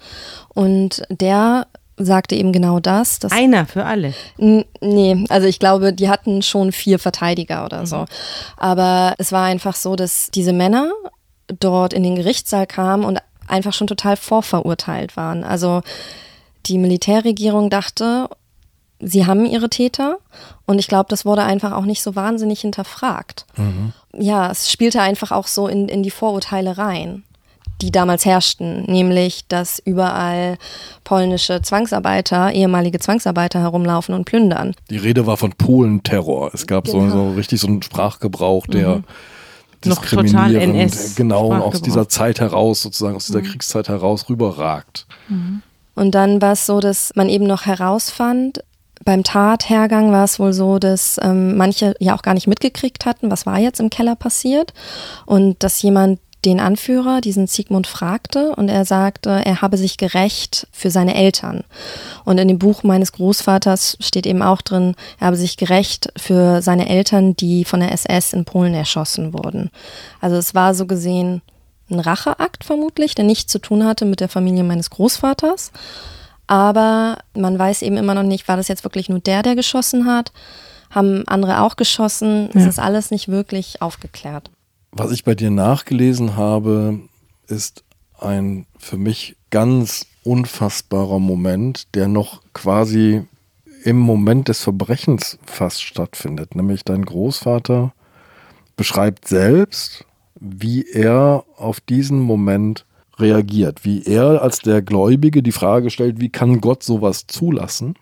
und 0.51 1.03
der 1.09 1.67
sagte 1.97 2.35
eben 2.35 2.53
genau 2.53 2.79
das. 2.79 3.19
Einer 3.31 3.65
für 3.65 3.87
alle? 3.87 4.13
Nee, 4.37 5.25
also 5.31 5.47
ich 5.47 5.59
glaube, 5.59 5.95
die 5.95 6.11
hatten 6.11 6.43
schon 6.43 6.73
vier 6.73 6.99
Verteidiger 6.99 7.65
oder 7.65 7.87
so. 7.87 8.01
Mhm. 8.01 8.07
Aber 8.59 9.15
es 9.17 9.33
war 9.33 9.47
einfach 9.47 9.77
so, 9.77 9.97
dass 9.97 10.31
diese 10.31 10.53
Männer 10.53 10.93
dort 11.59 11.95
in 11.95 12.03
den 12.03 12.17
Gerichtssaal 12.17 12.67
kamen 12.67 13.05
und 13.05 13.19
einfach 13.51 13.73
schon 13.73 13.87
total 13.87 14.17
vorverurteilt 14.17 15.17
waren. 15.17 15.45
Also 15.45 15.83
die 16.67 16.79
Militärregierung 16.79 17.71
dachte, 17.71 18.29
sie 19.01 19.27
haben 19.27 19.47
ihre 19.47 19.71
Täter 19.71 20.19
und 20.67 20.79
ich 20.79 20.89
glaube, 20.89 21.07
das 21.09 21.25
wurde 21.25 21.43
einfach 21.43 21.73
auch 21.73 21.85
nicht 21.85 22.03
so 22.03 22.17
wahnsinnig 22.17 22.61
hinterfragt. 22.61 23.47
Mhm. 23.57 23.93
Ja, 24.17 24.51
es 24.51 24.71
spielte 24.71 25.01
einfach 25.01 25.31
auch 25.33 25.47
so 25.47 25.69
in, 25.69 25.89
in 25.89 26.03
die 26.03 26.11
Vorurteile 26.11 26.79
rein 26.79 27.25
die 27.83 27.91
damals 27.91 28.25
herrschten, 28.25 28.85
nämlich 28.85 29.47
dass 29.49 29.79
überall 29.79 30.59
polnische 31.05 31.63
Zwangsarbeiter, 31.63 32.53
ehemalige 32.53 32.99
Zwangsarbeiter 32.99 33.61
herumlaufen 33.61 34.15
und 34.15 34.25
plündern. 34.25 34.75
Die 34.91 34.99
Rede 34.99 35.27
war 35.27 35.37
von 35.37 35.53
Polenterror. 35.53 36.51
Es 36.53 36.67
gab 36.67 36.85
genau. 36.85 37.09
so, 37.09 37.11
so 37.11 37.31
richtig 37.31 37.61
so 37.61 37.69
einen 37.69 37.83
Sprachgebrauch, 37.83 38.67
der 38.67 38.97
mhm 38.99 39.05
noch 39.85 40.05
total 40.05 40.55
NS 40.55 41.17
genau 41.17 41.53
aus 41.53 41.83
dieser 41.83 42.09
Zeit 42.09 42.41
heraus, 42.41 42.83
sozusagen 42.83 43.17
aus 43.17 43.27
dieser 43.27 43.41
mhm. 43.41 43.45
Kriegszeit 43.45 43.89
heraus 43.89 44.29
rüberragt. 44.29 45.07
Mhm. 45.29 45.63
Und 45.95 46.15
dann 46.15 46.41
war 46.41 46.53
es 46.53 46.67
so, 46.67 46.81
dass 46.81 47.13
man 47.15 47.29
eben 47.29 47.47
noch 47.47 47.67
herausfand, 47.67 48.63
beim 49.05 49.25
Tathergang 49.25 50.13
war 50.13 50.25
es 50.25 50.39
wohl 50.39 50.53
so, 50.53 50.79
dass 50.79 51.19
ähm, 51.23 51.57
manche 51.57 51.95
ja 52.01 52.15
auch 52.15 52.23
gar 52.23 52.35
nicht 52.35 52.47
mitgekriegt 52.47 53.07
hatten, 53.07 53.31
was 53.31 53.47
war 53.47 53.59
jetzt 53.59 53.81
im 53.81 53.91
Keller 53.91 54.15
passiert 54.15 54.75
und 55.25 55.63
dass 55.63 55.81
jemand 55.81 56.21
den 56.45 56.61
Anführer, 56.61 57.21
diesen 57.21 57.47
Sigmund, 57.47 57.87
fragte 57.87 58.55
und 58.57 58.69
er 58.69 58.85
sagte, 58.85 59.31
er 59.45 59.61
habe 59.61 59.77
sich 59.77 59.99
gerecht 59.99 60.67
für 60.73 60.91
seine 60.91 61.15
Eltern. 61.15 61.65
Und 62.25 62.39
in 62.39 62.49
dem 62.49 62.59
Buch 62.59 62.83
meines 62.83 63.13
Großvaters 63.13 63.99
steht 64.01 64.27
eben 64.27 64.43
auch 64.43 64.63
drin, 64.63 64.95
er 65.19 65.29
habe 65.29 65.37
sich 65.37 65.57
gerecht 65.57 66.13
für 66.17 66.63
seine 66.63 66.89
Eltern, 66.89 67.37
die 67.37 67.65
von 67.65 67.81
der 67.81 67.93
SS 67.93 68.33
in 68.33 68.45
Polen 68.45 68.75
erschossen 68.75 69.33
wurden. 69.33 69.71
Also 70.21 70.37
es 70.37 70.55
war 70.55 70.75
so 70.75 70.87
gesehen 70.87 71.43
ein 71.91 72.01
Racheakt 72.01 72.65
vermutlich, 72.65 73.15
der 73.15 73.25
nichts 73.25 73.51
zu 73.51 73.59
tun 73.59 73.85
hatte 73.85 74.05
mit 74.05 74.21
der 74.21 74.29
Familie 74.29 74.65
meines 74.65 74.91
Großvaters. 74.91 75.73
Aber 76.47 77.19
man 77.35 77.59
weiß 77.59 77.83
eben 77.83 77.97
immer 77.97 78.15
noch 78.15 78.23
nicht, 78.23 78.49
war 78.49 78.57
das 78.57 78.69
jetzt 78.69 78.85
wirklich 78.85 79.09
nur 79.09 79.21
der, 79.21 79.43
der 79.43 79.57
geschossen 79.57 80.07
hat? 80.07 80.33
Haben 80.91 81.27
andere 81.29 81.61
auch 81.61 81.77
geschossen? 81.77 82.51
Ja. 82.55 82.61
Es 82.61 82.67
ist 82.67 82.79
alles 82.79 83.11
nicht 83.11 83.29
wirklich 83.29 83.83
aufgeklärt. 83.83 84.51
Was 84.93 85.13
ich 85.13 85.25
bei 85.25 85.35
dir 85.35 85.51
nachgelesen 85.51 86.37
habe, 86.37 87.01
ist 87.47 87.85
ein 88.19 88.67
für 88.79 88.97
mich 88.97 89.37
ganz 89.51 90.07
unfassbarer 90.25 91.19
Moment, 91.19 91.95
der 91.95 92.09
noch 92.09 92.43
quasi 92.53 93.23
im 93.85 93.99
Moment 93.99 94.49
des 94.49 94.63
Verbrechens 94.63 95.39
fast 95.45 95.83
stattfindet. 95.83 96.55
Nämlich 96.55 96.85
dein 96.85 97.05
Großvater 97.05 97.93
beschreibt 98.77 99.27
selbst, 99.29 100.05
wie 100.39 100.85
er 100.85 101.45
auf 101.57 101.81
diesen 101.81 102.21
Moment 102.21 102.85
reagiert, 103.19 103.85
wie 103.85 104.03
er 104.05 104.43
als 104.43 104.61
der 104.61 104.83
Gläubige 104.83 105.43
die 105.43 105.53
Frage 105.53 105.91
stellt, 105.91 106.21
wie 106.21 106.31
kann 106.31 106.61
Gott 106.61 106.83
sowas 106.83 107.27
zulassen? 107.27 107.95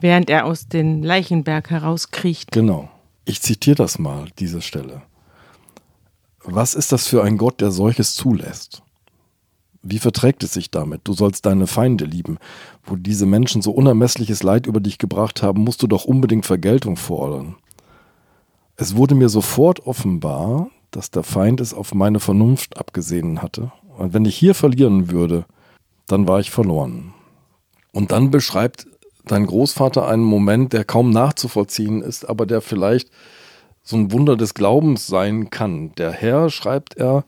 Während 0.00 0.28
er 0.28 0.44
aus 0.44 0.68
dem 0.68 1.02
Leichenberg 1.02 1.70
herauskriecht. 1.70 2.52
Genau. 2.52 2.90
Ich 3.24 3.40
zitiere 3.40 3.76
das 3.76 3.98
mal, 3.98 4.26
diese 4.38 4.60
Stelle. 4.60 5.02
Was 6.48 6.74
ist 6.74 6.92
das 6.92 7.08
für 7.08 7.24
ein 7.24 7.38
Gott, 7.38 7.60
der 7.60 7.72
solches 7.72 8.14
zulässt? 8.14 8.82
Wie 9.82 9.98
verträgt 9.98 10.44
es 10.44 10.52
sich 10.52 10.70
damit? 10.70 11.00
Du 11.04 11.12
sollst 11.12 11.44
deine 11.44 11.66
Feinde 11.66 12.04
lieben. 12.04 12.38
Wo 12.84 12.94
diese 12.94 13.26
Menschen 13.26 13.62
so 13.62 13.72
unermessliches 13.72 14.44
Leid 14.44 14.66
über 14.66 14.80
dich 14.80 14.98
gebracht 14.98 15.42
haben, 15.42 15.62
musst 15.62 15.82
du 15.82 15.88
doch 15.88 16.04
unbedingt 16.04 16.46
Vergeltung 16.46 16.96
fordern. 16.96 17.56
Es 18.76 18.94
wurde 18.94 19.16
mir 19.16 19.28
sofort 19.28 19.86
offenbar, 19.86 20.70
dass 20.92 21.10
der 21.10 21.24
Feind 21.24 21.60
es 21.60 21.74
auf 21.74 21.94
meine 21.94 22.20
Vernunft 22.20 22.78
abgesehen 22.78 23.42
hatte. 23.42 23.72
Und 23.98 24.14
wenn 24.14 24.24
ich 24.24 24.36
hier 24.36 24.54
verlieren 24.54 25.10
würde, 25.10 25.46
dann 26.06 26.28
war 26.28 26.38
ich 26.38 26.52
verloren. 26.52 27.12
Und 27.92 28.12
dann 28.12 28.30
beschreibt 28.30 28.86
dein 29.24 29.46
Großvater 29.46 30.06
einen 30.06 30.22
Moment, 30.22 30.72
der 30.72 30.84
kaum 30.84 31.10
nachzuvollziehen 31.10 32.02
ist, 32.02 32.28
aber 32.28 32.46
der 32.46 32.60
vielleicht 32.60 33.10
so 33.86 33.96
ein 33.96 34.10
Wunder 34.10 34.36
des 34.36 34.52
Glaubens 34.52 35.06
sein 35.06 35.48
kann. 35.48 35.92
Der 35.94 36.10
Herr, 36.10 36.50
schreibt 36.50 36.96
er, 36.96 37.24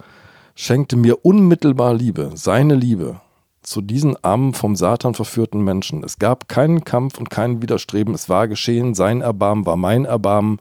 schenkte 0.57 0.97
mir 0.97 1.25
unmittelbar 1.25 1.95
Liebe, 1.95 2.33
seine 2.35 2.75
Liebe, 2.75 3.21
zu 3.63 3.81
diesen 3.81 4.17
armen, 4.25 4.55
vom 4.55 4.75
Satan 4.75 5.15
verführten 5.15 5.63
Menschen. 5.63 6.03
Es 6.03 6.19
gab 6.19 6.49
keinen 6.49 6.83
Kampf 6.83 7.17
und 7.19 7.31
kein 7.31 7.63
Widerstreben, 7.63 8.13
es 8.13 8.29
war 8.29 8.49
geschehen, 8.49 8.95
sein 8.95 9.21
Erbarmen 9.21 9.67
war 9.67 9.77
mein 9.77 10.05
Erbarmen, 10.05 10.59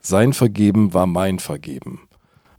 sein 0.00 0.32
Vergeben 0.32 0.94
war 0.94 1.06
mein 1.06 1.38
Vergeben. 1.38 2.08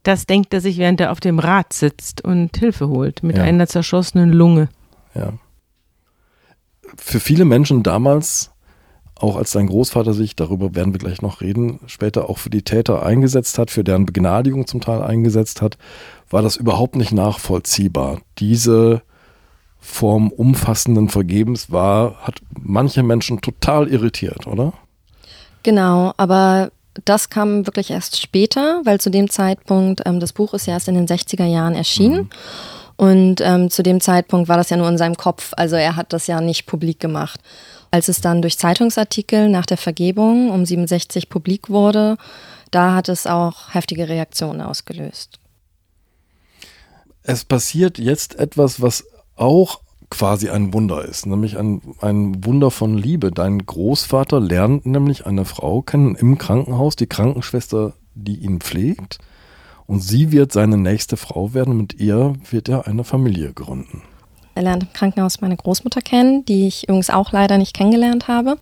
Das 0.04 0.28
denkt 0.28 0.54
er 0.54 0.62
sich, 0.62 0.78
während 0.78 1.02
er 1.02 1.12
auf 1.12 1.20
dem 1.20 1.40
Rad 1.40 1.74
sitzt 1.74 2.24
und 2.24 2.56
Hilfe 2.56 2.88
holt 2.88 3.24
mit 3.24 3.38
ja. 3.38 3.44
einer 3.44 3.66
zerschossenen 3.66 4.32
Lunge. 4.32 4.70
Ja. 5.16 5.34
Für 6.98 7.20
viele 7.20 7.46
Menschen 7.46 7.82
damals, 7.82 8.52
auch 9.18 9.38
als 9.38 9.52
dein 9.52 9.68
Großvater 9.68 10.14
sich, 10.14 10.36
darüber 10.36 10.76
werden 10.76 10.94
wir 10.94 11.00
gleich 11.00 11.22
noch 11.22 11.42
reden, 11.42 11.80
später 11.88 12.30
auch 12.30 12.38
für 12.38 12.50
die 12.50 12.64
Täter 12.64 13.06
eingesetzt 13.06 13.58
hat, 13.58 13.72
für 13.72 13.84
deren 13.84 14.06
Begnadigung 14.06 14.68
zum 14.68 14.82
Teil 14.82 15.02
eingesetzt 15.02 15.62
hat, 15.62 15.78
war 16.30 16.42
das 16.42 16.58
überhaupt 16.58 16.96
nicht 16.96 17.14
nachvollziehbar. 17.14 18.20
Diese 18.40 19.02
Form 19.80 20.32
umfassenden 20.32 21.10
Vergebens 21.10 21.72
war, 21.72 22.16
hat 22.24 22.40
manche 22.60 23.04
Menschen 23.04 23.40
total 23.40 23.88
irritiert, 23.88 24.48
oder? 24.48 24.74
Genau, 25.64 26.14
aber 26.18 26.72
das 27.06 27.30
kam 27.30 27.68
wirklich 27.68 27.92
erst 27.92 28.20
später, 28.22 28.82
weil 28.84 29.00
zu 29.00 29.10
dem 29.10 29.30
Zeitpunkt, 29.30 30.02
ähm, 30.06 30.20
das 30.20 30.34
Buch 30.34 30.54
ist 30.54 30.66
ja 30.66 30.74
erst 30.74 30.88
in 30.88 30.96
den 30.96 31.08
60er 31.08 31.46
Jahren 31.46 31.76
erschienen. 31.76 32.24
Mhm. 32.24 32.30
Und 32.98 33.42
ähm, 33.42 33.70
zu 33.70 33.84
dem 33.84 34.00
Zeitpunkt 34.00 34.48
war 34.48 34.58
das 34.58 34.70
ja 34.70 34.78
nur 34.78 34.88
in 34.88 34.98
seinem 34.98 35.16
Kopf, 35.16 35.52
also 35.58 35.76
er 35.76 35.98
hat 35.98 36.14
das 36.14 36.28
ja 36.28 36.40
nicht 36.40 36.66
publik 36.66 37.00
gemacht. 37.00 37.42
Als 37.96 38.10
es 38.10 38.20
dann 38.20 38.42
durch 38.42 38.58
Zeitungsartikel 38.58 39.48
nach 39.48 39.66
der 39.66 39.78
Vergebung 39.78 40.52
um 40.52 40.66
67 40.66 41.30
publik 41.30 41.70
wurde, 41.70 42.18
da 42.70 42.94
hat 42.94 43.08
es 43.08 43.26
auch 43.26 43.74
heftige 43.74 44.10
Reaktionen 44.10 44.60
ausgelöst. 44.60 45.40
Es 47.24 47.46
passiert 47.46 47.98
jetzt 47.98 48.38
etwas, 48.38 48.82
was 48.82 49.06
auch 49.38 49.80
quasi 50.10 50.50
ein 50.50 50.74
Wunder 50.74 51.06
ist, 51.06 51.26
nämlich 51.26 51.58
ein, 51.58 51.82
ein 52.02 52.44
Wunder 52.44 52.70
von 52.70 52.98
Liebe. 52.98 53.32
Dein 53.32 53.66
Großvater 53.66 54.42
lernt 54.42 54.86
nämlich 54.86 55.26
eine 55.26 55.46
Frau 55.46 55.82
kennen 55.82 56.16
im 56.16 56.38
Krankenhaus, 56.38 56.98
die 56.98 57.08
Krankenschwester, 57.08 57.94
die 58.14 58.40
ihn 58.40 58.60
pflegt. 58.60 59.20
Und 59.88 60.02
sie 60.02 60.34
wird 60.34 60.52
seine 60.52 60.78
nächste 60.78 61.16
Frau 61.16 61.54
werden. 61.54 61.78
Mit 61.78 61.94
ihr 61.94 62.34
wird 62.50 62.68
er 62.68 62.88
eine 62.88 63.06
Familie 63.06 63.54
gründen. 63.54 64.02
Er 64.56 64.64
lernt 64.64 64.84
im 64.84 64.94
Krankenhaus 64.94 65.42
meine 65.42 65.58
Großmutter 65.58 66.02
kennen, 66.02 66.46
die 66.46 66.68
ich 66.68 66.84
übrigens 66.84 67.10
auch 67.10 67.32
leider 67.32 67.58
nicht 67.58 67.76
kennengelernt 67.76 68.28
habe. 68.28 68.58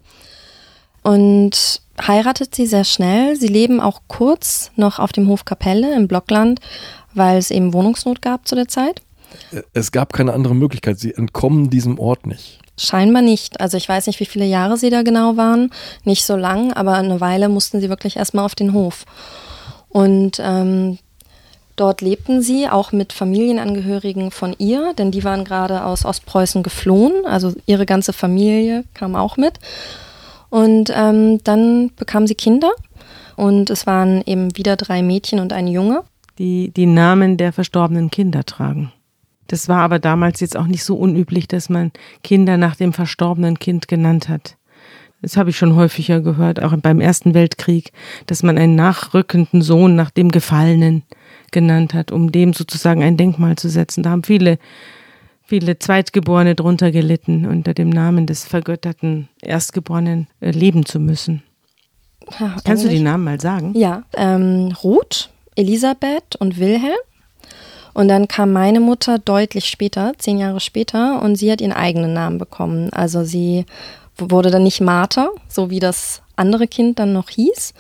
Und 1.04 1.82
heiratet 2.02 2.56
sie 2.56 2.66
sehr 2.66 2.84
schnell. 2.84 3.36
Sie 3.36 3.48
leben 3.48 3.80
auch 3.80 4.02
kurz 4.08 4.72
noch 4.76 5.00
auf 5.00 5.12
dem 5.12 5.28
Hof 5.28 5.46
Kapelle 5.46 5.96
im 5.96 6.08
Blockland, 6.08 6.60
weil 7.14 7.38
es 7.38 7.52
eben 7.52 7.74
Wohnungsnot 7.74 8.22
gab 8.22 8.48
zu 8.48 8.56
der 8.56 8.68
Zeit. 8.68 9.02
Es 9.74 9.92
gab 9.92 10.14
keine 10.14 10.34
andere 10.34 10.56
Möglichkeit. 10.56 11.00
Sie 11.00 11.14
entkommen 11.14 11.70
diesem 11.70 12.00
Ort 12.00 12.26
nicht. 12.26 12.60
Scheinbar 12.78 13.22
nicht. 13.22 13.62
Also 13.62 13.78
ich 13.78 13.88
weiß 13.88 14.08
nicht, 14.08 14.20
wie 14.20 14.26
viele 14.26 14.46
Jahre 14.46 14.78
sie 14.78 14.90
da 14.90 15.04
genau 15.04 15.38
waren. 15.38 15.70
Nicht 16.04 16.26
so 16.26 16.36
lang, 16.36 16.74
aber 16.74 16.94
eine 16.94 17.22
Weile 17.22 17.50
mussten 17.50 17.80
sie 17.80 17.90
wirklich 17.90 18.18
erstmal 18.18 18.46
auf 18.46 18.56
den 18.56 18.74
Hof. 18.74 19.06
Und 19.90 20.42
ähm, 20.44 20.98
dort 21.76 22.02
lebten 22.02 22.42
sie 22.42 22.70
auch 22.70 22.92
mit 22.92 23.14
Familienangehörigen 23.14 24.32
von 24.32 24.56
ihr, 24.58 24.94
denn 24.98 25.12
die 25.12 25.24
waren 25.24 25.44
gerade 25.44 25.86
aus 25.86 26.06
Ostpreußen 26.06 26.64
geflohen. 26.64 27.26
Also 27.26 27.54
ihre 27.66 27.86
ganze 27.86 28.14
Familie 28.14 28.84
kam 28.94 29.16
auch 29.16 29.38
mit. 29.38 29.60
Und 30.50 30.92
ähm, 30.96 31.44
dann 31.44 31.92
bekam 31.96 32.28
sie 32.28 32.36
Kinder. 32.36 32.72
Und 33.36 33.70
es 33.70 33.88
waren 33.88 34.22
eben 34.26 34.56
wieder 34.56 34.76
drei 34.76 35.02
Mädchen 35.02 35.40
und 35.40 35.54
ein 35.54 35.68
Junge. 35.68 36.04
Die 36.38 36.72
die 36.72 36.86
Namen 36.86 37.38
der 37.38 37.54
verstorbenen 37.54 38.12
Kinder 38.12 38.44
tragen. 38.44 38.92
Das 39.48 39.68
war 39.68 39.80
aber 39.80 40.00
damals 40.00 40.40
jetzt 40.40 40.58
auch 40.58 40.68
nicht 40.68 40.84
so 40.84 40.96
unüblich, 40.96 41.48
dass 41.48 41.70
man 41.70 41.92
Kinder 42.24 42.58
nach 42.58 42.76
dem 42.76 42.94
verstorbenen 42.94 43.60
Kind 43.60 43.88
genannt 43.88 44.30
hat. 44.30 44.58
Das 45.22 45.38
habe 45.38 45.52
ich 45.52 45.58
schon 45.58 45.76
häufiger 45.76 46.20
gehört, 46.20 46.62
auch 46.62 46.76
beim 46.78 47.00
Ersten 47.00 47.34
Weltkrieg, 47.34 47.92
dass 48.26 48.44
man 48.44 48.58
einen 48.58 48.76
nachrückenden 48.76 49.62
Sohn 49.62 49.96
nach 49.96 50.12
dem 50.12 50.30
Gefallenen 50.30 51.04
genannt 51.54 51.94
hat, 51.94 52.12
um 52.12 52.32
dem 52.32 52.54
sozusagen 52.54 53.02
ein 53.02 53.16
Denkmal 53.16 53.56
zu 53.56 53.70
setzen. 53.70 54.04
Da 54.04 54.10
haben 54.10 54.24
viele, 54.24 54.60
viele 55.46 55.80
Zweitgeborene 55.80 56.56
drunter 56.56 56.92
gelitten, 56.92 57.46
unter 57.46 57.74
dem 57.74 57.90
Namen 57.90 58.26
des 58.26 58.44
vergötterten 58.44 59.30
Erstgeborenen 59.42 60.28
äh, 60.42 60.52
leben 60.52 60.86
zu 60.86 61.00
müssen. 61.00 61.44
Ja, 62.40 62.56
Kannst 62.66 62.84
du 62.84 62.90
die 62.90 63.00
Namen 63.00 63.24
mal 63.24 63.40
sagen? 63.40 63.74
Ja, 63.76 64.04
ähm, 64.16 64.74
Ruth, 64.84 65.30
Elisabeth 65.56 66.36
und 66.38 66.60
Wilhelm. 66.60 66.98
Und 67.94 68.08
dann 68.08 68.28
kam 68.28 68.52
meine 68.52 68.80
Mutter 68.80 69.20
deutlich 69.20 69.66
später, 69.66 70.14
zehn 70.18 70.40
Jahre 70.40 70.60
später, 70.60 71.22
und 71.22 71.36
sie 71.36 71.52
hat 71.52 71.62
ihren 71.62 71.74
eigenen 71.74 72.14
Namen 72.14 72.40
bekommen. 72.40 72.92
Also 72.92 73.24
sie 73.24 73.66
wurde 74.18 74.50
dann 74.50 74.64
nicht 74.64 74.82
Martha, 74.82 75.30
so 75.48 75.70
wie 75.70 75.80
das 75.80 76.22
andere 76.36 76.68
Kind 76.68 77.00
dann 77.00 77.14
noch 77.14 77.30
hieß, 77.30 77.74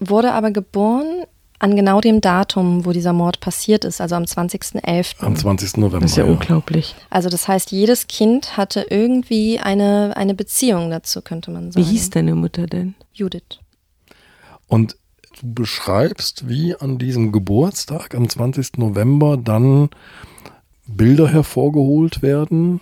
wurde 0.00 0.32
aber 0.32 0.50
geboren 0.50 1.24
an 1.62 1.76
genau 1.76 2.00
dem 2.00 2.20
Datum, 2.20 2.84
wo 2.84 2.90
dieser 2.90 3.12
Mord 3.12 3.38
passiert 3.38 3.84
ist, 3.84 4.00
also 4.00 4.16
am 4.16 4.24
20.11. 4.24 5.20
Am 5.20 5.36
20. 5.36 5.76
November. 5.76 6.00
Das 6.00 6.10
ist 6.10 6.16
ja, 6.16 6.24
ja, 6.24 6.32
unglaublich. 6.32 6.96
Also 7.08 7.28
das 7.28 7.46
heißt, 7.46 7.70
jedes 7.70 8.08
Kind 8.08 8.56
hatte 8.56 8.86
irgendwie 8.90 9.60
eine, 9.60 10.16
eine 10.16 10.34
Beziehung 10.34 10.90
dazu, 10.90 11.22
könnte 11.22 11.52
man 11.52 11.70
sagen. 11.70 11.86
Wie 11.86 11.88
hieß 11.88 12.10
deine 12.10 12.34
Mutter 12.34 12.66
denn? 12.66 12.96
Judith. 13.14 13.60
Und 14.66 14.96
du 15.40 15.54
beschreibst, 15.54 16.48
wie 16.48 16.74
an 16.74 16.98
diesem 16.98 17.30
Geburtstag 17.30 18.16
am 18.16 18.28
20. 18.28 18.78
November 18.78 19.36
dann 19.36 19.90
Bilder 20.88 21.28
hervorgeholt 21.28 22.22
werden, 22.22 22.80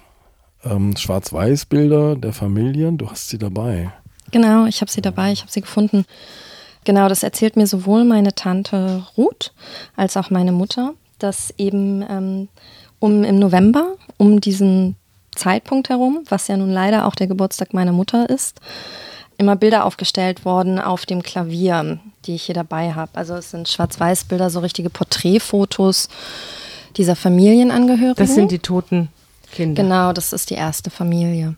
ähm, 0.64 0.96
Schwarz-Weiß-Bilder 0.96 2.16
der 2.16 2.32
Familien. 2.32 2.96
Du 2.96 3.10
hast 3.10 3.28
sie 3.28 3.36
dabei. 3.36 3.92
Genau, 4.30 4.64
ich 4.64 4.80
habe 4.80 4.90
sie 4.90 5.02
dabei, 5.02 5.32
ich 5.32 5.42
habe 5.42 5.52
sie 5.52 5.60
gefunden. 5.60 6.06
Genau, 6.84 7.08
das 7.08 7.22
erzählt 7.22 7.56
mir 7.56 7.66
sowohl 7.66 8.04
meine 8.04 8.34
Tante 8.34 9.04
Ruth 9.16 9.52
als 9.96 10.16
auch 10.16 10.30
meine 10.30 10.52
Mutter, 10.52 10.94
dass 11.18 11.52
eben 11.58 12.04
ähm, 12.08 12.48
um 12.98 13.24
im 13.24 13.38
November, 13.38 13.96
um 14.16 14.40
diesen 14.40 14.96
Zeitpunkt 15.34 15.88
herum, 15.88 16.24
was 16.28 16.48
ja 16.48 16.56
nun 16.56 16.70
leider 16.70 17.06
auch 17.06 17.14
der 17.14 17.26
Geburtstag 17.26 17.74
meiner 17.74 17.92
Mutter 17.92 18.28
ist, 18.28 18.60
immer 19.38 19.56
Bilder 19.56 19.84
aufgestellt 19.84 20.44
worden 20.44 20.78
auf 20.78 21.06
dem 21.06 21.22
Klavier, 21.22 21.98
die 22.26 22.34
ich 22.34 22.44
hier 22.44 22.54
dabei 22.54 22.92
habe. 22.92 23.12
Also 23.14 23.34
es 23.34 23.50
sind 23.50 23.68
Schwarz-Weiß-Bilder, 23.68 24.50
so 24.50 24.60
richtige 24.60 24.90
Porträtfotos 24.90 26.08
dieser 26.96 27.16
Familienangehörigen. 27.16 28.16
Das 28.16 28.34
sind 28.34 28.50
die 28.50 28.58
toten 28.58 29.08
Kinder. 29.50 29.82
Genau, 29.82 30.12
das 30.12 30.32
ist 30.32 30.50
die 30.50 30.54
erste 30.54 30.90
Familie. 30.90 31.56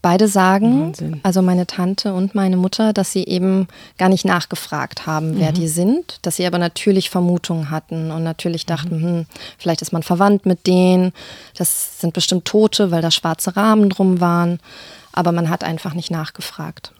Beide 0.00 0.28
sagen, 0.28 0.86
Wahnsinn. 0.86 1.20
also 1.24 1.42
meine 1.42 1.66
Tante 1.66 2.14
und 2.14 2.34
meine 2.34 2.56
Mutter, 2.56 2.92
dass 2.92 3.10
sie 3.10 3.24
eben 3.24 3.66
gar 3.98 4.08
nicht 4.08 4.24
nachgefragt 4.24 5.06
haben, 5.06 5.38
wer 5.38 5.50
mhm. 5.50 5.54
die 5.54 5.68
sind, 5.68 6.20
dass 6.22 6.36
sie 6.36 6.46
aber 6.46 6.58
natürlich 6.58 7.10
Vermutungen 7.10 7.70
hatten 7.70 8.12
und 8.12 8.22
natürlich 8.22 8.64
mhm. 8.64 8.68
dachten, 8.68 8.98
mhm. 8.98 9.02
hm, 9.02 9.26
vielleicht 9.58 9.82
ist 9.82 9.92
man 9.92 10.04
verwandt 10.04 10.46
mit 10.46 10.66
denen, 10.66 11.12
das 11.56 12.00
sind 12.00 12.14
bestimmt 12.14 12.44
Tote, 12.44 12.90
weil 12.90 13.02
da 13.02 13.10
schwarze 13.10 13.56
Rahmen 13.56 13.90
drum 13.90 14.20
waren 14.20 14.60
aber 15.18 15.32
man 15.32 15.50
hat 15.50 15.64
einfach 15.64 15.94
nicht 15.94 16.12
nachgefragt. 16.12 16.92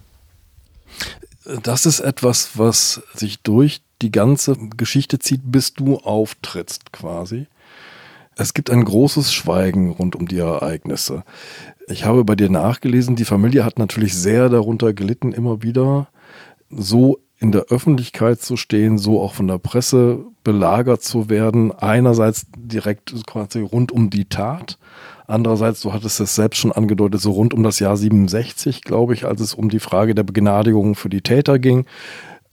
Das 1.63 1.87
ist 1.87 2.01
etwas, 2.01 2.59
was 2.59 3.01
sich 3.15 3.39
durch 3.43 3.81
die 4.03 4.11
ganze 4.11 4.57
Geschichte 4.77 5.21
zieht, 5.21 5.43
bis 5.45 5.73
du 5.73 5.99
auftrittst 5.99 6.91
quasi. 6.91 7.47
Es 8.41 8.55
gibt 8.55 8.71
ein 8.71 8.85
großes 8.85 9.33
Schweigen 9.33 9.91
rund 9.91 10.15
um 10.15 10.29
die 10.29 10.39
Ereignisse. 10.39 11.25
Ich 11.89 12.05
habe 12.05 12.25
bei 12.25 12.37
dir 12.37 12.49
nachgelesen, 12.49 13.17
die 13.17 13.25
Familie 13.25 13.65
hat 13.65 13.81
natürlich 13.81 14.15
sehr 14.15 14.49
darunter 14.49 14.95
gelitten, 14.95 15.33
immer 15.33 15.63
wieder 15.63 16.09
so 16.71 17.19
in 17.41 17.51
der 17.51 17.63
Öffentlichkeit 17.63 18.41
zu 18.41 18.57
stehen, 18.57 18.97
so 18.97 19.21
auch 19.21 19.35
von 19.35 19.49
der 19.49 19.59
Presse 19.59 20.25
belagert 20.45 21.03
zu 21.03 21.29
werden. 21.29 21.73
Einerseits 21.73 22.47
direkt 22.57 23.13
quasi 23.27 23.61
rund 23.61 23.91
um 23.91 24.09
die 24.09 24.29
Tat, 24.29 24.79
Andererseits, 25.29 25.83
du 25.83 25.93
hattest 25.93 26.21
es 26.21 26.35
selbst 26.35 26.57
schon 26.57 26.73
angedeutet, 26.73 27.21
so 27.21 27.33
rund 27.33 27.53
um 27.53 27.63
das 27.63 27.81
Jahr 27.81 27.99
67, 27.99 28.81
glaube 28.81 29.13
ich, 29.13 29.27
als 29.27 29.43
es 29.43 29.53
um 29.53 29.69
die 29.69 29.79
Frage 29.79 30.15
der 30.15 30.23
Begnadigung 30.23 30.95
für 30.95 31.11
die 31.11 31.21
Täter 31.21 31.59
ging. 31.59 31.85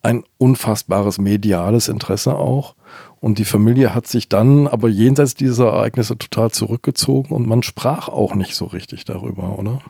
Ein 0.01 0.25
unfassbares 0.37 1.17
mediales 1.17 1.87
Interesse 1.87 2.35
auch. 2.35 2.75
Und 3.25 3.39
die 3.39 3.45
Familie 3.45 3.95
hat 3.95 4.05
sich 4.05 4.29
dann 4.29 4.67
aber 4.67 4.87
jenseits 4.87 5.33
dieser 5.33 5.69
Ereignisse 5.69 6.15
total 6.15 6.51
zurückgezogen 6.51 7.33
und 7.33 7.47
man 7.47 7.63
sprach 7.63 8.07
auch 8.07 8.35
nicht 8.35 8.53
so 8.53 8.65
richtig 8.65 9.03
darüber, 9.03 9.57
oder? 9.57 9.81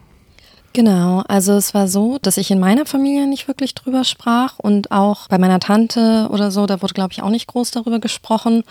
Genau, 0.72 1.22
also 1.28 1.52
es 1.52 1.74
war 1.74 1.90
so, 1.90 2.18
dass 2.22 2.38
ich 2.38 2.50
in 2.50 2.62
meiner 2.62 2.86
Familie 2.86 3.28
nicht 3.28 3.50
wirklich 3.50 3.76
drüber 3.76 4.06
sprach 4.06 4.58
und 4.58 4.92
auch 4.92 5.28
bei 5.28 5.38
meiner 5.38 5.60
Tante 5.60 6.30
oder 6.32 6.50
so, 6.50 6.66
da 6.66 6.82
wurde, 6.82 6.94
glaube 6.94 7.12
ich, 7.12 7.24
auch 7.24 7.30
nicht 7.30 7.48
groß 7.48 7.72
darüber 7.72 8.00
gesprochen. 8.00 8.64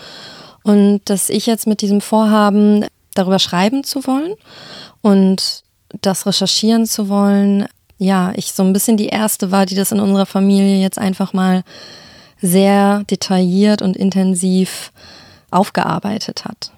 Und 0.63 1.03
dass 1.11 1.29
ich 1.29 1.45
jetzt 1.45 1.67
mit 1.67 1.83
diesem 1.83 2.01
Vorhaben, 2.01 2.87
darüber 3.13 3.41
schreiben 3.41 3.85
zu 3.85 4.07
wollen 4.07 4.33
und 5.03 5.63
das 6.01 6.25
recherchieren 6.25 6.87
zu 6.87 7.11
wollen, 7.11 7.67
ja, 7.99 8.33
ich 8.35 8.55
so 8.55 8.63
ein 8.63 8.73
bisschen 8.73 8.97
die 8.97 9.09
erste 9.09 9.51
war, 9.51 9.67
die 9.67 9.75
das 9.75 9.93
in 9.93 10.01
unserer 10.01 10.25
Familie 10.25 10.81
jetzt 10.81 10.99
einfach 10.99 11.35
mal 11.35 11.65
sehr 12.45 13.05
detailliert 13.05 13.81
und 13.81 13.97
intensiv 13.97 14.93
aufgearbeitet 15.51 16.45
hat. 16.45 16.73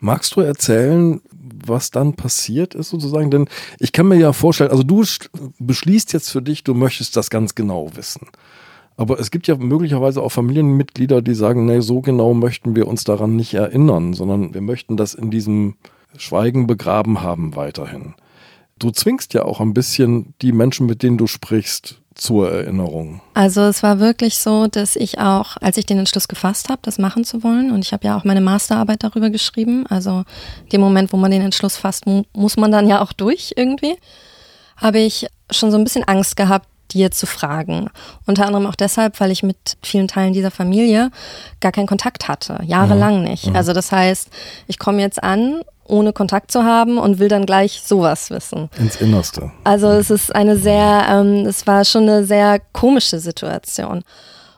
Magst 0.00 0.36
du 0.36 0.40
erzählen, 0.40 1.20
was 1.66 1.90
dann 1.90 2.14
passiert 2.14 2.74
ist 2.74 2.88
sozusagen? 2.88 3.30
Denn 3.30 3.48
ich 3.78 3.92
kann 3.92 4.08
mir 4.08 4.16
ja 4.16 4.32
vorstellen, 4.32 4.70
also 4.70 4.82
du 4.82 5.04
beschließt 5.58 6.12
jetzt 6.14 6.30
für 6.30 6.40
dich, 6.40 6.64
du 6.64 6.74
möchtest 6.74 7.16
das 7.16 7.28
ganz 7.28 7.54
genau 7.54 7.90
wissen. 7.94 8.28
Aber 8.96 9.18
es 9.18 9.30
gibt 9.30 9.48
ja 9.48 9.56
möglicherweise 9.56 10.22
auch 10.22 10.30
Familienmitglieder, 10.30 11.20
die 11.20 11.34
sagen, 11.34 11.66
nee, 11.66 11.80
so 11.80 12.00
genau 12.00 12.32
möchten 12.32 12.74
wir 12.74 12.86
uns 12.86 13.04
daran 13.04 13.36
nicht 13.36 13.52
erinnern, 13.52 14.14
sondern 14.14 14.54
wir 14.54 14.60
möchten 14.60 14.96
das 14.96 15.14
in 15.14 15.30
diesem 15.30 15.74
Schweigen 16.16 16.66
begraben 16.66 17.20
haben 17.22 17.56
weiterhin. 17.56 18.14
Du 18.78 18.90
zwingst 18.90 19.34
ja 19.34 19.44
auch 19.44 19.60
ein 19.60 19.74
bisschen 19.74 20.34
die 20.42 20.52
Menschen, 20.52 20.86
mit 20.86 21.02
denen 21.02 21.18
du 21.18 21.26
sprichst, 21.26 22.00
zur 22.14 22.50
Erinnerung? 22.50 23.20
Also 23.34 23.62
es 23.62 23.82
war 23.82 23.98
wirklich 23.98 24.38
so, 24.38 24.66
dass 24.66 24.96
ich 24.96 25.18
auch, 25.18 25.56
als 25.60 25.76
ich 25.76 25.86
den 25.86 25.98
Entschluss 25.98 26.28
gefasst 26.28 26.68
habe, 26.68 26.80
das 26.82 26.98
machen 26.98 27.24
zu 27.24 27.42
wollen, 27.42 27.70
und 27.70 27.84
ich 27.84 27.92
habe 27.92 28.06
ja 28.06 28.16
auch 28.16 28.24
meine 28.24 28.40
Masterarbeit 28.40 29.02
darüber 29.02 29.30
geschrieben, 29.30 29.86
also 29.88 30.24
dem 30.72 30.80
Moment, 30.80 31.12
wo 31.12 31.16
man 31.16 31.30
den 31.30 31.42
Entschluss 31.42 31.76
fasst, 31.76 32.04
muss 32.32 32.56
man 32.56 32.70
dann 32.70 32.88
ja 32.88 33.00
auch 33.02 33.12
durch 33.12 33.54
irgendwie, 33.56 33.96
habe 34.76 35.00
ich 35.00 35.26
schon 35.50 35.70
so 35.70 35.76
ein 35.76 35.84
bisschen 35.84 36.04
Angst 36.04 36.36
gehabt, 36.36 36.68
dir 36.92 37.10
zu 37.10 37.26
fragen. 37.26 37.90
Unter 38.26 38.46
anderem 38.46 38.66
auch 38.66 38.74
deshalb, 38.74 39.18
weil 39.20 39.30
ich 39.30 39.42
mit 39.42 39.76
vielen 39.82 40.08
Teilen 40.08 40.32
dieser 40.32 40.50
Familie 40.50 41.10
gar 41.60 41.72
keinen 41.72 41.86
Kontakt 41.86 42.28
hatte, 42.28 42.60
jahrelang 42.64 43.18
mhm. 43.18 43.24
nicht. 43.24 43.48
Mhm. 43.48 43.56
Also 43.56 43.72
das 43.72 43.90
heißt, 43.90 44.28
ich 44.66 44.78
komme 44.78 45.00
jetzt 45.00 45.22
an 45.22 45.62
ohne 45.86 46.12
Kontakt 46.12 46.50
zu 46.50 46.64
haben 46.64 46.98
und 46.98 47.18
will 47.18 47.28
dann 47.28 47.46
gleich 47.46 47.82
sowas 47.84 48.30
wissen. 48.30 48.70
Ins 48.78 48.96
Innerste. 48.96 49.52
Also 49.64 49.88
es 49.88 50.10
ist 50.10 50.34
eine 50.34 50.56
sehr, 50.56 51.06
ähm, 51.08 51.46
es 51.46 51.66
war 51.66 51.84
schon 51.84 52.04
eine 52.04 52.24
sehr 52.24 52.60
komische 52.72 53.18
Situation. 53.18 54.02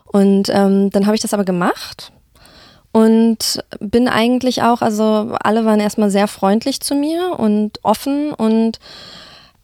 Und 0.05 0.49
ähm, 0.49 0.89
dann 0.89 1.05
habe 1.05 1.15
ich 1.15 1.21
das 1.21 1.33
aber 1.33 1.43
gemacht 1.43 2.11
und 2.91 3.63
bin 3.79 4.07
eigentlich 4.07 4.63
auch, 4.63 4.81
also 4.81 5.35
alle 5.43 5.65
waren 5.65 5.79
erstmal 5.79 6.09
sehr 6.09 6.27
freundlich 6.27 6.79
zu 6.81 6.95
mir 6.95 7.35
und 7.37 7.79
offen 7.83 8.33
und 8.33 8.79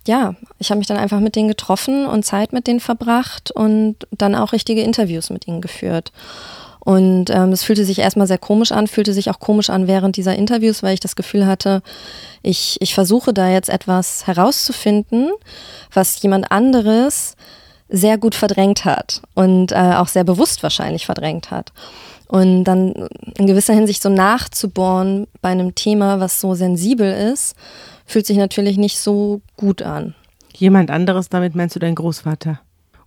ja, 0.05 0.35
ich 0.59 0.69
habe 0.69 0.79
mich 0.79 0.87
dann 0.87 0.97
einfach 0.97 1.21
mit 1.21 1.35
denen 1.35 1.47
getroffen 1.47 2.05
und 2.05 2.25
Zeit 2.25 2.51
mit 2.51 2.67
denen 2.67 2.81
verbracht 2.81 3.51
und 3.51 3.95
dann 4.11 4.35
auch 4.35 4.51
richtige 4.51 4.81
Interviews 4.81 5.29
mit 5.29 5.47
ihnen 5.47 5.61
geführt. 5.61 6.11
Und 6.83 7.29
ähm, 7.29 7.53
es 7.53 7.63
fühlte 7.63 7.85
sich 7.85 7.99
erstmal 7.99 8.27
sehr 8.27 8.37
komisch 8.37 8.73
an, 8.73 8.87
fühlte 8.87 9.13
sich 9.13 9.29
auch 9.29 9.39
komisch 9.39 9.69
an 9.69 9.87
während 9.87 10.17
dieser 10.17 10.35
Interviews, 10.35 10.83
weil 10.83 10.93
ich 10.93 10.99
das 10.99 11.15
Gefühl 11.15 11.45
hatte, 11.45 11.81
ich, 12.41 12.77
ich 12.81 12.93
versuche 12.93 13.33
da 13.33 13.49
jetzt 13.49 13.69
etwas 13.69 14.27
herauszufinden, 14.27 15.31
was 15.93 16.21
jemand 16.21 16.51
anderes 16.51 17.37
sehr 17.87 18.17
gut 18.17 18.35
verdrängt 18.35 18.83
hat 18.83 19.21
und 19.33 19.71
äh, 19.71 19.93
auch 19.95 20.09
sehr 20.09 20.25
bewusst 20.25 20.61
wahrscheinlich 20.61 21.05
verdrängt 21.05 21.51
hat. 21.51 21.71
Und 22.27 22.65
dann 22.65 23.07
in 23.37 23.47
gewisser 23.47 23.73
Hinsicht 23.73 24.01
so 24.01 24.09
nachzubohren 24.09 25.27
bei 25.41 25.49
einem 25.49 25.75
Thema, 25.75 26.19
was 26.19 26.41
so 26.41 26.53
sensibel 26.55 27.13
ist, 27.31 27.55
fühlt 28.05 28.25
sich 28.25 28.37
natürlich 28.37 28.77
nicht 28.77 28.97
so 28.97 29.41
gut 29.55 29.81
an. 29.81 30.15
Jemand 30.55 30.91
anderes, 30.91 31.29
damit 31.29 31.55
meinst 31.55 31.75
du 31.75 31.79
deinen 31.79 31.95
Großvater? 31.95 32.59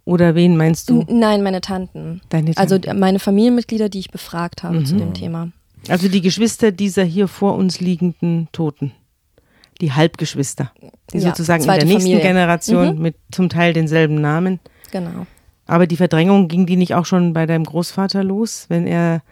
Oder 0.06 0.36
wen 0.36 0.56
meinst 0.56 0.88
du? 0.88 1.04
Nein, 1.08 1.42
meine 1.42 1.60
Tanten. 1.60 2.22
Deine 2.28 2.52
also 2.56 2.76
Tanten. 2.76 2.88
Also 2.88 3.00
meine 3.00 3.18
Familienmitglieder, 3.18 3.88
die 3.88 3.98
ich 3.98 4.10
befragt 4.10 4.62
habe 4.62 4.78
mhm. 4.78 4.86
zu 4.86 4.96
dem 4.96 5.14
Thema. 5.14 5.50
Also 5.88 6.08
die 6.08 6.20
Geschwister 6.20 6.70
dieser 6.70 7.02
hier 7.02 7.26
vor 7.26 7.56
uns 7.56 7.80
liegenden 7.80 8.48
Toten. 8.52 8.92
Die 9.80 9.92
Halbgeschwister. 9.92 10.70
Die 11.12 11.18
ja, 11.18 11.28
sozusagen 11.28 11.62
in 11.64 11.68
der 11.68 11.84
nächsten 11.84 12.02
Familie. 12.02 12.20
Generation 12.20 12.96
mhm. 12.96 13.02
mit 13.02 13.16
zum 13.32 13.48
Teil 13.48 13.72
denselben 13.72 14.20
Namen. 14.20 14.60
Genau. 14.92 15.26
Aber 15.66 15.88
die 15.88 15.96
Verdrängung 15.96 16.46
ging 16.46 16.66
die 16.66 16.76
nicht 16.76 16.94
auch 16.94 17.04
schon 17.04 17.32
bei 17.32 17.46
deinem 17.46 17.64
Großvater 17.64 18.22
los, 18.22 18.66
wenn 18.68 18.86
er, 18.86 19.22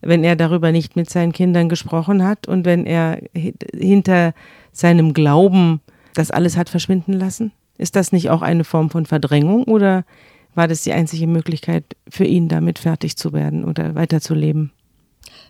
wenn 0.00 0.24
er 0.24 0.36
darüber 0.36 0.72
nicht 0.72 0.96
mit 0.96 1.10
seinen 1.10 1.32
Kindern 1.32 1.68
gesprochen 1.68 2.24
hat 2.24 2.48
und 2.48 2.64
wenn 2.64 2.86
er 2.86 3.20
hinter 3.74 4.32
seinem 4.72 5.12
Glauben 5.12 5.82
das 6.14 6.30
alles 6.30 6.56
hat 6.56 6.70
verschwinden 6.70 7.12
lassen? 7.12 7.52
Ist 7.78 7.96
das 7.96 8.12
nicht 8.12 8.30
auch 8.30 8.42
eine 8.42 8.64
Form 8.64 8.90
von 8.90 9.06
Verdrängung 9.06 9.64
oder 9.64 10.04
war 10.54 10.68
das 10.68 10.82
die 10.82 10.92
einzige 10.92 11.26
Möglichkeit 11.26 11.84
für 12.08 12.24
ihn, 12.24 12.48
damit 12.48 12.78
fertig 12.78 13.16
zu 13.16 13.32
werden 13.32 13.64
oder 13.64 13.94
weiterzuleben? 13.94 14.72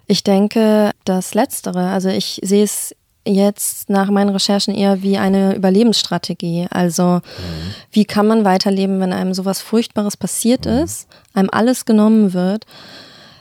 Ich 0.06 0.24
denke, 0.24 0.90
das 1.04 1.34
Letztere. 1.34 1.90
Also 1.90 2.08
ich 2.08 2.40
sehe 2.42 2.64
es 2.64 2.94
jetzt 3.26 3.88
nach 3.88 4.10
meinen 4.10 4.30
Recherchen 4.30 4.74
eher 4.74 5.02
wie 5.02 5.18
eine 5.18 5.54
Überlebensstrategie. 5.54 6.66
Also 6.70 7.04
mhm. 7.04 7.74
wie 7.90 8.04
kann 8.04 8.26
man 8.26 8.44
weiterleben, 8.44 9.00
wenn 9.00 9.12
einem 9.12 9.34
sowas 9.34 9.60
Furchtbares 9.60 10.16
passiert 10.16 10.66
mhm. 10.66 10.72
ist, 10.72 11.08
einem 11.32 11.48
alles 11.50 11.84
genommen 11.84 12.32
wird, 12.32 12.66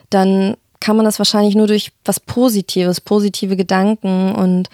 dann 0.09 0.55
kann 0.79 0.95
man 0.95 1.05
das 1.05 1.19
wahrscheinlich 1.19 1.55
nur 1.55 1.67
durch 1.67 1.91
was 2.05 2.19
Positives, 2.19 2.99
positive 2.99 3.55
Gedanken 3.55 4.33
und 4.33 4.69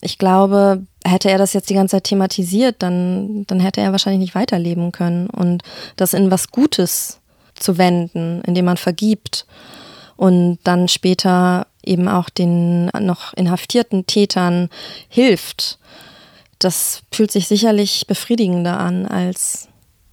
ich 0.00 0.18
glaube, 0.18 0.84
hätte 1.04 1.30
er 1.30 1.38
das 1.38 1.52
jetzt 1.52 1.70
die 1.70 1.74
ganze 1.74 1.96
Zeit 1.96 2.04
thematisiert, 2.04 2.76
dann, 2.80 3.44
dann 3.46 3.60
hätte 3.60 3.80
er 3.80 3.92
wahrscheinlich 3.92 4.20
nicht 4.20 4.34
weiterleben 4.34 4.92
können. 4.92 5.28
Und 5.28 5.62
das 5.96 6.14
in 6.14 6.30
was 6.30 6.50
Gutes 6.50 7.20
zu 7.54 7.78
wenden, 7.78 8.42
indem 8.46 8.66
man 8.66 8.76
vergibt 8.76 9.46
und 10.16 10.58
dann 10.64 10.88
später 10.88 11.66
eben 11.84 12.08
auch 12.08 12.28
den 12.28 12.86
noch 13.00 13.32
inhaftierten 13.34 14.06
Tätern 14.06 14.68
hilft, 15.08 15.78
das 16.58 17.02
fühlt 17.12 17.30
sich 17.30 17.48
sicherlich 17.48 18.06
befriedigender 18.06 18.78
an 18.78 19.06
als 19.06 19.68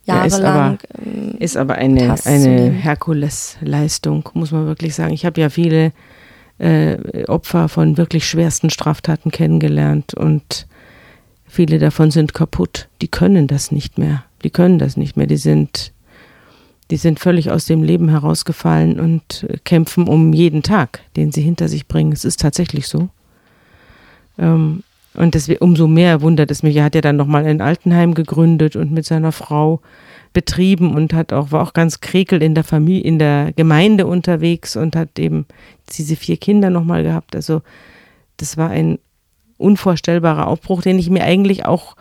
jahrelang. 0.05 0.31
Ja, 0.31 0.35
ist 0.35 0.39
aber, 0.43 0.77
ähm, 1.03 1.35
ist 1.39 1.57
aber 1.57 1.75
eine, 1.75 2.15
eine 2.25 2.69
Herkulesleistung, 2.71 4.29
muss 4.33 4.51
man 4.51 4.65
wirklich 4.65 4.95
sagen. 4.95 5.13
Ich 5.13 5.25
habe 5.25 5.41
ja 5.41 5.49
viele 5.49 5.91
äh, 6.57 7.25
Opfer 7.27 7.69
von 7.69 7.97
wirklich 7.97 8.27
schwersten 8.27 8.69
Straftaten 8.69 9.31
kennengelernt 9.31 10.13
und 10.13 10.67
viele 11.47 11.79
davon 11.79 12.11
sind 12.11 12.33
kaputt. 12.33 12.87
Die 13.01 13.07
können 13.07 13.47
das 13.47 13.71
nicht 13.71 13.97
mehr. 13.97 14.23
Die 14.43 14.49
können 14.49 14.79
das 14.79 14.97
nicht 14.97 15.17
mehr. 15.17 15.27
Die 15.27 15.37
sind, 15.37 15.91
die 16.91 16.97
sind 16.97 17.19
völlig 17.19 17.51
aus 17.51 17.65
dem 17.65 17.83
Leben 17.83 18.09
herausgefallen 18.09 18.99
und 18.99 19.47
kämpfen 19.63 20.07
um 20.07 20.33
jeden 20.33 20.63
Tag, 20.63 21.01
den 21.15 21.31
sie 21.31 21.41
hinter 21.41 21.67
sich 21.67 21.87
bringen. 21.87 22.13
Es 22.13 22.25
ist 22.25 22.39
tatsächlich 22.39 22.87
so. 22.87 23.09
Ähm, 24.37 24.83
und 25.13 25.33
das, 25.33 25.49
umso 25.59 25.87
mehr 25.87 26.21
wundert 26.21 26.51
es 26.51 26.63
mich. 26.63 26.75
Er 26.75 26.83
hat 26.83 26.95
ja 26.95 27.01
dann 27.01 27.15
nochmal 27.15 27.45
ein 27.45 27.61
Altenheim 27.61 28.13
gegründet 28.13 28.75
und 28.75 28.91
mit 28.91 29.05
seiner 29.05 29.31
Frau 29.31 29.81
betrieben 30.35 30.93
und 30.93 31.13
hat 31.13 31.33
auch, 31.33 31.51
war 31.51 31.63
auch 31.63 31.73
ganz 31.73 32.01
krekel 32.01 32.43
in 32.43 32.53
der 32.53 32.65
Familie, 32.65 33.03
in 33.03 33.17
der 33.17 33.53
Gemeinde 33.55 34.05
unterwegs 34.05 34.75
und 34.75 34.95
hat 34.95 35.17
eben 35.17 35.45
diese 35.93 36.17
vier 36.17 36.35
Kinder 36.37 36.69
nochmal 36.69 37.03
gehabt. 37.03 37.35
Also 37.35 37.61
das 38.37 38.57
war 38.57 38.69
ein 38.69 38.99
unvorstellbarer 39.57 40.47
Aufbruch, 40.47 40.81
den 40.81 40.99
ich 40.99 41.09
mir 41.09 41.23
eigentlich 41.23 41.65
auch 41.65 41.95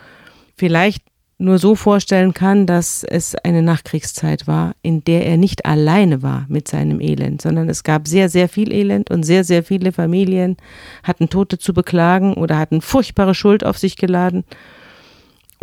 vielleicht 0.56 1.04
nur 1.38 1.58
so 1.58 1.76
vorstellen 1.76 2.34
kann, 2.34 2.66
dass 2.66 3.04
es 3.04 3.36
eine 3.36 3.62
Nachkriegszeit 3.62 4.48
war, 4.48 4.74
in 4.82 5.04
der 5.04 5.26
er 5.26 5.36
nicht 5.36 5.64
alleine 5.64 6.22
war 6.22 6.44
mit 6.48 6.66
seinem 6.66 7.00
Elend, 7.00 7.40
sondern 7.40 7.68
es 7.68 7.84
gab 7.84 8.08
sehr, 8.08 8.28
sehr 8.28 8.48
viel 8.48 8.72
Elend 8.72 9.12
und 9.12 9.22
sehr, 9.22 9.44
sehr 9.44 9.62
viele 9.62 9.92
Familien 9.92 10.56
hatten 11.04 11.28
Tote 11.28 11.58
zu 11.58 11.72
beklagen 11.72 12.34
oder 12.34 12.58
hatten 12.58 12.80
furchtbare 12.80 13.34
Schuld 13.34 13.64
auf 13.64 13.78
sich 13.78 13.96
geladen. 13.96 14.44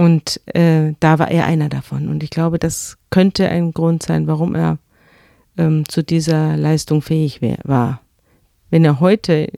Und 0.01 0.41
äh, 0.55 0.93
da 0.99 1.19
war 1.19 1.29
er 1.29 1.45
einer 1.45 1.69
davon. 1.69 2.07
Und 2.07 2.23
ich 2.23 2.31
glaube, 2.31 2.57
das 2.57 2.97
könnte 3.11 3.47
ein 3.49 3.71
Grund 3.71 4.01
sein, 4.01 4.25
warum 4.25 4.55
er 4.55 4.79
ähm, 5.59 5.87
zu 5.87 6.03
dieser 6.03 6.57
Leistung 6.57 7.03
fähig 7.03 7.39
wär, 7.43 7.59
war. 7.65 8.01
Wenn 8.71 8.83
er 8.83 8.99
heute 8.99 9.51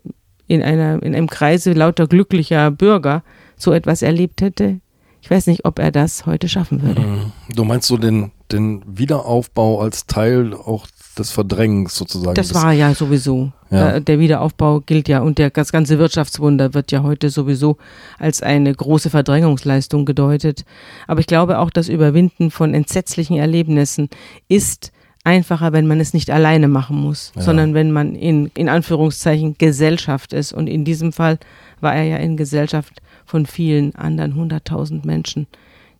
in, 0.47 0.61
einer, 0.61 1.01
in 1.01 1.15
einem 1.15 1.29
Kreise 1.29 1.71
lauter 1.71 2.07
glücklicher 2.07 2.71
Bürger 2.71 3.23
so 3.55 3.71
etwas 3.71 4.01
erlebt 4.01 4.41
hätte, 4.41 4.81
ich 5.21 5.31
weiß 5.31 5.47
nicht, 5.47 5.63
ob 5.63 5.79
er 5.79 5.91
das 5.91 6.25
heute 6.25 6.49
schaffen 6.49 6.81
würde. 6.81 6.99
Mhm. 6.99 7.31
Du 7.55 7.63
meinst 7.63 7.87
so 7.87 7.95
den, 7.95 8.31
den 8.51 8.83
Wiederaufbau 8.85 9.79
als 9.79 10.07
Teil 10.07 10.53
auch 10.53 10.87
des 11.15 11.31
Verdrängens 11.31 11.95
sozusagen. 11.95 12.35
Das 12.35 12.53
war 12.53 12.73
ja 12.73 12.93
sowieso. 12.93 13.51
Ja. 13.69 13.99
Der 13.99 14.19
Wiederaufbau 14.19 14.81
gilt 14.81 15.07
ja 15.07 15.21
und 15.21 15.39
der, 15.39 15.49
das 15.49 15.71
ganze 15.71 15.97
Wirtschaftswunder 15.97 16.73
wird 16.73 16.91
ja 16.91 17.01
heute 17.03 17.29
sowieso 17.29 17.77
als 18.19 18.43
eine 18.43 18.73
große 18.73 19.09
Verdrängungsleistung 19.09 20.05
gedeutet. 20.05 20.63
Aber 21.07 21.19
ich 21.19 21.27
glaube 21.27 21.59
auch, 21.59 21.69
das 21.69 21.89
Überwinden 21.89 22.51
von 22.51 22.73
entsetzlichen 22.73 23.37
Erlebnissen 23.37 24.09
ist 24.47 24.91
einfacher, 25.23 25.71
wenn 25.71 25.87
man 25.87 25.99
es 25.99 26.13
nicht 26.13 26.29
alleine 26.29 26.67
machen 26.67 26.97
muss, 26.97 27.31
ja. 27.35 27.41
sondern 27.41 27.73
wenn 27.73 27.91
man 27.91 28.15
in, 28.15 28.51
in 28.55 28.69
Anführungszeichen 28.69 29.55
Gesellschaft 29.57 30.33
ist. 30.33 30.53
Und 30.53 30.67
in 30.67 30.85
diesem 30.85 31.13
Fall 31.13 31.39
war 31.79 31.95
er 31.95 32.03
ja 32.03 32.17
in 32.17 32.37
Gesellschaft 32.37 33.01
von 33.25 33.45
vielen 33.45 33.95
anderen 33.95 34.35
hunderttausend 34.35 35.05
Menschen 35.05 35.47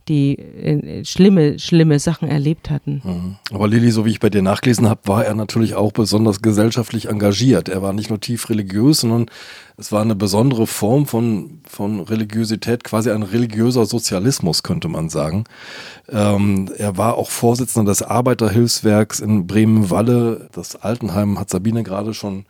die 0.07 0.37
äh, 0.37 1.05
schlimme, 1.05 1.59
schlimme 1.59 1.99
Sachen 1.99 2.27
erlebt 2.27 2.69
hatten. 2.69 3.01
Mhm. 3.03 3.35
Aber 3.53 3.67
Lilly, 3.67 3.91
so 3.91 4.05
wie 4.05 4.11
ich 4.11 4.19
bei 4.19 4.29
dir 4.29 4.41
nachgelesen 4.41 4.89
habe, 4.89 5.01
war 5.05 5.25
er 5.25 5.33
natürlich 5.33 5.75
auch 5.75 5.91
besonders 5.91 6.41
gesellschaftlich 6.41 7.07
engagiert. 7.09 7.69
Er 7.69 7.81
war 7.81 7.93
nicht 7.93 8.09
nur 8.09 8.19
tief 8.19 8.49
religiös, 8.49 9.01
sondern 9.01 9.27
es 9.77 9.91
war 9.91 10.01
eine 10.01 10.15
besondere 10.15 10.67
Form 10.67 11.05
von, 11.05 11.61
von 11.67 11.99
Religiosität, 11.99 12.83
quasi 12.83 13.11
ein 13.11 13.23
religiöser 13.23 13.85
Sozialismus, 13.85 14.63
könnte 14.63 14.87
man 14.87 15.09
sagen. 15.09 15.45
Ähm, 16.09 16.69
er 16.77 16.97
war 16.97 17.17
auch 17.17 17.29
Vorsitzender 17.29 17.91
des 17.91 18.01
Arbeiterhilfswerks 18.01 19.19
in 19.19 19.47
Bremen-Walle. 19.47 20.49
Das 20.51 20.75
Altenheim 20.75 21.39
hat 21.39 21.49
Sabine 21.49 21.83
gerade 21.83 22.13
schon 22.13 22.45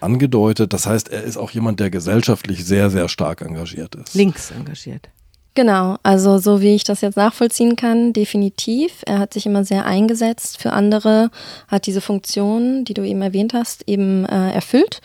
angedeutet. 0.00 0.72
Das 0.72 0.86
heißt, 0.86 1.08
er 1.08 1.22
ist 1.22 1.36
auch 1.36 1.50
jemand, 1.50 1.80
der 1.80 1.90
gesellschaftlich 1.90 2.64
sehr, 2.64 2.90
sehr 2.90 3.08
stark 3.08 3.40
engagiert 3.42 3.94
ist. 3.94 4.14
Links 4.14 4.50
engagiert. 4.50 5.08
Genau, 5.56 5.96
also 6.02 6.36
so 6.36 6.60
wie 6.60 6.74
ich 6.74 6.84
das 6.84 7.00
jetzt 7.00 7.16
nachvollziehen 7.16 7.76
kann, 7.76 8.12
definitiv. 8.12 9.02
Er 9.06 9.18
hat 9.18 9.32
sich 9.32 9.46
immer 9.46 9.64
sehr 9.64 9.86
eingesetzt 9.86 10.60
für 10.60 10.74
andere, 10.74 11.30
hat 11.66 11.86
diese 11.86 12.02
Funktion, 12.02 12.84
die 12.84 12.92
du 12.92 13.02
eben 13.02 13.22
erwähnt 13.22 13.54
hast, 13.54 13.88
eben 13.88 14.26
äh, 14.26 14.52
erfüllt. 14.52 15.00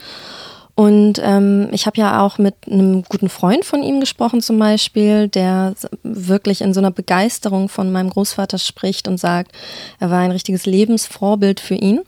Und 0.76 1.22
ähm, 1.24 1.70
ich 1.72 1.86
habe 1.86 1.98
ja 2.02 2.22
auch 2.22 2.38
mit 2.38 2.56
einem 2.70 3.04
guten 3.04 3.30
Freund 3.30 3.64
von 3.64 3.82
ihm 3.82 4.02
gesprochen 4.02 4.42
zum 4.42 4.60
Beispiel, 4.60 5.30
der 5.30 5.74
wirklich 6.04 6.60
in 6.60 6.74
so 6.74 6.82
einer 6.82 6.92
Begeisterung 6.92 7.70
von 7.70 7.90
meinem 7.90 8.10
Großvater 8.10 8.58
spricht 8.58 9.08
und 9.08 9.20
sagt, 9.20 9.54
er 10.02 10.12
war 10.12 10.20
ein 10.20 10.32
richtiges 10.32 10.66
Lebensvorbild 10.66 11.62
für 11.62 11.76
ihn. 11.76 12.02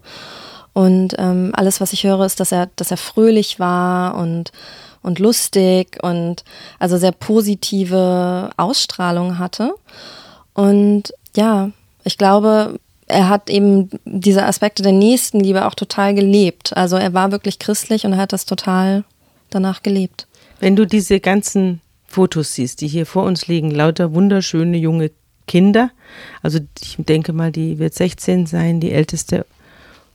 Und 0.74 1.16
ähm, 1.18 1.52
alles, 1.54 1.80
was 1.80 1.94
ich 1.94 2.04
höre, 2.04 2.26
ist, 2.26 2.42
dass 2.42 2.52
er, 2.52 2.68
dass 2.76 2.92
er 2.92 2.98
fröhlich 2.98 3.58
war 3.58 4.16
und 4.16 4.52
und 5.04 5.20
lustig 5.20 6.00
und 6.02 6.44
also 6.80 6.98
sehr 6.98 7.12
positive 7.12 8.50
Ausstrahlung 8.58 9.38
hatte. 9.38 9.76
Und 10.54 11.14
ja, 11.36 11.72
ich 12.04 12.18
glaube, 12.18 12.80
er 13.08 13.30
hat 13.30 13.50
eben 13.50 13.90
diese 14.06 14.46
Aspekte 14.46 14.82
der 14.82 14.92
Nächstenliebe 14.92 15.66
auch 15.66 15.76
total 15.76 16.16
gelebt. 16.16 16.76
Also 16.76 16.96
er 16.96 17.14
war 17.14 17.32
wirklich 17.32 17.60
christlich 17.60 18.06
und 18.06 18.14
er 18.14 18.20
hat 18.20 18.34
das 18.34 18.46
total 18.46 19.04
danach 19.50 19.84
gelebt. 19.84 20.28
Wenn 20.60 20.76
du 20.76 20.86
diese 20.88 21.20
ganzen 21.20 21.82
Fotos 22.08 22.54
siehst, 22.54 22.82
die 22.82 22.88
hier 22.88 23.06
vor 23.06 23.24
uns 23.24 23.48
liegen, 23.48 23.72
lauter 23.72 24.14
wunderschöne 24.14 24.78
junge 24.78 25.12
Kinder, 25.48 25.92
also 26.42 26.60
ich 26.82 26.96
denke 26.98 27.34
mal, 27.34 27.52
die 27.52 27.80
wird 27.80 27.94
16 27.94 28.46
sein, 28.46 28.80
die 28.80 28.92
älteste 28.92 29.46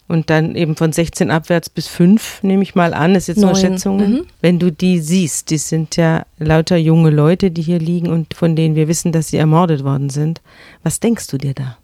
und 0.09 0.30
dann 0.30 0.56
eben 0.56 0.74
von 0.74 0.90
16 0.90 1.30
abwärts 1.30 1.68
bis 1.68 1.86
5, 1.86 2.42
nehme 2.42 2.62
ich 2.62 2.74
mal 2.74 2.94
an, 2.94 3.14
ist 3.14 3.28
jetzt 3.28 3.40
nur 3.40 3.54
Schätzungen. 3.54 4.12
Mhm. 4.12 4.26
Wenn 4.40 4.59
du 4.59 4.72
die 4.72 5.00
siehst, 5.00 5.50
die 5.50 5.59
sind 5.59 5.96
ja 5.96 6.24
lauter 6.38 6.78
junge 6.78 7.11
Leute, 7.11 7.50
die 7.50 7.62
hier 7.62 7.78
liegen 7.78 8.09
und 8.09 8.32
von 8.32 8.56
denen 8.56 8.74
wir 8.74 8.88
wissen, 8.88 9.12
dass 9.12 9.28
sie 9.28 9.36
ermordet 9.36 9.84
worden 9.84 10.09
sind. 10.09 10.40
Was 10.82 10.98
denkst 11.00 11.26
du 11.26 11.36
dir 11.36 11.52
da? 11.52 11.76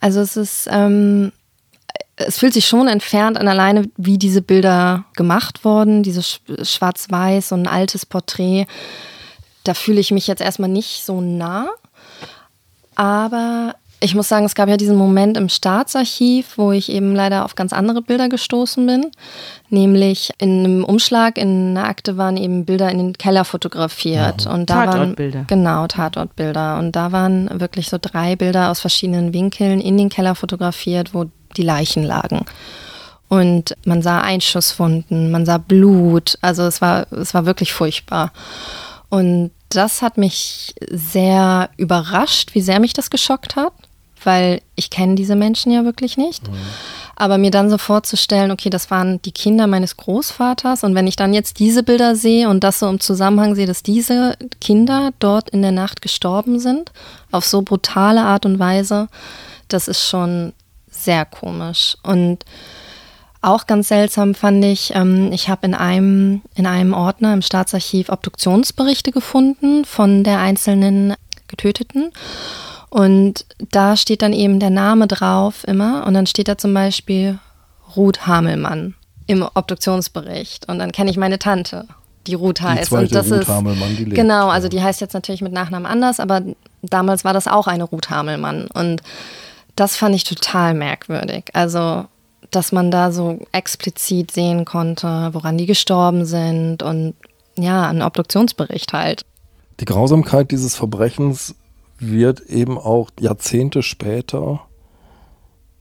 Also 0.00 0.20
es 0.20 0.36
ist, 0.38 0.68
ähm, 0.70 1.32
es 2.16 2.38
fühlt 2.38 2.54
sich 2.54 2.66
schon 2.66 2.88
entfernt 2.88 3.38
an 3.38 3.46
alleine, 3.46 3.88
wie 3.98 4.16
diese 4.16 4.40
Bilder 4.40 5.04
gemacht 5.14 5.64
wurden, 5.66 6.02
dieses 6.02 6.40
Schwarz-Weiß, 6.62 7.50
so 7.50 7.56
ein 7.56 7.66
altes 7.66 8.06
Porträt. 8.06 8.66
Da 9.64 9.74
fühle 9.74 10.00
ich 10.00 10.12
mich 10.12 10.26
jetzt 10.26 10.40
erstmal 10.40 10.70
nicht 10.70 11.04
so 11.04 11.20
nah. 11.20 11.68
Aber 12.94 13.74
ich 14.00 14.14
muss 14.14 14.28
sagen, 14.28 14.44
es 14.44 14.54
gab 14.54 14.68
ja 14.68 14.76
diesen 14.76 14.96
Moment 14.96 15.36
im 15.38 15.48
Staatsarchiv, 15.48 16.58
wo 16.58 16.70
ich 16.72 16.92
eben 16.92 17.14
leider 17.14 17.44
auf 17.44 17.54
ganz 17.54 17.72
andere 17.72 18.02
Bilder 18.02 18.28
gestoßen 18.28 18.86
bin. 18.86 19.10
Nämlich 19.70 20.30
in 20.38 20.64
einem 20.64 20.84
Umschlag 20.84 21.38
in 21.38 21.70
einer 21.76 21.88
Akte 21.88 22.18
waren 22.18 22.36
eben 22.36 22.66
Bilder 22.66 22.90
in 22.90 22.98
den 22.98 23.12
Keller 23.18 23.44
fotografiert. 23.44 24.44
Ja. 24.44 24.52
Und 24.52 24.68
da 24.68 24.84
Tatortbilder. 24.84 25.38
Waren, 25.38 25.46
genau, 25.46 25.86
Tatortbilder. 25.86 26.78
Und 26.78 26.92
da 26.92 27.10
waren 27.12 27.48
wirklich 27.58 27.88
so 27.88 27.98
drei 28.00 28.36
Bilder 28.36 28.70
aus 28.70 28.80
verschiedenen 28.80 29.32
Winkeln 29.32 29.80
in 29.80 29.96
den 29.96 30.10
Keller 30.10 30.34
fotografiert, 30.34 31.14
wo 31.14 31.26
die 31.56 31.62
Leichen 31.62 32.02
lagen. 32.02 32.44
Und 33.28 33.76
man 33.86 34.02
sah 34.02 34.20
Einschusswunden, 34.20 35.30
man 35.30 35.46
sah 35.46 35.56
Blut. 35.56 36.38
Also 36.42 36.64
es 36.64 36.82
war, 36.82 37.10
es 37.12 37.32
war 37.32 37.46
wirklich 37.46 37.72
furchtbar. 37.72 38.32
Und 39.08 39.52
das 39.70 40.02
hat 40.02 40.18
mich 40.18 40.74
sehr 40.90 41.70
überrascht, 41.78 42.54
wie 42.54 42.60
sehr 42.60 42.78
mich 42.78 42.92
das 42.92 43.10
geschockt 43.10 43.56
hat 43.56 43.72
weil 44.26 44.60
ich 44.74 44.90
kenne 44.90 45.14
diese 45.14 45.36
Menschen 45.36 45.72
ja 45.72 45.84
wirklich 45.84 46.16
nicht. 46.16 46.48
Mhm. 46.48 46.56
Aber 47.18 47.38
mir 47.38 47.50
dann 47.50 47.70
so 47.70 47.78
vorzustellen, 47.78 48.50
okay, 48.50 48.68
das 48.68 48.90
waren 48.90 49.22
die 49.22 49.32
Kinder 49.32 49.66
meines 49.66 49.96
Großvaters 49.96 50.84
und 50.84 50.94
wenn 50.94 51.06
ich 51.06 51.16
dann 51.16 51.32
jetzt 51.32 51.58
diese 51.58 51.82
Bilder 51.82 52.14
sehe 52.14 52.50
und 52.50 52.62
das 52.62 52.78
so 52.78 52.88
im 52.88 53.00
Zusammenhang 53.00 53.54
sehe, 53.54 53.66
dass 53.66 53.82
diese 53.82 54.36
Kinder 54.60 55.12
dort 55.18 55.48
in 55.48 55.62
der 55.62 55.72
Nacht 55.72 56.02
gestorben 56.02 56.60
sind, 56.60 56.92
auf 57.32 57.46
so 57.46 57.62
brutale 57.62 58.20
Art 58.20 58.44
und 58.44 58.58
Weise, 58.58 59.08
das 59.68 59.88
ist 59.88 60.06
schon 60.06 60.52
sehr 60.90 61.24
komisch. 61.24 61.96
Und 62.02 62.44
auch 63.46 63.66
ganz 63.66 63.88
seltsam 63.88 64.34
fand 64.34 64.64
ich, 64.64 64.92
ähm, 64.94 65.30
ich 65.32 65.48
habe 65.48 65.66
in 65.66 65.74
einem, 65.74 66.42
in 66.54 66.66
einem 66.66 66.92
Ordner 66.92 67.32
im 67.32 67.42
Staatsarchiv 67.42 68.08
Obduktionsberichte 68.08 69.12
gefunden 69.12 69.84
von 69.84 70.24
der 70.24 70.40
einzelnen 70.40 71.14
Getöteten. 71.46 72.10
Und 72.90 73.46
da 73.70 73.96
steht 73.96 74.22
dann 74.22 74.32
eben 74.32 74.60
der 74.60 74.70
Name 74.70 75.06
drauf 75.06 75.64
immer 75.66 76.06
und 76.06 76.14
dann 76.14 76.26
steht 76.26 76.48
da 76.48 76.56
zum 76.56 76.72
Beispiel 76.72 77.38
Ruth 77.96 78.26
Hamelmann 78.26 78.94
im 79.26 79.42
Obduktionsbericht 79.54 80.68
und 80.68 80.78
dann 80.78 80.92
kenne 80.92 81.10
ich 81.10 81.16
meine 81.16 81.38
Tante, 81.38 81.86
die 82.26 82.34
Ruth 82.34 82.60
heißt. 82.60 82.92
Die 82.92 82.94
und 82.94 83.14
das 83.14 83.30
Ruth 83.30 83.40
ist 83.40 83.48
Hamelmann, 83.48 83.96
die 83.96 84.04
lebt. 84.04 84.14
genau, 84.14 84.48
also 84.48 84.68
die 84.68 84.82
heißt 84.82 85.00
jetzt 85.00 85.14
natürlich 85.14 85.42
mit 85.42 85.52
Nachnamen 85.52 85.86
anders, 85.86 86.20
aber 86.20 86.42
damals 86.82 87.24
war 87.24 87.32
das 87.32 87.48
auch 87.48 87.66
eine 87.66 87.84
Ruth 87.84 88.10
Hamelmann 88.10 88.68
und 88.68 89.02
das 89.74 89.96
fand 89.96 90.14
ich 90.14 90.24
total 90.24 90.74
merkwürdig. 90.74 91.46
Also 91.52 92.06
dass 92.50 92.72
man 92.72 92.90
da 92.90 93.12
so 93.12 93.38
explizit 93.52 94.30
sehen 94.30 94.64
konnte, 94.64 95.30
woran 95.32 95.58
die 95.58 95.66
gestorben 95.66 96.24
sind 96.24 96.82
und 96.82 97.14
ja, 97.58 97.88
ein 97.88 98.02
Obduktionsbericht 98.02 98.92
halt. 98.92 99.24
Die 99.80 99.84
Grausamkeit 99.84 100.50
dieses 100.50 100.74
Verbrechens 100.74 101.54
wird 101.98 102.40
eben 102.40 102.78
auch 102.78 103.10
Jahrzehnte 103.18 103.82
später 103.82 104.62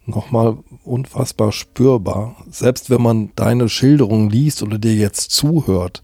nochmal 0.06 0.58
unfassbar 0.84 1.52
spürbar. 1.52 2.36
Selbst 2.50 2.90
wenn 2.90 3.02
man 3.02 3.32
deine 3.36 3.70
Schilderung 3.70 4.30
liest 4.30 4.64
oder 4.64 4.78
dir 4.78 4.96
jetzt 4.96 5.32
zuhört, 5.32 6.04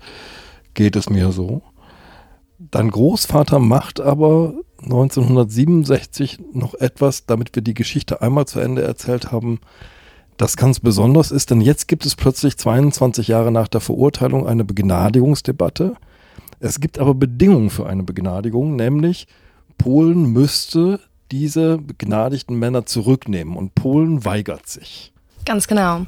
geht 0.73 0.95
es 0.95 1.09
mir 1.09 1.31
so. 1.31 1.61
Dein 2.57 2.89
Großvater 2.89 3.59
macht 3.59 3.99
aber 3.99 4.53
1967 4.83 6.39
noch 6.53 6.73
etwas, 6.75 7.25
damit 7.25 7.55
wir 7.55 7.61
die 7.61 7.73
Geschichte 7.73 8.21
einmal 8.21 8.45
zu 8.45 8.59
Ende 8.59 8.81
erzählt 8.81 9.31
haben, 9.31 9.59
das 10.37 10.57
ganz 10.57 10.79
besonders 10.79 11.29
ist, 11.29 11.51
denn 11.51 11.61
jetzt 11.61 11.87
gibt 11.87 12.05
es 12.05 12.15
plötzlich 12.15 12.57
22 12.57 13.27
Jahre 13.27 13.51
nach 13.51 13.67
der 13.67 13.81
Verurteilung 13.81 14.47
eine 14.47 14.63
Begnadigungsdebatte. 14.63 15.95
Es 16.59 16.79
gibt 16.79 16.97
aber 16.97 17.13
Bedingungen 17.13 17.69
für 17.69 17.85
eine 17.85 18.03
Begnadigung, 18.03 18.75
nämlich 18.75 19.27
Polen 19.81 20.31
müsste 20.31 20.99
diese 21.31 21.77
begnadigten 21.77 22.57
Männer 22.57 22.85
zurücknehmen 22.85 23.55
und 23.55 23.73
Polen 23.73 24.25
weigert 24.25 24.67
sich. 24.67 25.11
Ganz 25.45 25.67
genau. 25.67 26.05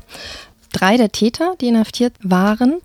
Drei 0.73 0.97
der 0.97 1.11
Täter, 1.11 1.55
die 1.59 1.67
inhaftiert 1.69 2.13
waren, 2.21 2.81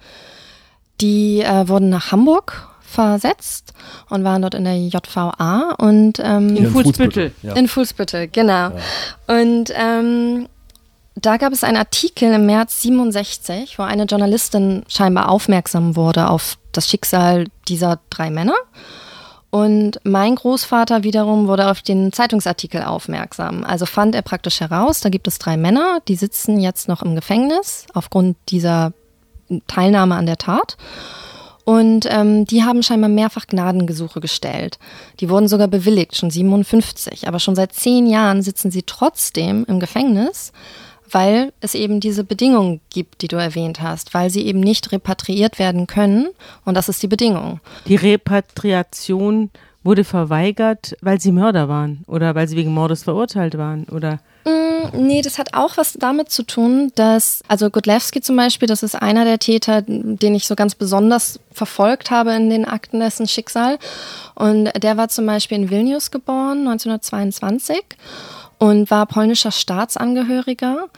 die 1.01 1.41
äh, 1.41 1.69
wurden 1.69 1.91
nach 1.91 2.13
Hamburg 2.13 2.69
versetzt 2.81 3.75
und 4.09 4.25
waren 4.25 4.43
dort 4.43 4.55
in 4.55 4.65
der 4.65 4.79
JVA 4.79 5.75
und 5.79 6.21
ähm, 6.23 6.57
in 6.57 6.71
Fuhlsbüttel. 6.71 7.33
Ja. 7.43 7.55
In 7.55 7.69
Fuhlsbüttel, 7.69 8.29
genau. 8.29 8.71
Ja. 8.71 8.73
Und 9.27 9.71
ähm, 9.75 10.49
da 11.17 11.37
gab 11.37 11.53
es 11.53 11.65
einen 11.65 11.77
Artikel 11.77 12.33
im 12.33 12.47
März 12.47 12.81
67, 12.83 13.79
wo 13.79 13.83
eine 13.83 14.05
Journalistin 14.05 14.85
scheinbar 14.89 15.29
aufmerksam 15.29 15.97
wurde 15.97 16.31
auf 16.31 16.57
das 16.73 16.89
Schicksal 16.89 17.47
dieser 17.69 18.01
drei 18.09 18.31
Männer 18.31 18.55
und 19.51 19.99
mein 20.05 20.35
Großvater 20.35 21.05
wiederum 21.05 21.49
wurde 21.49 21.71
auf 21.71 21.81
den 21.81 22.13
Zeitungsartikel 22.13 22.83
aufmerksam. 22.83 23.65
Also 23.65 23.87
fand 23.87 24.15
er 24.15 24.23
praktisch 24.23 24.61
heraus, 24.61 25.01
da 25.01 25.09
gibt 25.09 25.27
es 25.27 25.39
drei 25.39 25.57
Männer, 25.57 26.01
die 26.07 26.17
sitzen 26.17 26.61
jetzt 26.61 26.89
noch 26.89 27.03
im 27.03 27.15
Gefängnis 27.15 27.87
aufgrund 27.95 28.37
dieser 28.51 28.93
Teilnahme 29.67 30.17
an 30.17 30.27
der 30.27 30.37
Tat. 30.37 30.77
Und 31.65 32.07
ähm, 32.11 32.47
die 32.47 32.65
haben 32.65 32.83
scheinbar 32.83 33.11
mehrfach 33.11 33.47
Gnadengesuche 33.47 34.21
gestellt. 34.21 34.79
Die 35.21 35.29
wurden 35.29 35.49
sogar 35.49 35.69
bewilligt, 35.69 36.17
schon 36.17 36.31
57. 36.31 37.29
Aber 37.29 37.39
schon 37.39 37.55
seit 37.55 37.75
zehn 37.75 38.07
Jahren 38.07 38.41
sitzen 38.43 38.71
sie 38.71 38.85
trotzdem 38.85 39.67
im 39.69 39.79
Gefängnis 39.79 40.53
weil 41.11 41.53
es 41.61 41.75
eben 41.75 42.01
diese 42.01 42.25
Bedingungen 42.25 42.81
gibt, 42.91 43.23
die 43.23 43.29
du 43.29 43.37
erwähnt 43.37 43.81
hast, 43.81 44.15
weil 44.15 44.31
sie 44.31 44.47
eben 44.47 44.61
nicht 44.61 44.93
repatriiert 44.93 45.59
werden 45.59 45.87
können 45.87 46.29
und 46.65 46.75
das 46.75 46.89
ist 46.89 47.03
die 47.03 47.09
Bedingung. 47.09 47.61
Die 47.87 47.97
Repatriation 47.97 49.51
wurde 49.85 50.05
verweigert, 50.05 50.97
weil 51.01 51.21
sie 51.21 51.33
Mörder 51.33 51.69
waren 51.69 52.05
oder 52.07 52.35
weil 52.35 52.49
sie 52.49 52.57
wegen 52.57 52.73
Mordes 52.73 53.05
verurteilt 53.05 53.57
waren 53.57 53.85
oder? 53.85 54.21
Mm, 54.45 55.07
nee, 55.07 55.23
das 55.23 55.39
hat 55.39 55.55
auch 55.55 55.77
was 55.77 55.95
damit 55.95 56.31
zu 56.31 56.43
tun, 56.43 56.93
dass, 56.95 57.43
also 57.49 57.71
Godlewski 57.71 58.21
zum 58.21 58.37
Beispiel, 58.37 58.69
das 58.69 58.83
ist 58.83 58.95
einer 58.95 59.25
der 59.25 59.39
Täter, 59.39 59.83
den 59.83 60.35
ich 60.35 60.47
so 60.47 60.57
ganz 60.57 60.75
besonders 60.75 61.41
verfolgt 61.53 62.11
habe 62.11 62.33
in 62.33 62.51
den 62.51 62.65
Akten 62.65 63.01
dessen 63.01 63.29
Schicksal. 63.29 63.79
Und 64.35 64.71
der 64.83 64.97
war 64.97 65.09
zum 65.09 65.27
Beispiel 65.27 65.59
in 65.59 65.71
Vilnius 65.71 66.11
geboren, 66.11 66.67
1922 66.69 67.83
und 68.59 68.91
war 68.91 69.07
polnischer 69.07 69.53
Staatsangehöriger. 69.53 70.89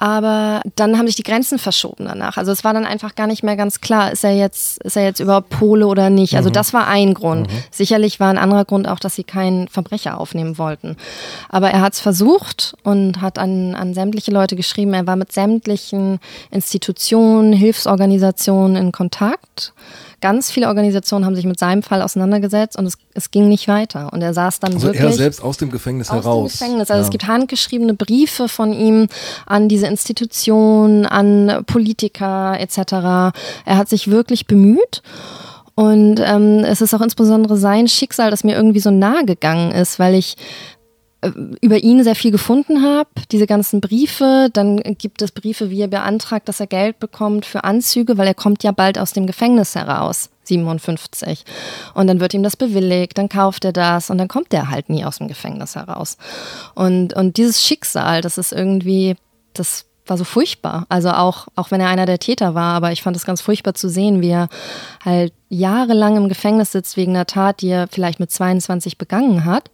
Aber 0.00 0.62
dann 0.76 0.96
haben 0.96 1.06
sich 1.06 1.16
die 1.16 1.22
Grenzen 1.22 1.58
verschoben 1.58 2.06
danach. 2.06 2.38
Also 2.38 2.52
es 2.52 2.64
war 2.64 2.72
dann 2.72 2.86
einfach 2.86 3.16
gar 3.16 3.26
nicht 3.26 3.42
mehr 3.42 3.54
ganz 3.54 3.82
klar, 3.82 4.10
ist 4.10 4.24
er 4.24 4.32
jetzt, 4.32 4.82
ist 4.82 4.96
er 4.96 5.04
jetzt 5.04 5.20
überhaupt 5.20 5.50
Pole 5.50 5.86
oder 5.86 6.08
nicht. 6.08 6.36
Also 6.36 6.48
mhm. 6.48 6.54
das 6.54 6.72
war 6.72 6.86
ein 6.86 7.12
Grund. 7.12 7.52
Mhm. 7.52 7.62
Sicherlich 7.70 8.18
war 8.18 8.30
ein 8.30 8.38
anderer 8.38 8.64
Grund 8.64 8.88
auch, 8.88 8.98
dass 8.98 9.14
sie 9.14 9.24
keinen 9.24 9.68
Verbrecher 9.68 10.18
aufnehmen 10.18 10.56
wollten. 10.56 10.96
Aber 11.50 11.70
er 11.70 11.82
hat 11.82 11.92
es 11.92 12.00
versucht 12.00 12.78
und 12.82 13.20
hat 13.20 13.38
an, 13.38 13.74
an 13.74 13.92
sämtliche 13.92 14.30
Leute 14.30 14.56
geschrieben. 14.56 14.94
Er 14.94 15.06
war 15.06 15.16
mit 15.16 15.32
sämtlichen 15.32 16.18
Institutionen, 16.50 17.52
Hilfsorganisationen 17.52 18.76
in 18.76 18.92
Kontakt 18.92 19.74
ganz 20.20 20.50
viele 20.50 20.68
Organisationen 20.68 21.24
haben 21.24 21.34
sich 21.34 21.46
mit 21.46 21.58
seinem 21.58 21.82
Fall 21.82 22.02
auseinandergesetzt 22.02 22.76
und 22.76 22.86
es, 22.86 22.98
es 23.14 23.30
ging 23.30 23.48
nicht 23.48 23.68
weiter. 23.68 24.12
Und 24.12 24.22
er 24.22 24.34
saß 24.34 24.60
dann 24.60 24.74
also 24.74 24.88
wirklich. 24.88 25.02
Er 25.02 25.12
selbst 25.12 25.42
aus 25.42 25.56
dem 25.56 25.70
Gefängnis 25.70 26.10
aus 26.10 26.24
heraus. 26.24 26.52
Dem 26.52 26.58
Gefängnis. 26.58 26.90
Also 26.90 27.00
ja. 27.00 27.04
es 27.04 27.10
gibt 27.10 27.26
handgeschriebene 27.26 27.94
Briefe 27.94 28.48
von 28.48 28.72
ihm 28.72 29.08
an 29.46 29.68
diese 29.68 29.86
Institutionen, 29.90 31.04
an 31.04 31.64
Politiker 31.66 32.58
etc. 32.58 32.78
Er 33.64 33.76
hat 33.76 33.88
sich 33.88 34.08
wirklich 34.08 34.46
bemüht. 34.46 35.02
Und 35.74 36.20
ähm, 36.20 36.64
es 36.64 36.80
ist 36.80 36.94
auch 36.94 37.00
insbesondere 37.00 37.56
sein 37.56 37.88
Schicksal, 37.88 38.30
das 38.30 38.44
mir 38.44 38.54
irgendwie 38.54 38.80
so 38.80 38.90
nahe 38.90 39.24
gegangen 39.24 39.72
ist, 39.72 39.98
weil 39.98 40.14
ich 40.14 40.36
äh, 41.22 41.30
über 41.60 41.78
ihn 41.78 42.02
sehr 42.02 42.14
viel 42.14 42.30
gefunden 42.30 42.82
habe, 42.82 43.08
diese 43.30 43.46
ganzen 43.46 43.80
Briefe. 43.80 44.48
Dann 44.52 44.78
gibt 44.98 45.22
es 45.22 45.32
Briefe, 45.32 45.70
wie 45.70 45.80
er 45.80 45.88
beantragt, 45.88 46.48
dass 46.48 46.60
er 46.60 46.66
Geld 46.66 46.98
bekommt 46.98 47.46
für 47.46 47.64
Anzüge, 47.64 48.16
weil 48.18 48.26
er 48.26 48.34
kommt 48.34 48.62
ja 48.62 48.72
bald 48.72 48.98
aus 48.98 49.12
dem 49.12 49.26
Gefängnis 49.26 49.74
heraus, 49.74 50.30
57. 50.44 51.44
Und 51.94 52.06
dann 52.06 52.20
wird 52.20 52.34
ihm 52.34 52.42
das 52.42 52.56
bewilligt, 52.56 53.18
dann 53.18 53.28
kauft 53.28 53.64
er 53.64 53.72
das 53.72 54.10
und 54.10 54.18
dann 54.18 54.28
kommt 54.28 54.52
er 54.54 54.70
halt 54.70 54.88
nie 54.88 55.04
aus 55.04 55.18
dem 55.18 55.28
Gefängnis 55.28 55.76
heraus. 55.76 56.16
Und, 56.74 57.14
und 57.14 57.36
dieses 57.36 57.62
Schicksal, 57.62 58.22
das 58.22 58.38
ist 58.38 58.52
irgendwie, 58.52 59.16
das 59.54 59.86
war 60.06 60.18
so 60.18 60.24
furchtbar. 60.24 60.86
Also 60.88 61.10
auch, 61.10 61.46
auch 61.54 61.70
wenn 61.70 61.80
er 61.80 61.88
einer 61.88 62.06
der 62.06 62.18
Täter 62.18 62.54
war, 62.54 62.74
aber 62.74 62.92
ich 62.92 63.02
fand 63.02 63.16
es 63.16 63.24
ganz 63.24 63.40
furchtbar 63.40 63.74
zu 63.74 63.88
sehen, 63.88 64.20
wie 64.20 64.30
er 64.30 64.48
halt 65.04 65.32
jahrelang 65.48 66.16
im 66.16 66.28
Gefängnis 66.28 66.72
sitzt 66.72 66.96
wegen 66.96 67.12
einer 67.12 67.26
Tat, 67.26 67.62
die 67.62 67.68
er 67.68 67.88
vielleicht 67.88 68.20
mit 68.20 68.30
22 68.30 68.98
begangen 68.98 69.44
hat 69.44 69.70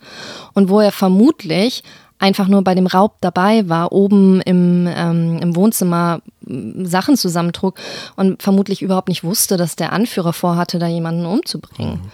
und 0.52 0.68
wo 0.68 0.80
er 0.80 0.92
vermutlich 0.92 1.82
einfach 2.18 2.48
nur 2.48 2.62
bei 2.62 2.74
dem 2.74 2.86
Raub 2.86 3.16
dabei 3.20 3.68
war, 3.68 3.92
oben 3.92 4.40
im, 4.42 4.88
ähm, 4.88 5.38
im 5.38 5.56
Wohnzimmer 5.56 6.20
Sachen 6.42 7.16
zusammentrug 7.16 7.78
und 8.16 8.42
vermutlich 8.42 8.82
überhaupt 8.82 9.08
nicht 9.08 9.24
wusste, 9.24 9.56
dass 9.56 9.76
der 9.76 9.92
Anführer 9.92 10.32
vorhatte, 10.32 10.78
da 10.78 10.86
jemanden 10.86 11.26
umzubringen. 11.26 11.94
Mhm. 11.94 12.10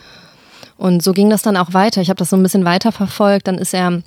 Und 0.76 1.02
so 1.02 1.12
ging 1.12 1.30
das 1.30 1.42
dann 1.42 1.56
auch 1.56 1.74
weiter. 1.74 2.00
Ich 2.00 2.08
habe 2.08 2.18
das 2.18 2.30
so 2.30 2.36
ein 2.36 2.42
bisschen 2.42 2.64
weiterverfolgt. 2.64 3.46
Dann 3.46 3.58
ist 3.58 3.72
er 3.72 4.02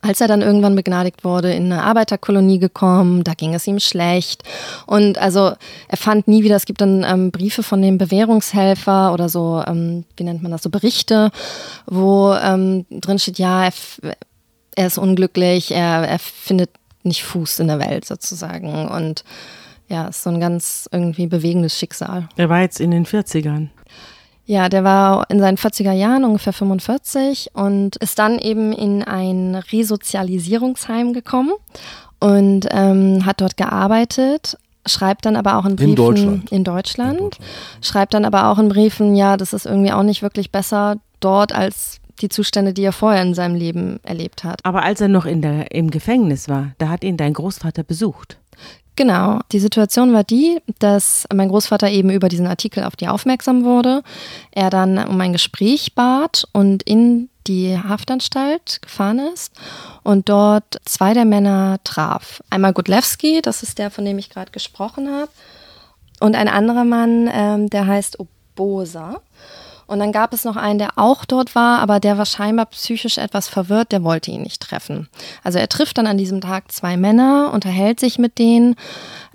als 0.00 0.20
er 0.20 0.28
dann 0.28 0.42
irgendwann 0.42 0.76
begnadigt 0.76 1.24
wurde, 1.24 1.52
in 1.52 1.72
eine 1.72 1.82
Arbeiterkolonie 1.82 2.58
gekommen, 2.58 3.24
da 3.24 3.34
ging 3.34 3.54
es 3.54 3.66
ihm 3.66 3.80
schlecht. 3.80 4.42
Und 4.86 5.18
also 5.18 5.52
er 5.88 5.96
fand 5.96 6.28
nie 6.28 6.42
wieder, 6.42 6.56
es 6.56 6.66
gibt 6.66 6.80
dann 6.80 7.04
ähm, 7.04 7.30
Briefe 7.30 7.62
von 7.62 7.80
dem 7.82 7.98
Bewährungshelfer 7.98 9.12
oder 9.12 9.28
so, 9.28 9.62
ähm, 9.66 10.04
wie 10.16 10.24
nennt 10.24 10.42
man 10.42 10.52
das, 10.52 10.62
so 10.62 10.70
Berichte, 10.70 11.30
wo 11.86 12.34
ähm, 12.34 12.86
drin 12.90 13.18
steht, 13.18 13.38
ja, 13.38 13.64
er, 13.64 13.72
er 14.76 14.86
ist 14.86 14.98
unglücklich, 14.98 15.70
er, 15.70 16.06
er 16.08 16.18
findet 16.18 16.70
nicht 17.02 17.22
Fuß 17.24 17.60
in 17.60 17.68
der 17.68 17.78
Welt 17.78 18.04
sozusagen. 18.04 18.88
Und 18.88 19.24
ja, 19.88 20.08
ist 20.08 20.22
so 20.22 20.30
ein 20.30 20.40
ganz 20.40 20.88
irgendwie 20.90 21.26
bewegendes 21.26 21.78
Schicksal. 21.78 22.28
Er 22.36 22.48
war 22.48 22.60
jetzt 22.60 22.80
in 22.80 22.90
den 22.90 23.06
40ern. 23.06 23.68
Ja, 24.46 24.68
der 24.68 24.84
war 24.84 25.30
in 25.30 25.40
seinen 25.40 25.56
40er 25.56 25.92
Jahren 25.92 26.24
ungefähr 26.24 26.52
45 26.52 27.50
und 27.54 27.96
ist 27.96 28.18
dann 28.18 28.38
eben 28.38 28.72
in 28.72 29.02
ein 29.02 29.54
Resozialisierungsheim 29.54 31.14
gekommen 31.14 31.52
und 32.20 32.66
ähm, 32.70 33.24
hat 33.24 33.40
dort 33.40 33.56
gearbeitet, 33.56 34.58
schreibt 34.86 35.24
dann 35.24 35.36
aber 35.36 35.56
auch 35.56 35.64
in 35.64 35.76
Briefen 35.76 35.90
in 35.90 35.96
Deutschland. 35.96 36.52
in 36.52 36.64
Deutschland, 36.64 37.12
in 37.12 37.24
Deutschland, 37.24 37.38
schreibt 37.80 38.14
dann 38.14 38.26
aber 38.26 38.48
auch 38.48 38.58
in 38.58 38.68
Briefen, 38.68 39.14
ja, 39.14 39.38
das 39.38 39.54
ist 39.54 39.64
irgendwie 39.64 39.92
auch 39.92 40.02
nicht 40.02 40.22
wirklich 40.22 40.50
besser 40.50 40.96
dort 41.20 41.54
als 41.54 42.00
die 42.20 42.28
Zustände, 42.28 42.72
die 42.72 42.82
er 42.82 42.92
vorher 42.92 43.22
in 43.22 43.34
seinem 43.34 43.56
Leben 43.56 43.98
erlebt 44.02 44.44
hat. 44.44 44.60
Aber 44.62 44.82
als 44.82 45.00
er 45.00 45.08
noch 45.08 45.26
in 45.26 45.42
der, 45.42 45.72
im 45.72 45.90
Gefängnis 45.90 46.48
war, 46.48 46.72
da 46.78 46.88
hat 46.88 47.02
ihn 47.02 47.16
dein 47.16 47.32
Großvater 47.32 47.82
besucht. 47.82 48.38
Genau. 48.96 49.40
Die 49.50 49.58
Situation 49.58 50.12
war 50.12 50.24
die, 50.24 50.60
dass 50.78 51.26
mein 51.32 51.48
Großvater 51.48 51.90
eben 51.90 52.10
über 52.10 52.28
diesen 52.28 52.46
Artikel 52.46 52.84
auf 52.84 52.94
die 52.96 53.08
aufmerksam 53.08 53.64
wurde. 53.64 54.02
Er 54.52 54.70
dann 54.70 54.98
um 54.98 55.20
ein 55.20 55.32
Gespräch 55.32 55.94
bat 55.94 56.46
und 56.52 56.82
in 56.84 57.28
die 57.46 57.76
Haftanstalt 57.76 58.80
gefahren 58.80 59.18
ist 59.18 59.52
und 60.02 60.28
dort 60.28 60.78
zwei 60.84 61.12
der 61.12 61.24
Männer 61.24 61.78
traf. 61.84 62.42
Einmal 62.50 62.72
Godlewski, 62.72 63.42
das 63.42 63.62
ist 63.62 63.78
der, 63.78 63.90
von 63.90 64.04
dem 64.04 64.18
ich 64.18 64.30
gerade 64.30 64.52
gesprochen 64.52 65.10
habe, 65.10 65.30
und 66.20 66.36
ein 66.36 66.48
anderer 66.48 66.84
Mann, 66.84 67.28
ähm, 67.32 67.68
der 67.68 67.86
heißt 67.86 68.18
Obosa. 68.18 69.20
Und 69.86 69.98
dann 69.98 70.12
gab 70.12 70.32
es 70.32 70.44
noch 70.44 70.56
einen, 70.56 70.78
der 70.78 70.90
auch 70.96 71.24
dort 71.24 71.54
war, 71.54 71.80
aber 71.80 72.00
der 72.00 72.16
war 72.16 72.26
scheinbar 72.26 72.66
psychisch 72.66 73.18
etwas 73.18 73.48
verwirrt, 73.48 73.92
der 73.92 74.02
wollte 74.02 74.30
ihn 74.30 74.42
nicht 74.42 74.62
treffen. 74.62 75.08
Also 75.42 75.58
er 75.58 75.68
trifft 75.68 75.98
dann 75.98 76.06
an 76.06 76.18
diesem 76.18 76.40
Tag 76.40 76.72
zwei 76.72 76.96
Männer, 76.96 77.50
unterhält 77.52 78.00
sich 78.00 78.18
mit 78.18 78.38
denen, 78.38 78.76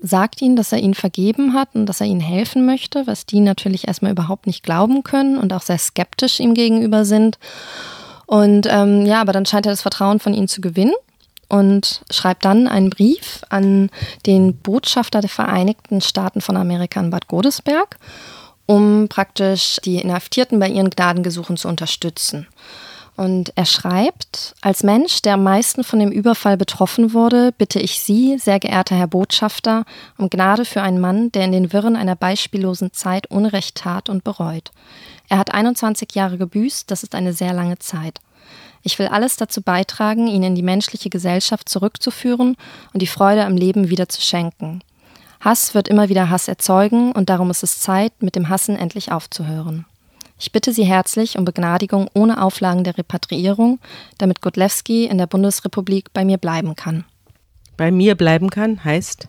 sagt 0.02 0.42
ihnen, 0.42 0.56
dass 0.56 0.72
er 0.72 0.80
ihnen 0.80 0.96
vergeben 0.96 1.54
hat 1.54 1.70
und 1.74 1.86
dass 1.86 2.02
er 2.02 2.08
ihnen 2.08 2.22
helfen 2.22 2.66
möchte, 2.66 3.06
was 3.06 3.26
die 3.26 3.42
natürlich 3.42 3.88
erstmal 3.88 4.12
überhaupt 4.12 4.48
nicht 4.48 4.64
glauben 4.64 5.04
können 5.04 5.38
und 5.38 5.54
auch 5.54 5.62
sehr 5.62 5.78
skeptisch 5.78 6.40
ihm 6.40 6.54
gegenüber 6.54 7.06
sind. 7.06 7.38
Und 8.26 8.68
ähm, 8.70 9.06
ja, 9.06 9.22
aber 9.22 9.34
dann 9.34 9.46
scheint 9.46 9.66
er 9.66 9.72
das 9.72 9.82
Vertrauen 9.82 10.20
von 10.20 10.34
ihnen 10.34 10.48
zu 10.48 10.62
gewinnen 10.62 10.94
und 11.48 12.02
schreibt 12.12 12.46
dann 12.46 12.68
einen 12.68 12.90
Brief 12.90 13.42
an 13.50 13.90
den 14.26 14.56
Botschafter 14.56 15.20
der 15.20 15.30
Vereinigten 15.30 16.00
Staaten 16.00 16.42
von 16.42 16.56
Amerika 16.56 17.00
in 17.00 17.10
Bad 17.10 17.28
Godesberg 17.28 17.98
um 18.70 19.08
praktisch 19.10 19.80
die 19.84 19.96
Inhaftierten 19.96 20.60
bei 20.60 20.70
ihren 20.70 20.92
Gnadengesuchen 20.92 21.58
zu 21.58 21.68
unterstützen. 21.68 22.46
Und 23.18 23.52
er 23.56 23.66
schreibt, 23.66 24.54
als 24.62 24.84
Mensch, 24.84 25.24
der 25.24 25.34
am 25.34 25.44
meisten 25.44 25.84
von 25.84 25.98
dem 25.98 26.12
Überfall 26.12 26.56
betroffen 26.56 27.16
wurde, 27.16 27.52
bitte 27.58 27.80
ich 27.80 28.00
Sie, 28.00 28.38
sehr 28.38 28.60
geehrter 28.60 28.96
Herr 28.96 29.08
Botschafter, 29.08 29.86
um 30.20 30.30
Gnade 30.30 30.66
für 30.66 30.84
einen 30.84 31.00
Mann, 31.00 31.32
der 31.32 31.46
in 31.46 31.52
den 31.52 31.74
Wirren 31.74 31.96
einer 31.96 32.16
beispiellosen 32.16 32.94
Zeit 32.94 33.26
Unrecht 33.32 33.74
tat 33.74 34.08
und 34.08 34.24
bereut. 34.24 34.70
Er 35.30 35.40
hat 35.40 35.52
21 35.52 36.14
Jahre 36.14 36.38
gebüßt, 36.38 36.92
das 36.92 37.02
ist 37.02 37.16
eine 37.16 37.34
sehr 37.34 37.54
lange 37.54 37.80
Zeit. 37.80 38.20
Ich 38.84 39.00
will 39.00 39.08
alles 39.08 39.36
dazu 39.36 39.64
beitragen, 39.64 40.28
ihn 40.28 40.44
in 40.44 40.54
die 40.54 40.62
menschliche 40.62 41.10
Gesellschaft 41.10 41.70
zurückzuführen 41.70 42.56
und 42.94 43.02
die 43.02 43.08
Freude 43.08 43.46
am 43.46 43.58
Leben 43.58 43.90
wieder 43.90 44.10
zu 44.10 44.22
schenken. 44.22 44.84
Hass 45.40 45.74
wird 45.74 45.88
immer 45.88 46.10
wieder 46.10 46.30
Hass 46.30 46.48
erzeugen 46.48 47.12
und 47.14 47.30
darum 47.30 47.50
ist 47.50 47.64
es 47.64 47.80
Zeit, 47.80 48.12
mit 48.22 48.36
dem 48.36 48.50
Hassen 48.50 48.76
endlich 48.76 49.12
aufzuhören. 49.12 49.86
Ich 50.38 50.52
bitte 50.52 50.72
Sie 50.74 50.86
herzlich 50.86 51.38
um 51.38 51.46
Begnadigung 51.46 52.10
ohne 52.14 52.42
Auflagen 52.42 52.84
der 52.84 52.98
Repatriierung, 52.98 53.80
damit 54.18 54.42
Godlewski 54.42 55.06
in 55.06 55.18
der 55.18 55.28
Bundesrepublik 55.28 56.14
bei 56.14 56.24
mir 56.24 56.38
bleiben 56.38 56.76
kann. 56.76 57.04
Bei 57.78 57.92
mir 57.92 58.16
bleiben 58.16 58.50
kann 58.50 58.84
heißt? 58.84 59.28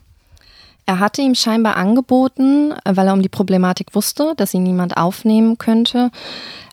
Er 0.87 0.99
hatte 0.99 1.23
ihm 1.23 1.37
scheinbar 1.37 1.77
angeboten, 1.77 2.75
weil 2.85 3.07
er 3.07 3.13
um 3.13 3.23
die 3.23 3.29
Problematik 3.29 3.95
wusste, 3.95 4.35
dass 4.37 4.55
ihn 4.55 4.65
niemand 4.65 4.97
aufnehmen 4.97 5.59
könnte, 5.59 6.11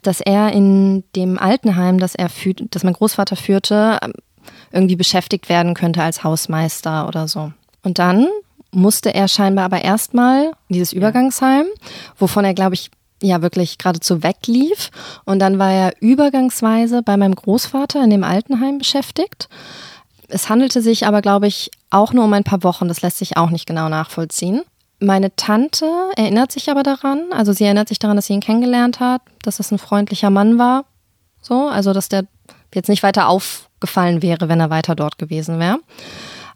dass 0.01 0.21
er 0.21 0.51
in 0.53 1.03
dem 1.15 1.37
Altenheim, 1.37 1.99
das 1.99 2.15
er 2.15 2.29
führt, 2.29 2.63
das 2.71 2.83
mein 2.83 2.93
Großvater 2.93 3.35
führte, 3.35 3.99
irgendwie 4.71 4.95
beschäftigt 4.95 5.49
werden 5.49 5.75
könnte 5.75 6.01
als 6.01 6.23
Hausmeister 6.23 7.07
oder 7.07 7.27
so. 7.27 7.51
Und 7.83 7.99
dann 7.99 8.27
musste 8.71 9.13
er 9.13 9.27
scheinbar 9.27 9.65
aber 9.65 9.83
erstmal 9.83 10.51
in 10.67 10.73
dieses 10.73 10.93
Übergangsheim, 10.93 11.65
wovon 12.17 12.45
er, 12.45 12.53
glaube 12.53 12.75
ich, 12.75 12.91
ja 13.21 13.41
wirklich 13.41 13.77
geradezu 13.77 14.23
weglief. 14.23 14.91
Und 15.25 15.39
dann 15.39 15.59
war 15.59 15.71
er 15.71 15.93
übergangsweise 16.01 17.01
bei 17.01 17.17
meinem 17.17 17.35
Großvater 17.35 18.03
in 18.03 18.09
dem 18.09 18.23
Altenheim 18.23 18.77
beschäftigt. 18.77 19.49
Es 20.27 20.49
handelte 20.49 20.81
sich 20.81 21.07
aber, 21.07 21.21
glaube 21.21 21.47
ich, 21.47 21.71
auch 21.89 22.13
nur 22.13 22.25
um 22.25 22.33
ein 22.33 22.43
paar 22.43 22.63
Wochen. 22.63 22.87
Das 22.87 23.01
lässt 23.01 23.17
sich 23.17 23.37
auch 23.37 23.49
nicht 23.49 23.65
genau 23.65 23.89
nachvollziehen. 23.89 24.61
Meine 24.99 25.35
Tante 25.35 25.85
erinnert 26.15 26.51
sich 26.51 26.71
aber 26.71 26.81
daran, 26.81 27.31
also 27.31 27.53
sie 27.53 27.65
erinnert 27.65 27.87
sich 27.87 27.99
daran, 27.99 28.15
dass 28.15 28.25
sie 28.25 28.33
ihn 28.33 28.41
kennengelernt 28.41 28.99
hat, 28.99 29.21
dass 29.43 29.57
das 29.57 29.71
ein 29.71 29.77
freundlicher 29.77 30.31
Mann 30.31 30.57
war. 30.57 30.85
So, 31.39 31.67
also 31.67 31.93
dass 31.93 32.09
der 32.09 32.25
jetzt 32.73 32.89
nicht 32.89 33.03
weiter 33.03 33.29
aufgefallen 33.29 34.23
wäre, 34.23 34.49
wenn 34.49 34.59
er 34.59 34.71
weiter 34.71 34.95
dort 34.95 35.19
gewesen 35.19 35.59
wäre. 35.59 35.79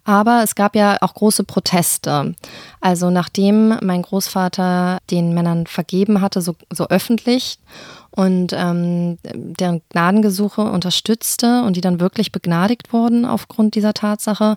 Aber 0.04 0.42
es 0.42 0.54
gab 0.54 0.74
ja 0.74 0.96
auch 1.00 1.14
große 1.14 1.44
Proteste. 1.44 2.34
Also 2.80 3.10
nachdem 3.10 3.76
mein 3.82 4.02
Großvater 4.02 4.98
den 5.10 5.32
Männern 5.32 5.66
vergeben 5.66 6.20
hatte, 6.20 6.40
so, 6.40 6.56
so 6.70 6.88
öffentlich 6.88 7.58
und 8.10 8.52
ähm, 8.52 9.18
deren 9.22 9.80
Gnadengesuche 9.90 10.62
unterstützte 10.62 11.62
und 11.62 11.76
die 11.76 11.80
dann 11.80 12.00
wirklich 12.00 12.32
begnadigt 12.32 12.92
wurden 12.92 13.24
aufgrund 13.24 13.74
dieser 13.74 13.94
Tatsache 13.94 14.56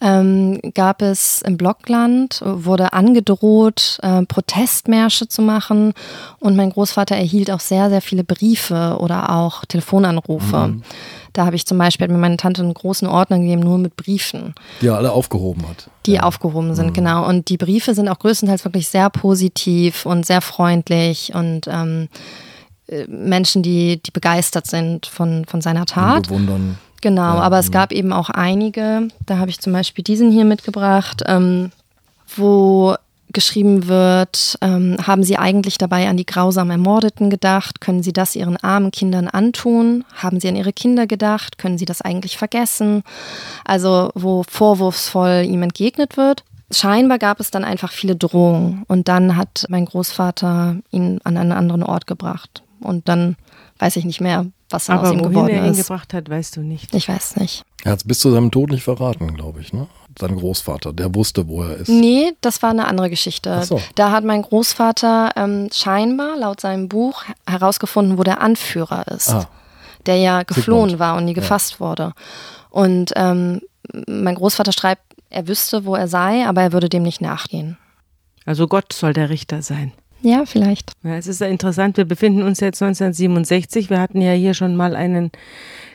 ähm, 0.00 0.60
gab 0.74 1.02
es 1.02 1.42
im 1.42 1.56
Blockland, 1.56 2.40
wurde 2.44 2.92
angedroht, 2.92 3.98
äh, 4.02 4.24
Protestmärsche 4.24 5.28
zu 5.28 5.42
machen. 5.42 5.92
Und 6.38 6.56
mein 6.56 6.70
Großvater 6.70 7.16
erhielt 7.16 7.50
auch 7.50 7.60
sehr, 7.60 7.90
sehr 7.90 8.00
viele 8.00 8.24
Briefe 8.24 8.96
oder 8.98 9.30
auch 9.30 9.64
Telefonanrufe. 9.66 10.68
Mhm. 10.68 10.82
Da 11.32 11.46
habe 11.46 11.56
ich 11.56 11.66
zum 11.66 11.78
Beispiel 11.78 12.08
mir 12.08 12.18
meine 12.18 12.36
Tante 12.36 12.62
einen 12.62 12.74
großen 12.74 13.06
Ordner 13.06 13.38
gegeben, 13.38 13.62
nur 13.62 13.78
mit 13.78 13.96
Briefen. 13.96 14.54
Die 14.80 14.88
er 14.88 14.96
alle 14.96 15.12
aufgehoben 15.12 15.68
hat. 15.68 15.88
Die 16.06 16.14
ja. 16.14 16.22
aufgehoben 16.22 16.74
sind, 16.74 16.88
mhm. 16.88 16.92
genau. 16.94 17.28
Und 17.28 17.48
die 17.48 17.56
Briefe 17.56 17.94
sind 17.94 18.08
auch 18.08 18.18
größtenteils 18.18 18.64
wirklich 18.64 18.88
sehr 18.88 19.10
positiv 19.10 20.06
und 20.06 20.26
sehr 20.26 20.40
freundlich 20.40 21.32
und 21.34 21.68
ähm, 21.68 22.08
äh, 22.88 23.06
Menschen, 23.06 23.62
die, 23.62 24.02
die 24.02 24.10
begeistert 24.10 24.66
sind 24.66 25.06
von, 25.06 25.44
von 25.46 25.60
seiner 25.60 25.86
Tat. 25.86 26.16
Und 26.16 26.28
bewundern. 26.28 26.78
Genau, 27.00 27.34
ja, 27.36 27.40
aber 27.40 27.58
es 27.58 27.70
gab 27.70 27.92
eben 27.92 28.12
auch 28.12 28.28
einige, 28.28 29.08
da 29.24 29.38
habe 29.38 29.50
ich 29.50 29.60
zum 29.60 29.72
Beispiel 29.72 30.04
diesen 30.04 30.30
hier 30.30 30.44
mitgebracht, 30.44 31.22
ähm, 31.26 31.72
wo 32.36 32.94
geschrieben 33.32 33.88
wird, 33.88 34.58
ähm, 34.60 34.96
haben 35.06 35.22
Sie 35.22 35.36
eigentlich 35.36 35.78
dabei 35.78 36.08
an 36.08 36.16
die 36.16 36.26
grausam 36.26 36.70
Ermordeten 36.70 37.30
gedacht? 37.30 37.80
Können 37.80 38.02
Sie 38.02 38.12
das 38.12 38.36
Ihren 38.36 38.56
armen 38.56 38.90
Kindern 38.90 39.28
antun? 39.28 40.04
Haben 40.14 40.40
Sie 40.40 40.48
an 40.48 40.56
Ihre 40.56 40.72
Kinder 40.72 41.06
gedacht? 41.06 41.58
Können 41.58 41.78
Sie 41.78 41.84
das 41.84 42.02
eigentlich 42.02 42.38
vergessen? 42.38 43.02
Also 43.64 44.10
wo 44.14 44.44
vorwurfsvoll 44.48 45.46
ihm 45.48 45.62
entgegnet 45.62 46.16
wird. 46.16 46.44
Scheinbar 46.72 47.18
gab 47.18 47.40
es 47.40 47.50
dann 47.50 47.64
einfach 47.64 47.90
viele 47.90 48.14
Drohungen 48.14 48.84
und 48.86 49.08
dann 49.08 49.36
hat 49.36 49.66
mein 49.68 49.86
Großvater 49.86 50.76
ihn 50.92 51.20
an 51.24 51.36
einen 51.36 51.52
anderen 51.52 51.82
Ort 51.82 52.06
gebracht. 52.06 52.62
Und 52.80 53.08
dann 53.08 53.36
weiß 53.78 53.96
ich 53.96 54.04
nicht 54.04 54.20
mehr, 54.20 54.46
was 54.70 54.88
Aber 54.88 55.08
aus 55.08 55.12
ihm 55.12 55.22
geworden 55.22 55.50
er 55.50 55.66
ihn 55.66 55.76
gebracht 55.76 56.14
hat, 56.14 56.30
weißt 56.30 56.56
du 56.56 56.60
nicht. 56.60 56.94
Ich 56.94 57.08
weiß 57.08 57.36
nicht. 57.36 57.64
Er 57.82 57.92
hat 57.92 57.98
es 58.00 58.04
bis 58.06 58.20
zu 58.20 58.30
seinem 58.30 58.50
Tod 58.50 58.70
nicht 58.70 58.84
verraten, 58.84 59.34
glaube 59.34 59.60
ich, 59.60 59.72
ne? 59.72 59.88
Sein 60.18 60.36
Großvater, 60.36 60.92
der 60.92 61.14
wusste, 61.14 61.48
wo 61.48 61.62
er 61.62 61.76
ist. 61.76 61.88
Nee, 61.88 62.32
das 62.40 62.62
war 62.62 62.70
eine 62.70 62.86
andere 62.86 63.10
Geschichte. 63.10 63.58
Ach 63.60 63.64
so. 63.64 63.80
Da 63.94 64.10
hat 64.10 64.24
mein 64.24 64.42
Großvater 64.42 65.30
ähm, 65.36 65.68
scheinbar 65.72 66.36
laut 66.36 66.60
seinem 66.60 66.88
Buch 66.88 67.24
herausgefunden, 67.46 68.18
wo 68.18 68.22
der 68.22 68.40
Anführer 68.40 69.06
ist. 69.08 69.30
Ah. 69.30 69.48
Der 70.06 70.16
ja 70.16 70.42
geflohen 70.42 70.90
Sigmund. 70.90 70.98
war 70.98 71.16
und 71.16 71.26
nie 71.26 71.34
gefasst 71.34 71.74
ja. 71.74 71.80
wurde. 71.80 72.12
Und 72.70 73.12
ähm, 73.16 73.60
mein 74.06 74.34
Großvater 74.34 74.72
schreibt, 74.72 75.02
er 75.30 75.46
wüsste, 75.46 75.84
wo 75.84 75.94
er 75.94 76.08
sei, 76.08 76.46
aber 76.46 76.62
er 76.62 76.72
würde 76.72 76.88
dem 76.88 77.02
nicht 77.02 77.20
nachgehen. 77.20 77.78
Also 78.44 78.66
Gott 78.66 78.92
soll 78.92 79.12
der 79.12 79.30
Richter 79.30 79.62
sein. 79.62 79.92
Ja, 80.22 80.44
vielleicht. 80.44 80.92
Ja, 81.02 81.16
es 81.16 81.26
ist 81.26 81.40
ja 81.40 81.46
interessant. 81.46 81.96
Wir 81.96 82.04
befinden 82.04 82.42
uns 82.42 82.60
jetzt 82.60 82.82
1967. 82.82 83.90
Wir 83.90 84.00
hatten 84.00 84.20
ja 84.20 84.32
hier 84.32 84.54
schon 84.54 84.76
mal 84.76 84.94
einen 84.94 85.30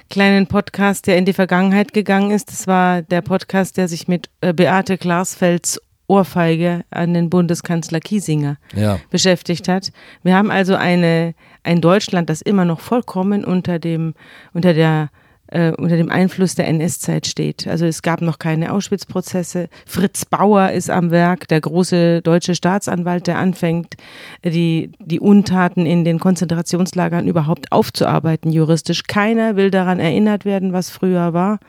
kleinen 0.10 0.48
Podcast, 0.48 1.08
der 1.08 1.18
in 1.18 1.26
die 1.26 1.34
Vergangenheit 1.34 1.94
gegangen 1.94 2.32
ist. 2.32 2.52
Das 2.52 2.68
war 2.68 3.02
der 3.02 3.22
Podcast, 3.22 3.78
der 3.78 3.88
sich 3.88 4.08
mit 4.08 4.30
äh, 4.42 4.54
Beate 4.54 4.98
Glasfelds 4.98 5.80
Ohrfeige 6.08 6.86
an 6.92 7.14
den 7.14 7.30
Bundeskanzler 7.30 8.00
Kiesinger 8.00 8.58
ja. 8.76 9.00
beschäftigt 9.10 9.68
hat. 9.68 9.92
Wir 10.22 10.36
haben 10.36 10.52
also 10.52 10.76
eine, 10.76 11.34
ein 11.64 11.82
Deutschland, 11.82 12.30
das 12.30 12.42
immer 12.42 12.66
noch 12.66 12.80
vollkommen 12.80 13.44
unter 13.44 13.80
dem, 13.80 14.14
unter 14.54 14.74
der 14.74 15.10
äh, 15.48 15.72
unter 15.72 15.98
dem 15.98 16.10
Einfluss 16.10 16.56
der 16.56 16.68
NS-Zeit 16.68 17.28
steht. 17.28 17.68
Also 17.68 17.86
es 17.86 18.02
gab 18.02 18.22
noch 18.22 18.40
keine 18.40 18.72
Auschwitz-Prozesse. 18.72 19.70
Fritz 19.86 20.26
Bauer 20.26 20.72
ist 20.72 20.90
am 20.90 21.12
Werk, 21.12 21.48
der 21.48 21.62
große 21.62 22.22
deutsche 22.22 22.56
Staatsanwalt, 22.56 23.28
der 23.28 23.38
anfängt, 23.38 23.96
die, 24.44 24.92
die 25.00 25.20
Untaten 25.20 25.86
in 25.86 26.04
den 26.04 26.20
Konzentrationslagern 26.20 27.28
überhaupt 27.28 27.72
aufzuarbeiten, 27.72 28.52
juristisch. 28.52 29.04
Keiner 29.04 29.56
will 29.56 29.72
daran 29.72 30.00
erinnert 30.00 30.46
werden, 30.46 30.74
was 30.74 30.90
früher 30.90 31.34
war. 31.34 31.60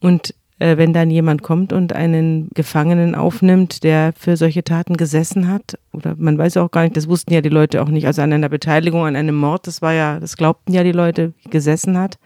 Und 0.00 0.34
äh, 0.58 0.76
wenn 0.76 0.92
dann 0.92 1.10
jemand 1.10 1.42
kommt 1.42 1.72
und 1.72 1.94
einen 1.94 2.50
Gefangenen 2.54 3.14
aufnimmt, 3.14 3.82
der 3.82 4.12
für 4.18 4.36
solche 4.36 4.64
Taten 4.64 4.96
gesessen 4.96 5.48
hat, 5.48 5.78
oder 5.92 6.14
man 6.18 6.36
weiß 6.36 6.58
auch 6.58 6.70
gar 6.70 6.82
nicht, 6.82 6.96
das 6.96 7.08
wussten 7.08 7.32
ja 7.32 7.40
die 7.40 7.48
Leute 7.48 7.82
auch 7.82 7.88
nicht, 7.88 8.06
also 8.06 8.22
an 8.22 8.32
einer 8.32 8.48
Beteiligung 8.48 9.06
an 9.06 9.16
einem 9.16 9.36
Mord, 9.36 9.66
das 9.66 9.82
war 9.82 9.92
ja, 9.92 10.18
das 10.20 10.36
glaubten 10.36 10.72
ja 10.72 10.82
die 10.82 10.92
Leute, 10.92 11.32
gesessen 11.50 11.98
hat 11.98 12.18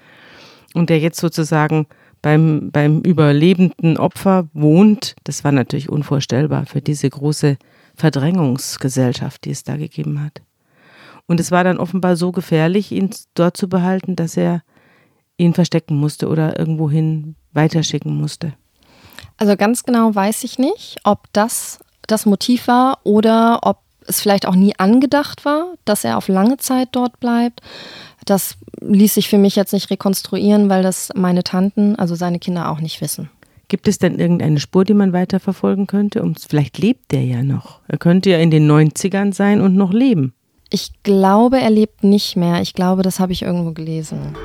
und 0.75 0.91
der 0.91 0.99
jetzt 0.99 1.21
sozusagen 1.21 1.87
beim, 2.23 2.71
beim 2.71 3.01
überlebenden 3.01 3.97
Opfer 3.97 4.49
wohnt, 4.53 5.16
das 5.25 5.45
war 5.45 5.53
natürlich 5.53 5.89
unvorstellbar 5.89 6.66
für 6.66 6.81
diese 6.81 7.09
große 7.09 7.57
Verdrängungsgesellschaft, 7.97 9.45
die 9.45 9.51
es 9.51 9.64
da 9.64 9.77
gegeben 9.77 10.23
hat. 10.23 10.43
Und 11.27 11.41
es 11.41 11.51
war 11.51 11.64
dann 11.64 11.79
offenbar 11.79 12.16
so 12.16 12.33
gefährlich, 12.33 12.93
ihn 12.93 13.11
dort 13.35 13.57
zu 13.57 13.68
behalten, 13.68 14.16
dass 14.16 14.37
er 14.37 14.62
ihn 15.37 15.55
verstecken 15.55 15.97
musste 15.97 16.29
oder 16.29 16.59
irgendwohin 16.59 17.37
weiterschicken 17.53 18.14
musste. 18.14 18.53
Also 19.37 19.57
ganz 19.57 19.85
genau 19.85 20.14
weiß 20.14 20.45
ich 20.45 20.59
nicht, 20.59 20.99
ob 21.05 21.33
das 21.33 21.79
das 22.07 22.27
Motiv 22.27 22.66
war 22.68 22.99
oder 23.05 23.61
ob 23.62 23.79
es 24.07 24.21
vielleicht 24.21 24.47
auch 24.47 24.55
nie 24.55 24.75
angedacht 24.77 25.45
war, 25.45 25.75
dass 25.85 26.05
er 26.05 26.16
auf 26.16 26.29
lange 26.29 26.57
Zeit 26.57 26.89
dort 26.93 27.21
bleibt. 27.21 27.61
Das 28.31 28.55
ließ 28.81 29.14
sich 29.14 29.28
für 29.28 29.39
mich 29.39 29.57
jetzt 29.57 29.72
nicht 29.72 29.91
rekonstruieren, 29.91 30.68
weil 30.68 30.85
das 30.85 31.09
meine 31.16 31.43
Tanten, 31.43 31.97
also 31.97 32.14
seine 32.14 32.39
Kinder 32.39 32.70
auch 32.70 32.78
nicht 32.78 33.01
wissen. 33.01 33.28
Gibt 33.66 33.89
es 33.89 33.99
denn 33.99 34.20
irgendeine 34.20 34.61
Spur, 34.61 34.85
die 34.85 34.95
man 34.95 35.12
weiterverfolgen 35.12 35.89
könnte? 35.89 36.22
Und 36.22 36.39
vielleicht 36.39 36.78
lebt 36.78 37.12
er 37.12 37.24
ja 37.24 37.43
noch. 37.43 37.81
Er 37.89 37.99
könnte 37.99 38.31
ja 38.31 38.39
in 38.39 38.53
den 38.53 38.70
90ern 38.70 39.35
sein 39.35 39.61
und 39.61 39.74
noch 39.74 39.93
leben. 39.93 40.33
Ich 40.70 40.93
glaube, 41.03 41.59
er 41.59 41.70
lebt 41.70 42.05
nicht 42.05 42.37
mehr. 42.37 42.62
Ich 42.62 42.74
glaube, 42.74 43.03
das 43.03 43.18
habe 43.18 43.33
ich 43.33 43.43
irgendwo 43.43 43.72
gelesen. 43.72 44.37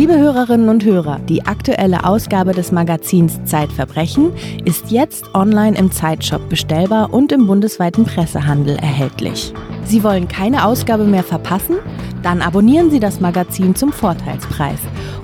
Liebe 0.00 0.16
Hörerinnen 0.16 0.70
und 0.70 0.82
Hörer, 0.82 1.20
die 1.28 1.44
aktuelle 1.44 2.06
Ausgabe 2.06 2.52
des 2.52 2.72
Magazins 2.72 3.38
Zeitverbrechen 3.44 4.32
ist 4.64 4.90
jetzt 4.90 5.34
online 5.34 5.76
im 5.76 5.92
Zeitshop 5.92 6.48
bestellbar 6.48 7.12
und 7.12 7.32
im 7.32 7.46
bundesweiten 7.46 8.06
Pressehandel 8.06 8.76
erhältlich. 8.76 9.52
Sie 9.84 10.02
wollen 10.02 10.26
keine 10.26 10.64
Ausgabe 10.64 11.04
mehr 11.04 11.22
verpassen? 11.22 11.76
Dann 12.22 12.40
abonnieren 12.40 12.90
Sie 12.90 12.98
das 12.98 13.20
Magazin 13.20 13.74
zum 13.74 13.92
Vorteilspreis 13.92 14.78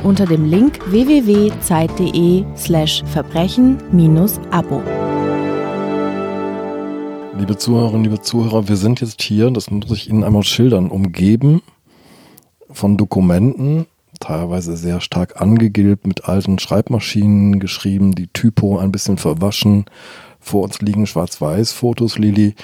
unter 0.04 0.26
dem 0.26 0.44
Link 0.44 0.78
www.zeit.de/slash 0.90 3.02
verbrechen-abo. 3.06 4.82
Liebe 7.38 7.56
Zuhörerinnen, 7.56 8.04
liebe 8.04 8.20
Zuhörer, 8.20 8.68
wir 8.68 8.76
sind 8.76 9.00
jetzt 9.00 9.22
hier, 9.22 9.50
das 9.50 9.70
muss 9.70 9.90
ich 9.92 10.10
Ihnen 10.10 10.22
einmal 10.22 10.42
schildern, 10.42 10.90
umgeben 10.90 11.62
von 12.70 12.98
Dokumenten, 12.98 13.86
teilweise 14.20 14.76
sehr 14.76 15.00
stark 15.00 15.40
angegilbt, 15.40 16.06
mit 16.06 16.24
alten 16.24 16.58
Schreibmaschinen 16.58 17.60
geschrieben, 17.60 18.14
die 18.14 18.28
Typo 18.28 18.78
ein 18.78 18.92
bisschen 18.92 19.18
verwaschen. 19.18 19.86
Vor 20.40 20.62
uns 20.62 20.80
liegen 20.80 21.06
Schwarz-Weiß-Fotos, 21.06 22.18
Lili. 22.18 22.54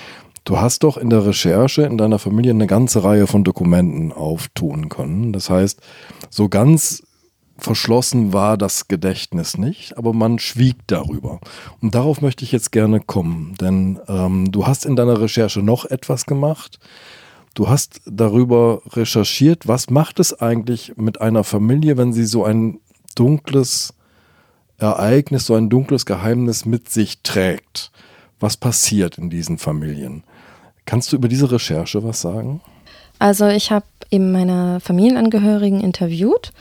Du 0.44 0.58
hast 0.58 0.82
doch 0.82 0.96
in 0.96 1.10
der 1.10 1.24
Recherche 1.24 1.82
in 1.82 1.98
deiner 1.98 2.18
Familie 2.18 2.50
eine 2.50 2.66
ganze 2.66 3.04
Reihe 3.04 3.26
von 3.26 3.44
Dokumenten 3.44 4.12
auftun 4.12 4.88
können. 4.88 5.32
Das 5.32 5.50
heißt, 5.50 5.80
so 6.30 6.48
ganz 6.48 7.02
verschlossen 7.58 8.32
war 8.32 8.56
das 8.56 8.88
Gedächtnis 8.88 9.56
nicht, 9.56 9.96
aber 9.96 10.12
man 10.12 10.38
schwieg 10.38 10.76
darüber. 10.86 11.40
Und 11.80 11.94
darauf 11.94 12.20
möchte 12.20 12.44
ich 12.44 12.52
jetzt 12.52 12.72
gerne 12.72 13.00
kommen, 13.00 13.54
denn 13.60 14.00
ähm, 14.08 14.50
du 14.50 14.66
hast 14.66 14.84
in 14.84 14.96
deiner 14.96 15.20
Recherche 15.20 15.60
noch 15.60 15.84
etwas 15.84 16.26
gemacht. 16.26 16.78
Du 17.54 17.68
hast 17.68 18.00
darüber 18.06 18.82
recherchiert, 18.92 19.68
was 19.68 19.90
macht 19.90 20.20
es 20.20 20.40
eigentlich 20.40 20.94
mit 20.96 21.20
einer 21.20 21.44
Familie, 21.44 21.96
wenn 21.96 22.12
sie 22.12 22.24
so 22.24 22.44
ein 22.44 22.80
dunkles 23.14 23.94
Ereignis, 24.78 25.46
so 25.46 25.54
ein 25.54 25.68
dunkles 25.68 26.06
Geheimnis 26.06 26.64
mit 26.64 26.88
sich 26.88 27.20
trägt. 27.22 27.90
Was 28.40 28.56
passiert 28.56 29.18
in 29.18 29.30
diesen 29.30 29.58
Familien? 29.58 30.24
Kannst 30.86 31.12
du 31.12 31.16
über 31.16 31.28
diese 31.28 31.50
Recherche 31.50 32.02
was 32.02 32.20
sagen? 32.20 32.60
Also 33.18 33.46
ich 33.46 33.70
habe 33.70 33.86
eben 34.10 34.32
meine 34.32 34.80
Familienangehörigen 34.80 35.80
interviewt 35.80 36.52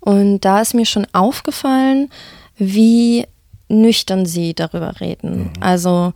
und 0.00 0.40
da 0.40 0.60
ist 0.60 0.74
mir 0.74 0.86
schon 0.86 1.06
aufgefallen, 1.12 2.10
wie 2.56 3.26
nüchtern 3.68 4.26
sie 4.26 4.54
darüber 4.54 5.00
reden. 5.00 5.38
Mhm. 5.38 5.50
Also 5.60 6.12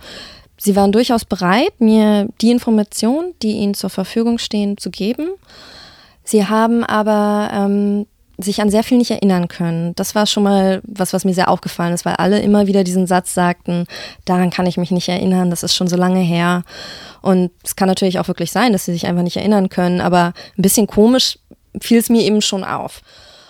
sie 0.63 0.77
waren 0.77 0.93
durchaus 0.93 1.25
bereit, 1.25 1.81
mir 1.81 2.29
die 2.41 2.53
Informationen, 2.53 3.35
die 3.43 3.53
ihnen 3.53 3.75
zur 3.75 3.91
Verfügung 3.91 4.39
stehen, 4.39 4.79
zu 4.79 4.91
geben. 4.91 5.31
Sie 6.23 6.47
haben 6.47 6.85
aber 6.85 7.51
ähm, 7.53 8.07
sich 8.39 8.61
an 8.61 8.71
sehr 8.71 8.85
viel 8.85 8.99
nicht 8.99 9.11
erinnern 9.11 9.49
können. 9.49 9.93
Das 9.97 10.15
war 10.15 10.27
schon 10.27 10.45
mal 10.45 10.81
was, 10.85 11.13
was 11.13 11.25
mir 11.25 11.35
sehr 11.35 11.49
aufgefallen 11.49 11.93
ist, 11.93 12.05
weil 12.05 12.15
alle 12.15 12.41
immer 12.41 12.69
wieder 12.69 12.85
diesen 12.85 13.09
Satz 13.09 13.35
sagten, 13.35 13.87
daran 14.25 14.51
kann 14.51 14.67
ich 14.67 14.77
mich 14.77 14.93
nicht 14.93 15.09
erinnern, 15.09 15.51
das 15.51 15.65
ist 15.65 15.75
schon 15.75 15.89
so 15.89 15.97
lange 15.97 16.21
her. 16.21 16.63
Und 17.23 17.51
es 17.65 17.75
kann 17.75 17.89
natürlich 17.89 18.21
auch 18.21 18.29
wirklich 18.29 18.53
sein, 18.53 18.73
dass 18.73 18.85
sie 18.85 18.93
sich 18.93 19.07
einfach 19.07 19.23
nicht 19.23 19.37
erinnern 19.37 19.69
können, 19.69 20.01
aber 20.01 20.33
ein 20.57 20.63
bisschen 20.63 20.87
komisch 20.87 21.39
fiel 21.81 21.99
es 21.99 22.09
mir 22.09 22.23
eben 22.23 22.41
schon 22.41 22.63
auf. 22.63 23.03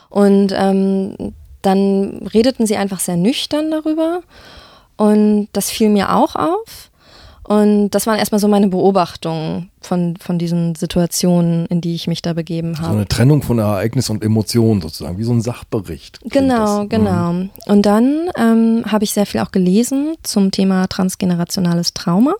Und 0.09 0.53
ähm, 0.57 1.35
dann 1.61 2.27
redeten 2.33 2.67
sie 2.67 2.77
einfach 2.77 3.01
sehr 3.01 3.17
nüchtern 3.17 3.71
darüber 3.71 4.23
und 4.97 5.49
das 5.53 5.71
fiel 5.71 5.91
mir 5.91 6.15
auch 6.15 6.37
auf. 6.37 6.91
Und 7.53 7.91
das 7.91 8.07
waren 8.07 8.19
erstmal 8.19 8.39
so 8.39 8.49
meine 8.49 8.69
Beobachtungen 8.69 9.69
von, 9.83 10.17
von 10.17 10.39
diesen 10.39 10.75
Situationen, 10.75 11.67
in 11.67 11.83
die 11.83 11.95
ich 11.95 12.07
mich 12.07 12.23
da 12.23 12.33
begeben 12.33 12.79
habe. 12.79 12.89
So 12.89 12.95
eine 12.95 13.09
Trennung 13.09 13.43
von 13.43 13.59
Ereignis 13.59 14.09
und 14.09 14.25
Emotion 14.25 14.81
sozusagen, 14.81 15.19
wie 15.19 15.25
so 15.25 15.33
ein 15.33 15.43
Sachbericht. 15.43 16.19
Genau, 16.25 16.81
das. 16.81 16.89
genau. 16.89 17.33
Mhm. 17.35 17.51
Und 17.67 17.85
dann 17.85 18.31
ähm, 18.39 18.85
habe 18.91 19.05
ich 19.05 19.13
sehr 19.13 19.27
viel 19.27 19.41
auch 19.41 19.53
gelesen 19.53 20.15
zum 20.23 20.51
Thema 20.51 20.87
transgenerationales 20.87 21.93
Trauma 21.93 22.37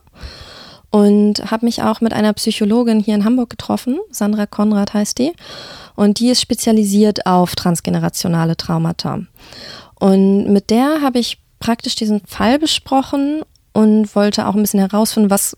und 0.89 1.51
habe 1.51 1.67
mich 1.67 1.83
auch 1.83 2.01
mit 2.01 2.13
einer 2.13 2.33
Psychologin 2.33 2.99
hier 2.99 3.13
in 3.13 3.23
Hamburg 3.23 3.51
getroffen, 3.51 3.99
Sandra 4.09 4.47
Konrad 4.47 4.95
heißt 4.95 5.19
die, 5.19 5.33
und 5.95 6.19
die 6.19 6.29
ist 6.29 6.41
spezialisiert 6.41 7.27
auf 7.27 7.53
transgenerationale 7.53 8.57
Traumata. 8.57 9.19
Und 9.99 10.51
mit 10.51 10.71
der 10.71 11.01
habe 11.03 11.19
ich 11.19 11.37
praktisch 11.59 11.95
diesen 11.95 12.21
Fall 12.25 12.57
besprochen 12.57 13.43
und 13.73 14.15
wollte 14.15 14.47
auch 14.47 14.55
ein 14.55 14.61
bisschen 14.61 14.79
herausfinden, 14.79 15.29
was, 15.29 15.57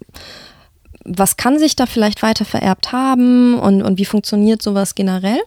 was 1.03 1.37
kann 1.37 1.59
sich 1.59 1.75
da 1.75 1.85
vielleicht 1.85 2.23
weiter 2.23 2.45
vererbt 2.45 2.91
haben 2.91 3.59
und, 3.59 3.81
und 3.83 3.97
wie 3.97 4.05
funktioniert 4.05 4.61
sowas 4.61 4.95
generell. 4.95 5.39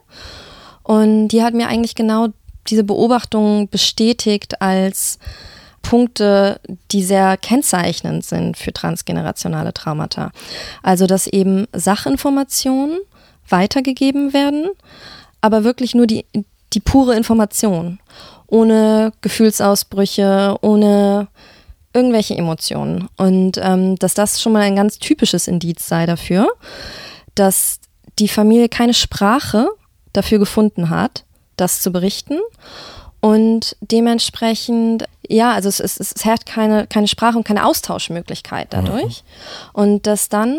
Und 0.83 1.29
die 1.29 1.43
hat 1.43 1.55
mir 1.55 1.69
eigentlich 1.69 1.95
genau 1.95 2.29
diese 2.69 2.85
Beobachtung 2.85 3.69
bestätigt 3.69 4.61
als 4.61 5.19
Punkte, 5.83 6.61
die 6.91 7.03
sehr 7.03 7.37
kennzeichnend 7.37 8.25
sind 8.25 8.57
für 8.57 8.73
transgenerationale 8.73 9.73
Traumata. 9.73 10.33
Also, 10.83 11.07
dass 11.07 11.27
eben 11.27 11.67
Sachinformationen 11.73 12.99
weitergegeben 13.49 14.35
werden, 14.35 14.69
aber 15.41 15.65
wirklich 15.65 15.95
nur 15.95 16.07
die, 16.07 16.27
die 16.73 16.81
pure 16.81 17.17
Information, 17.17 18.01
ohne 18.47 19.13
Gefühlsausbrüche, 19.21 20.57
ohne 20.61 21.29
irgendwelche 21.93 22.37
Emotionen. 22.37 23.09
Und 23.17 23.59
ähm, 23.63 23.97
dass 23.97 24.15
das 24.15 24.41
schon 24.41 24.53
mal 24.53 24.63
ein 24.63 24.77
ganz 24.77 24.99
typisches 24.99 25.49
Indiz 25.49 25.87
sei 25.87 26.07
dafür, 26.07 26.49
dass 27.35 27.81
die 28.19 28.29
Familie 28.29 28.69
keine 28.69 28.95
Sprache 28.95 29.69
dafür 30.13 30.39
gefunden 30.39 30.91
hat, 30.91 31.25
das 31.57 31.81
zu 31.81 31.93
berichten. 31.93 32.39
Und 33.21 33.77
dementsprechend, 33.81 35.05
ja, 35.27 35.53
also 35.53 35.69
es, 35.69 35.81
es, 35.81 35.99
es 35.99 36.25
hat 36.25 36.47
keine, 36.47 36.87
keine 36.87 37.09
Sprache 37.09 37.37
und 37.37 37.45
keine 37.45 37.67
Austauschmöglichkeit 37.67 38.69
dadurch. 38.71 39.23
Mhm. 39.23 39.81
Und 39.81 40.07
dass 40.07 40.29
dann 40.29 40.59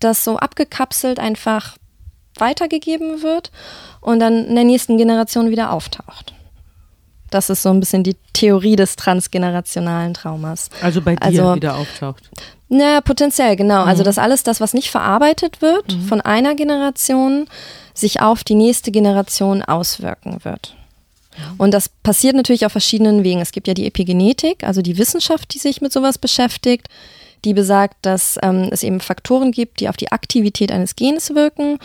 das 0.00 0.24
so 0.24 0.36
abgekapselt 0.36 1.18
einfach 1.18 1.76
weitergegeben 2.38 3.22
wird 3.22 3.50
und 4.00 4.20
dann 4.20 4.46
in 4.46 4.54
der 4.54 4.64
nächsten 4.64 4.98
Generation 4.98 5.50
wieder 5.50 5.72
auftaucht. 5.72 6.34
Das 7.30 7.50
ist 7.50 7.62
so 7.62 7.70
ein 7.70 7.80
bisschen 7.80 8.02
die 8.02 8.16
Theorie 8.32 8.76
des 8.76 8.96
transgenerationalen 8.96 10.14
Traumas. 10.14 10.70
Also 10.80 11.00
bei 11.00 11.16
dir 11.16 11.24
also, 11.24 11.54
wieder 11.56 11.76
auftaucht. 11.76 12.30
Naja, 12.68 13.00
potenziell, 13.00 13.56
genau. 13.56 13.74
Also 13.78 13.84
mhm. 13.84 13.90
Also 13.90 14.02
dass 14.04 14.18
alles 14.18 14.42
das, 14.42 14.60
was 14.60 14.74
nicht 14.74 14.90
verarbeitet 14.90 15.62
wird 15.62 15.94
mhm. 15.94 16.02
von 16.02 16.20
einer 16.20 16.54
Generation, 16.54 17.46
sich 17.94 18.20
auf 18.20 18.44
die 18.44 18.54
nächste 18.54 18.90
Generation 18.90 19.62
auswirken 19.62 20.38
wird. 20.42 20.74
Mhm. 21.36 21.54
Und 21.58 21.70
das 21.72 21.88
passiert 21.88 22.36
natürlich 22.36 22.66
auf 22.66 22.72
verschiedenen 22.72 23.24
Wegen. 23.24 23.40
Es 23.40 23.52
gibt 23.52 23.68
ja 23.68 23.74
die 23.74 23.86
Epigenetik, 23.86 24.64
also 24.64 24.82
die 24.82 24.98
Wissenschaft, 24.98 25.54
die 25.54 25.58
sich 25.58 25.80
mit 25.80 25.92
sowas 25.92 26.18
beschäftigt 26.18 26.88
die 27.46 27.54
besagt, 27.54 27.94
dass 28.02 28.38
ähm, 28.42 28.68
es 28.72 28.82
eben 28.82 28.98
Faktoren 28.98 29.52
gibt, 29.52 29.78
die 29.78 29.88
auf 29.88 29.96
die 29.96 30.10
Aktivität 30.10 30.72
eines 30.72 30.96
Gens 30.96 31.34
wirken 31.34 31.78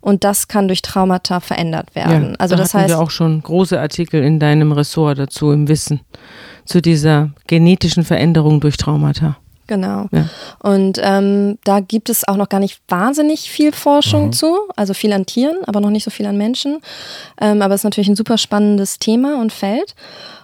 und 0.00 0.22
das 0.22 0.46
kann 0.46 0.68
durch 0.68 0.80
Traumata 0.80 1.40
verändert 1.40 1.94
werden. 1.96 2.30
Ja, 2.30 2.36
also 2.38 2.54
da 2.54 2.62
das 2.62 2.72
heißt, 2.72 2.88
wir 2.88 3.00
auch 3.00 3.10
schon 3.10 3.42
große 3.42 3.78
Artikel 3.78 4.22
in 4.22 4.38
deinem 4.38 4.70
Ressort 4.70 5.18
dazu 5.18 5.50
im 5.50 5.66
Wissen 5.66 6.00
zu 6.64 6.80
dieser 6.80 7.30
genetischen 7.48 8.04
Veränderung 8.04 8.60
durch 8.60 8.76
Traumata. 8.76 9.36
Genau. 9.66 10.06
Ja. 10.12 10.28
Und 10.60 10.98
ähm, 11.02 11.58
da 11.64 11.80
gibt 11.80 12.08
es 12.08 12.26
auch 12.26 12.36
noch 12.36 12.48
gar 12.48 12.60
nicht 12.60 12.80
wahnsinnig 12.88 13.50
viel 13.50 13.72
Forschung 13.72 14.26
mhm. 14.26 14.32
zu, 14.32 14.56
also 14.76 14.94
viel 14.94 15.12
an 15.12 15.26
Tieren, 15.26 15.58
aber 15.66 15.80
noch 15.80 15.90
nicht 15.90 16.04
so 16.04 16.10
viel 16.10 16.26
an 16.26 16.38
Menschen. 16.38 16.78
Ähm, 17.40 17.60
aber 17.60 17.74
es 17.74 17.80
ist 17.80 17.84
natürlich 17.84 18.08
ein 18.08 18.16
super 18.16 18.38
spannendes 18.38 18.98
Thema 18.98 19.38
und 19.40 19.52
Feld. 19.52 19.94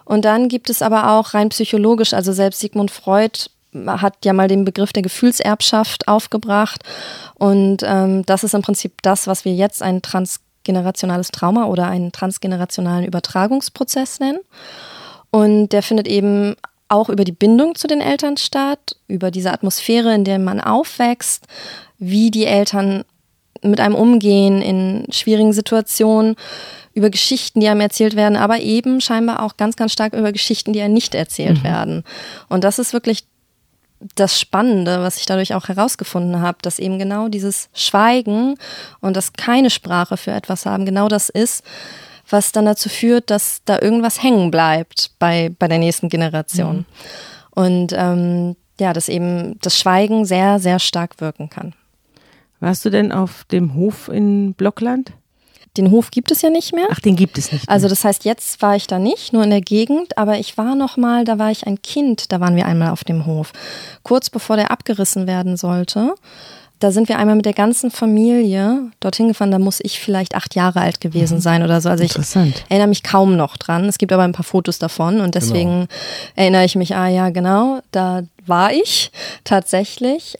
Und 0.04 0.26
dann 0.26 0.48
gibt 0.48 0.68
es 0.68 0.82
aber 0.82 1.12
auch 1.12 1.32
rein 1.32 1.48
psychologisch, 1.48 2.12
also 2.12 2.32
selbst 2.32 2.60
Sigmund 2.60 2.90
Freud 2.90 3.46
hat 3.86 4.24
ja 4.24 4.32
mal 4.32 4.48
den 4.48 4.64
Begriff 4.64 4.92
der 4.92 5.02
Gefühlserbschaft 5.02 6.08
aufgebracht. 6.08 6.82
Und 7.34 7.78
ähm, 7.84 8.24
das 8.26 8.44
ist 8.44 8.54
im 8.54 8.62
Prinzip 8.62 9.02
das, 9.02 9.26
was 9.26 9.44
wir 9.44 9.54
jetzt 9.54 9.82
ein 9.82 10.02
transgenerationales 10.02 11.30
Trauma 11.30 11.66
oder 11.66 11.86
einen 11.86 12.12
transgenerationalen 12.12 13.04
Übertragungsprozess 13.04 14.20
nennen. 14.20 14.40
Und 15.30 15.70
der 15.70 15.82
findet 15.82 16.06
eben 16.06 16.54
auch 16.88 17.08
über 17.08 17.24
die 17.24 17.32
Bindung 17.32 17.74
zu 17.74 17.86
den 17.86 18.00
Eltern 18.00 18.36
statt, 18.36 18.96
über 19.08 19.30
diese 19.30 19.52
Atmosphäre, 19.52 20.14
in 20.14 20.24
der 20.24 20.38
man 20.38 20.60
aufwächst, 20.60 21.46
wie 21.98 22.30
die 22.30 22.44
Eltern 22.44 23.04
mit 23.62 23.80
einem 23.80 23.94
umgehen 23.94 24.60
in 24.60 25.06
schwierigen 25.10 25.52
Situationen, 25.52 26.36
über 26.94 27.10
Geschichten, 27.10 27.60
die 27.60 27.68
einem 27.68 27.80
erzählt 27.80 28.14
werden, 28.14 28.36
aber 28.36 28.60
eben 28.60 29.00
scheinbar 29.00 29.42
auch 29.42 29.56
ganz, 29.56 29.74
ganz 29.76 29.92
stark 29.92 30.14
über 30.14 30.30
Geschichten, 30.30 30.72
die 30.72 30.80
einem 30.80 30.94
nicht 30.94 31.14
erzählt 31.14 31.58
mhm. 31.58 31.64
werden. 31.64 32.04
Und 32.48 32.62
das 32.62 32.78
ist 32.78 32.92
wirklich 32.92 33.24
das 34.14 34.38
Spannende, 34.38 35.00
was 35.00 35.16
ich 35.18 35.26
dadurch 35.26 35.54
auch 35.54 35.68
herausgefunden 35.68 36.40
habe, 36.40 36.58
dass 36.62 36.78
eben 36.78 36.98
genau 36.98 37.28
dieses 37.28 37.68
Schweigen 37.72 38.56
und 39.00 39.16
das 39.16 39.32
keine 39.32 39.70
Sprache 39.70 40.16
für 40.16 40.32
etwas 40.32 40.66
haben, 40.66 40.86
genau 40.86 41.08
das 41.08 41.28
ist, 41.28 41.64
was 42.28 42.52
dann 42.52 42.66
dazu 42.66 42.88
führt, 42.88 43.30
dass 43.30 43.62
da 43.64 43.78
irgendwas 43.80 44.22
hängen 44.22 44.50
bleibt 44.50 45.10
bei, 45.18 45.52
bei 45.58 45.68
der 45.68 45.78
nächsten 45.78 46.08
Generation. 46.08 46.76
Mhm. 46.76 46.84
Und 47.50 47.92
ähm, 47.96 48.56
ja, 48.80 48.92
dass 48.92 49.08
eben 49.08 49.58
das 49.60 49.78
Schweigen 49.78 50.24
sehr, 50.24 50.58
sehr 50.58 50.78
stark 50.78 51.20
wirken 51.20 51.48
kann. 51.48 51.74
Warst 52.60 52.84
du 52.84 52.90
denn 52.90 53.12
auf 53.12 53.44
dem 53.44 53.74
Hof 53.74 54.08
in 54.08 54.54
Blockland? 54.54 55.12
Den 55.76 55.90
Hof 55.90 56.10
gibt 56.10 56.30
es 56.30 56.42
ja 56.42 56.50
nicht 56.50 56.72
mehr. 56.72 56.86
Ach, 56.90 57.00
den 57.00 57.16
gibt 57.16 57.36
es 57.36 57.52
nicht. 57.52 57.66
Mehr. 57.66 57.72
Also 57.72 57.88
das 57.88 58.04
heißt, 58.04 58.24
jetzt 58.24 58.62
war 58.62 58.76
ich 58.76 58.86
da 58.86 58.98
nicht, 58.98 59.32
nur 59.32 59.42
in 59.42 59.50
der 59.50 59.60
Gegend, 59.60 60.16
aber 60.16 60.38
ich 60.38 60.56
war 60.56 60.74
noch 60.74 60.96
mal, 60.96 61.24
da 61.24 61.38
war 61.38 61.50
ich 61.50 61.66
ein 61.66 61.82
Kind, 61.82 62.30
da 62.32 62.40
waren 62.40 62.54
wir 62.56 62.66
einmal 62.66 62.90
auf 62.90 63.02
dem 63.02 63.26
Hof, 63.26 63.52
kurz 64.02 64.30
bevor 64.30 64.56
der 64.56 64.70
abgerissen 64.70 65.26
werden 65.26 65.56
sollte. 65.56 66.14
Da 66.84 66.92
sind 66.92 67.08
wir 67.08 67.18
einmal 67.18 67.36
mit 67.36 67.46
der 67.46 67.54
ganzen 67.54 67.90
Familie 67.90 68.90
dorthin 69.00 69.28
gefahren. 69.28 69.50
Da 69.50 69.58
muss 69.58 69.80
ich 69.82 70.00
vielleicht 70.00 70.34
acht 70.34 70.54
Jahre 70.54 70.80
alt 70.80 71.00
gewesen 71.00 71.38
mhm. 71.38 71.40
sein 71.40 71.62
oder 71.62 71.80
so. 71.80 71.88
Also 71.88 72.04
ich 72.04 72.14
erinnere 72.68 72.88
mich 72.88 73.02
kaum 73.02 73.36
noch 73.36 73.56
dran. 73.56 73.86
Es 73.86 73.98
gibt 73.98 74.12
aber 74.12 74.22
ein 74.22 74.32
paar 74.32 74.44
Fotos 74.44 74.78
davon 74.78 75.20
und 75.20 75.34
deswegen 75.34 75.70
genau. 75.70 75.86
erinnere 76.36 76.64
ich 76.64 76.76
mich, 76.76 76.94
ah 76.94 77.08
ja, 77.08 77.30
genau, 77.30 77.80
da 77.90 78.22
war 78.46 78.72
ich 78.72 79.10
tatsächlich. 79.44 80.36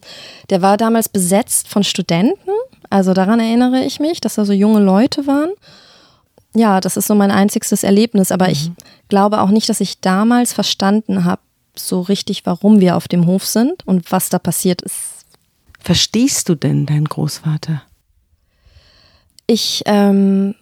Der 0.50 0.60
war 0.60 0.76
damals 0.76 1.08
besetzt 1.08 1.68
von 1.68 1.82
Studenten 1.82 2.50
also 2.94 3.12
daran 3.12 3.40
erinnere 3.40 3.82
ich 3.82 3.98
mich, 3.98 4.20
dass 4.20 4.36
da 4.36 4.44
so 4.44 4.52
junge 4.52 4.78
Leute 4.78 5.26
waren. 5.26 5.50
Ja, 6.54 6.80
das 6.80 6.96
ist 6.96 7.08
so 7.08 7.16
mein 7.16 7.32
einziges 7.32 7.82
Erlebnis, 7.82 8.30
aber 8.30 8.44
mhm. 8.44 8.52
ich 8.52 8.70
glaube 9.08 9.40
auch 9.40 9.48
nicht, 9.48 9.68
dass 9.68 9.80
ich 9.80 10.00
damals 10.00 10.52
verstanden 10.52 11.24
habe, 11.24 11.42
so 11.74 12.02
richtig, 12.02 12.46
warum 12.46 12.78
wir 12.78 12.94
auf 12.94 13.08
dem 13.08 13.26
Hof 13.26 13.46
sind 13.46 13.84
und 13.84 14.12
was 14.12 14.28
da 14.28 14.38
passiert 14.38 14.82
ist. 14.82 15.13
Verstehst 15.84 16.48
du 16.48 16.54
denn 16.54 16.86
deinen 16.86 17.04
Großvater? 17.04 17.82
Ich, 19.46 19.82
ähm, 19.84 20.54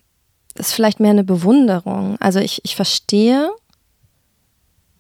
das 0.57 0.71
ist 0.71 0.75
vielleicht 0.75 0.99
mehr 0.99 1.13
eine 1.13 1.23
Bewunderung. 1.23 2.17
Also 2.19 2.41
ich, 2.41 2.61
ich 2.65 2.75
verstehe, 2.75 3.49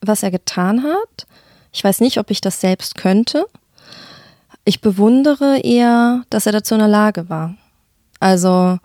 was 0.00 0.22
er 0.22 0.30
getan 0.30 0.84
hat. 0.84 1.26
Ich 1.72 1.82
weiß 1.82 1.98
nicht, 1.98 2.18
ob 2.18 2.30
ich 2.30 2.40
das 2.40 2.60
selbst 2.60 2.94
könnte. 2.94 3.46
Ich 4.64 4.80
bewundere 4.80 5.58
eher, 5.58 6.22
dass 6.30 6.46
er 6.46 6.52
dazu 6.52 6.74
in 6.74 6.80
der 6.80 6.88
Lage 6.88 7.28
war. 7.28 7.56
Also 8.20 8.78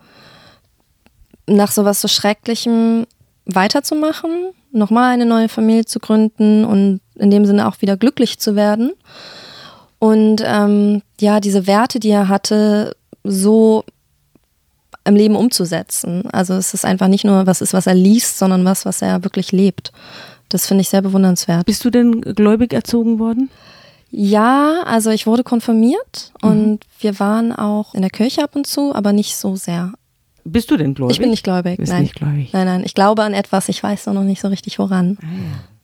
nach 1.46 1.70
sowas 1.70 2.00
so 2.00 2.08
Schrecklichem 2.08 3.06
weiterzumachen, 3.44 4.50
nochmal 4.72 5.12
eine 5.12 5.24
neue 5.24 5.48
Familie 5.48 5.84
zu 5.84 6.00
gründen 6.00 6.64
und 6.64 7.00
in 7.14 7.30
dem 7.30 7.46
Sinne 7.46 7.68
auch 7.68 7.80
wieder 7.80 7.96
glücklich 7.96 8.40
zu 8.40 8.56
werden. 8.56 8.92
Und 9.98 10.42
ähm, 10.44 11.02
ja, 11.20 11.40
diese 11.40 11.66
Werte, 11.66 11.98
die 11.98 12.10
er 12.10 12.28
hatte, 12.28 12.96
so 13.24 13.84
im 15.04 15.16
Leben 15.16 15.36
umzusetzen. 15.36 16.28
Also 16.30 16.54
es 16.54 16.74
ist 16.74 16.84
einfach 16.84 17.08
nicht 17.08 17.24
nur 17.24 17.46
was 17.46 17.60
ist, 17.60 17.72
was 17.72 17.86
er 17.86 17.94
liest, 17.94 18.38
sondern 18.38 18.64
was, 18.64 18.84
was 18.84 19.02
er 19.02 19.24
wirklich 19.24 19.52
lebt. 19.52 19.92
Das 20.48 20.66
finde 20.66 20.82
ich 20.82 20.88
sehr 20.88 21.02
bewundernswert. 21.02 21.66
Bist 21.66 21.84
du 21.84 21.90
denn 21.90 22.20
gläubig 22.20 22.72
erzogen 22.72 23.18
worden? 23.18 23.50
Ja, 24.10 24.82
also 24.86 25.10
ich 25.10 25.26
wurde 25.26 25.44
konfirmiert 25.44 26.32
mhm. 26.42 26.50
und 26.50 26.80
wir 27.00 27.18
waren 27.20 27.52
auch 27.52 27.94
in 27.94 28.00
der 28.00 28.10
Kirche 28.10 28.42
ab 28.42 28.56
und 28.56 28.66
zu, 28.66 28.94
aber 28.94 29.12
nicht 29.12 29.36
so 29.36 29.56
sehr. 29.56 29.92
Bist 30.44 30.70
du 30.70 30.76
denn 30.78 30.94
gläubig? 30.94 31.16
Ich 31.16 31.20
bin 31.20 31.30
nicht 31.30 31.44
gläubig. 31.44 31.76
Bist 31.76 31.92
nein. 31.92 32.02
nicht 32.02 32.14
gläubig. 32.14 32.52
Nein, 32.52 32.66
nein. 32.66 32.82
Ich 32.84 32.94
glaube 32.94 33.22
an 33.22 33.34
etwas, 33.34 33.68
ich 33.68 33.82
weiß 33.82 34.06
noch 34.06 34.22
nicht 34.22 34.40
so 34.40 34.48
richtig 34.48 34.78
woran. 34.78 35.18
Ah, 35.20 35.26
ja. 35.26 35.77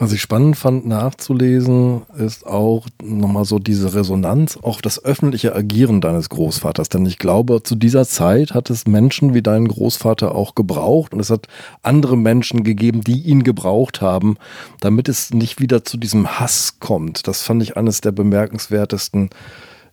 Was 0.00 0.12
ich 0.12 0.22
spannend 0.22 0.56
fand 0.56 0.86
nachzulesen, 0.86 2.06
ist 2.16 2.46
auch 2.46 2.86
nochmal 3.02 3.44
so 3.44 3.58
diese 3.58 3.92
Resonanz 3.92 4.56
auf 4.56 4.80
das 4.80 5.04
öffentliche 5.04 5.54
Agieren 5.54 6.00
deines 6.00 6.30
Großvaters. 6.30 6.88
Denn 6.88 7.04
ich 7.04 7.18
glaube, 7.18 7.62
zu 7.62 7.74
dieser 7.74 8.06
Zeit 8.06 8.54
hat 8.54 8.70
es 8.70 8.86
Menschen 8.86 9.34
wie 9.34 9.42
deinen 9.42 9.68
Großvater 9.68 10.34
auch 10.34 10.54
gebraucht 10.54 11.12
und 11.12 11.20
es 11.20 11.28
hat 11.28 11.48
andere 11.82 12.16
Menschen 12.16 12.64
gegeben, 12.64 13.02
die 13.02 13.20
ihn 13.20 13.44
gebraucht 13.44 14.00
haben, 14.00 14.38
damit 14.80 15.10
es 15.10 15.34
nicht 15.34 15.60
wieder 15.60 15.84
zu 15.84 15.98
diesem 15.98 16.40
Hass 16.40 16.80
kommt. 16.80 17.28
Das 17.28 17.42
fand 17.42 17.62
ich 17.62 17.76
eines 17.76 18.00
der 18.00 18.12
bemerkenswertesten 18.12 19.28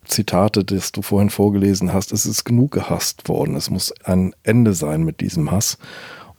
Zitate, 0.06 0.64
das 0.64 0.90
du 0.90 1.02
vorhin 1.02 1.28
vorgelesen 1.28 1.92
hast. 1.92 2.12
Es 2.12 2.24
ist 2.24 2.44
genug 2.44 2.70
gehasst 2.70 3.28
worden. 3.28 3.56
Es 3.56 3.68
muss 3.68 3.92
ein 4.04 4.34
Ende 4.42 4.72
sein 4.72 5.02
mit 5.02 5.20
diesem 5.20 5.50
Hass. 5.50 5.76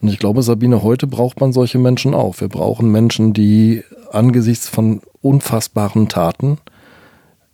Und 0.01 0.07
ich 0.07 0.19
glaube, 0.19 0.43
Sabine, 0.43 0.81
heute 0.81 1.07
braucht 1.07 1.41
man 1.41 1.51
solche 1.51 1.77
Menschen 1.77 2.13
auch. 2.13 2.39
Wir 2.39 2.47
brauchen 2.47 2.91
Menschen, 2.91 3.33
die 3.33 3.83
angesichts 4.11 4.69
von 4.69 5.01
unfassbaren 5.21 6.07
Taten 6.07 6.57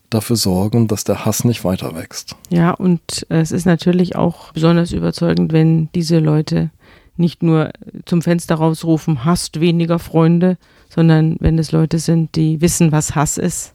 dafür 0.09 0.35
sorgen, 0.35 0.87
dass 0.87 1.03
der 1.03 1.25
Hass 1.25 1.43
nicht 1.43 1.63
weiter 1.63 1.95
wächst. 1.95 2.35
Ja, 2.49 2.71
und 2.71 3.25
es 3.29 3.51
ist 3.51 3.65
natürlich 3.65 4.15
auch 4.15 4.53
besonders 4.53 4.91
überzeugend, 4.91 5.51
wenn 5.51 5.89
diese 5.93 6.19
Leute 6.19 6.69
nicht 7.17 7.43
nur 7.43 7.71
zum 8.05 8.21
Fenster 8.21 8.55
rausrufen, 8.55 9.25
hasst 9.25 9.59
weniger 9.59 9.99
Freunde, 9.99 10.57
sondern 10.89 11.37
wenn 11.39 11.57
es 11.57 11.71
Leute 11.71 11.99
sind, 11.99 12.35
die 12.35 12.61
wissen, 12.61 12.91
was 12.91 13.15
Hass 13.15 13.37
ist 13.37 13.73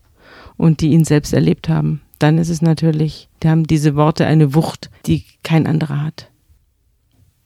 und 0.56 0.80
die 0.80 0.90
ihn 0.90 1.04
selbst 1.04 1.32
erlebt 1.32 1.68
haben. 1.68 2.02
Dann 2.18 2.38
ist 2.38 2.50
es 2.50 2.62
natürlich, 2.62 3.28
da 3.40 3.50
haben 3.50 3.66
diese 3.66 3.96
Worte 3.96 4.26
eine 4.26 4.54
Wucht, 4.54 4.90
die 5.06 5.24
kein 5.42 5.66
anderer 5.66 6.02
hat. 6.02 6.28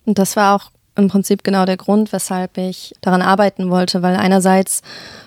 Und 0.05 0.19
das 0.19 0.37
war 0.37 0.57
auch 0.57 0.74
im 0.97 1.09
Prinzip 1.09 1.45
genau 1.45 1.65
der 1.65 1.77
Grund, 1.77 2.13
weshalb 2.13 2.57
ich 2.59 2.95
daran 3.01 3.23
arbeiten 3.23 3.71
wollte, 3.71 4.03
weil 4.03 4.17
einerseits 4.17 4.83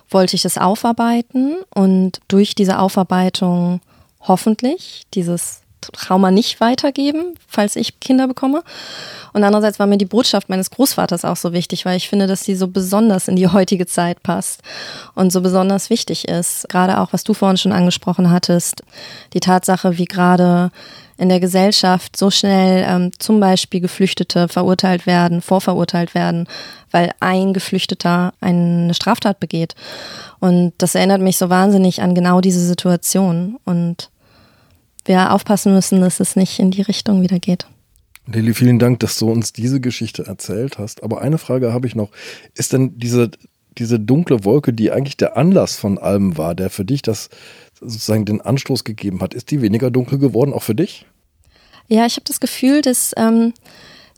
wollte 0.09 0.35
ich 0.35 0.45
es 0.45 0.57
aufarbeiten 0.57 1.57
und 1.73 2.19
durch 2.27 2.55
diese 2.55 2.79
Aufarbeitung 2.79 3.81
hoffentlich 4.21 5.05
dieses 5.13 5.61
Trauma 5.93 6.31
nicht 6.31 6.59
weitergeben, 6.59 7.35
falls 7.47 7.75
ich 7.75 7.99
Kinder 7.99 8.27
bekomme. 8.27 8.63
Und 9.33 9.43
andererseits 9.43 9.79
war 9.79 9.87
mir 9.87 9.97
die 9.97 10.05
Botschaft 10.05 10.49
meines 10.49 10.71
Großvaters 10.71 11.23
auch 11.23 11.35
so 11.35 11.53
wichtig, 11.53 11.85
weil 11.85 11.97
ich 11.97 12.09
finde, 12.09 12.27
dass 12.27 12.43
sie 12.43 12.55
so 12.55 12.67
besonders 12.67 13.27
in 13.27 13.35
die 13.35 13.47
heutige 13.47 13.85
Zeit 13.85 14.23
passt 14.23 14.61
und 15.15 15.31
so 15.31 15.41
besonders 15.41 15.89
wichtig 15.89 16.27
ist. 16.27 16.67
Gerade 16.69 16.99
auch, 16.99 17.13
was 17.13 17.23
du 17.23 17.33
vorhin 17.33 17.57
schon 17.57 17.71
angesprochen 17.71 18.31
hattest, 18.31 18.83
die 19.33 19.39
Tatsache, 19.39 19.97
wie 19.97 20.05
gerade 20.05 20.71
in 21.17 21.29
der 21.29 21.39
Gesellschaft 21.39 22.15
so 22.15 22.29
schnell 22.29 22.85
ähm, 22.87 23.11
zum 23.17 23.39
Beispiel 23.39 23.81
Geflüchtete 23.81 24.47
verurteilt 24.47 25.05
werden, 25.05 25.41
vorverurteilt 25.41 26.13
werden, 26.13 26.47
weil 26.91 27.11
ein 27.19 27.53
Geflüchteter 27.53 28.33
eine 28.39 28.93
Straftat 28.93 29.39
begeht. 29.39 29.75
Und 30.39 30.73
das 30.77 30.95
erinnert 30.95 31.21
mich 31.21 31.37
so 31.37 31.49
wahnsinnig 31.49 32.01
an 32.01 32.13
genau 32.13 32.41
diese 32.41 32.65
Situation. 32.65 33.57
Und 33.65 34.09
wir 35.05 35.31
aufpassen 35.33 35.73
müssen, 35.73 36.01
dass 36.01 36.19
es 36.19 36.35
nicht 36.35 36.59
in 36.59 36.71
die 36.71 36.83
Richtung 36.83 37.21
wieder 37.21 37.39
geht. 37.39 37.65
Lili, 38.27 38.53
vielen 38.53 38.77
Dank, 38.77 38.99
dass 38.99 39.17
du 39.17 39.31
uns 39.31 39.53
diese 39.53 39.79
Geschichte 39.79 40.27
erzählt 40.27 40.77
hast. 40.77 41.01
Aber 41.01 41.21
eine 41.21 41.37
Frage 41.37 41.73
habe 41.73 41.87
ich 41.87 41.95
noch. 41.95 42.09
Ist 42.53 42.73
denn 42.73 42.99
diese, 42.99 43.31
diese 43.77 43.99
dunkle 43.99 44.43
Wolke, 44.43 44.73
die 44.73 44.91
eigentlich 44.91 45.17
der 45.17 45.37
Anlass 45.37 45.77
von 45.77 45.97
allem 45.97 46.37
war, 46.37 46.53
der 46.53 46.69
für 46.69 46.83
dich 46.83 47.01
das 47.01 47.29
sozusagen 47.79 48.25
den 48.25 48.41
Anstoß 48.41 48.83
gegeben 48.83 49.21
hat, 49.21 49.33
ist 49.33 49.51
die 49.51 49.61
weniger 49.61 49.91
dunkel 49.91 50.19
geworden, 50.19 50.53
auch 50.53 50.63
für 50.63 50.75
dich? 50.75 51.05
Ja, 51.87 52.05
ich 52.05 52.15
habe 52.15 52.25
das 52.25 52.39
Gefühl, 52.39 52.81
dass 52.81 53.13
ähm, 53.17 53.53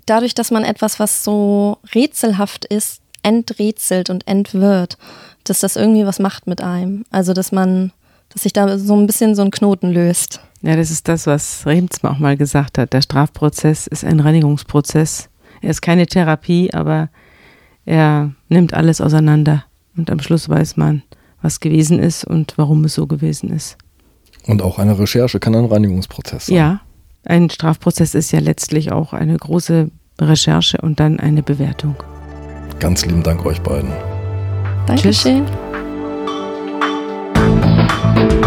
dadurch, 0.05 0.33
dass 0.33 0.51
man 0.51 0.63
etwas, 0.63 0.99
was 0.99 1.23
so 1.23 1.77
rätselhaft 1.93 2.65
ist, 2.65 3.01
enträtselt 3.21 4.09
und 4.09 4.27
entwirrt, 4.27 4.97
dass 5.43 5.59
das 5.59 5.75
irgendwie 5.75 6.05
was 6.05 6.19
macht 6.19 6.47
mit 6.47 6.61
einem. 6.61 7.05
Also, 7.11 7.33
dass 7.33 7.51
man, 7.51 7.91
dass 8.29 8.43
sich 8.43 8.53
da 8.53 8.77
so 8.77 8.95
ein 8.95 9.07
bisschen 9.07 9.35
so 9.35 9.41
ein 9.41 9.51
Knoten 9.51 9.91
löst. 9.91 10.39
Ja, 10.61 10.75
das 10.75 10.91
ist 10.91 11.07
das, 11.07 11.27
was 11.27 11.65
Remzma 11.65 12.11
auch 12.11 12.19
mal 12.19 12.37
gesagt 12.37 12.77
hat. 12.77 12.93
Der 12.93 13.01
Strafprozess 13.01 13.87
ist 13.87 14.03
ein 14.03 14.19
Reinigungsprozess. 14.19 15.29
Er 15.61 15.69
ist 15.69 15.81
keine 15.81 16.07
Therapie, 16.07 16.73
aber 16.73 17.09
er 17.85 18.31
nimmt 18.49 18.73
alles 18.73 19.01
auseinander. 19.01 19.65
Und 19.95 20.09
am 20.09 20.19
Schluss 20.19 20.47
weiß 20.47 20.77
man, 20.77 21.03
was 21.41 21.59
gewesen 21.59 21.99
ist 21.99 22.23
und 22.23 22.53
warum 22.57 22.85
es 22.85 22.95
so 22.95 23.07
gewesen 23.07 23.51
ist. 23.51 23.77
Und 24.47 24.61
auch 24.61 24.79
eine 24.79 24.97
Recherche 24.97 25.39
kann 25.39 25.55
ein 25.55 25.65
Reinigungsprozess 25.65 26.47
sein. 26.47 26.55
Ja, 26.55 26.81
ein 27.25 27.49
Strafprozess 27.49 28.15
ist 28.15 28.31
ja 28.31 28.39
letztlich 28.39 28.91
auch 28.91 29.13
eine 29.13 29.37
große 29.37 29.91
Recherche 30.19 30.79
und 30.81 30.99
dann 30.99 31.19
eine 31.19 31.43
Bewertung. 31.43 31.95
Ganz 32.79 33.05
lieben 33.05 33.23
Dank 33.23 33.45
euch 33.45 33.61
beiden. 33.61 33.91
Dankeschön. 34.85 35.45
Tschüss. 38.15 38.39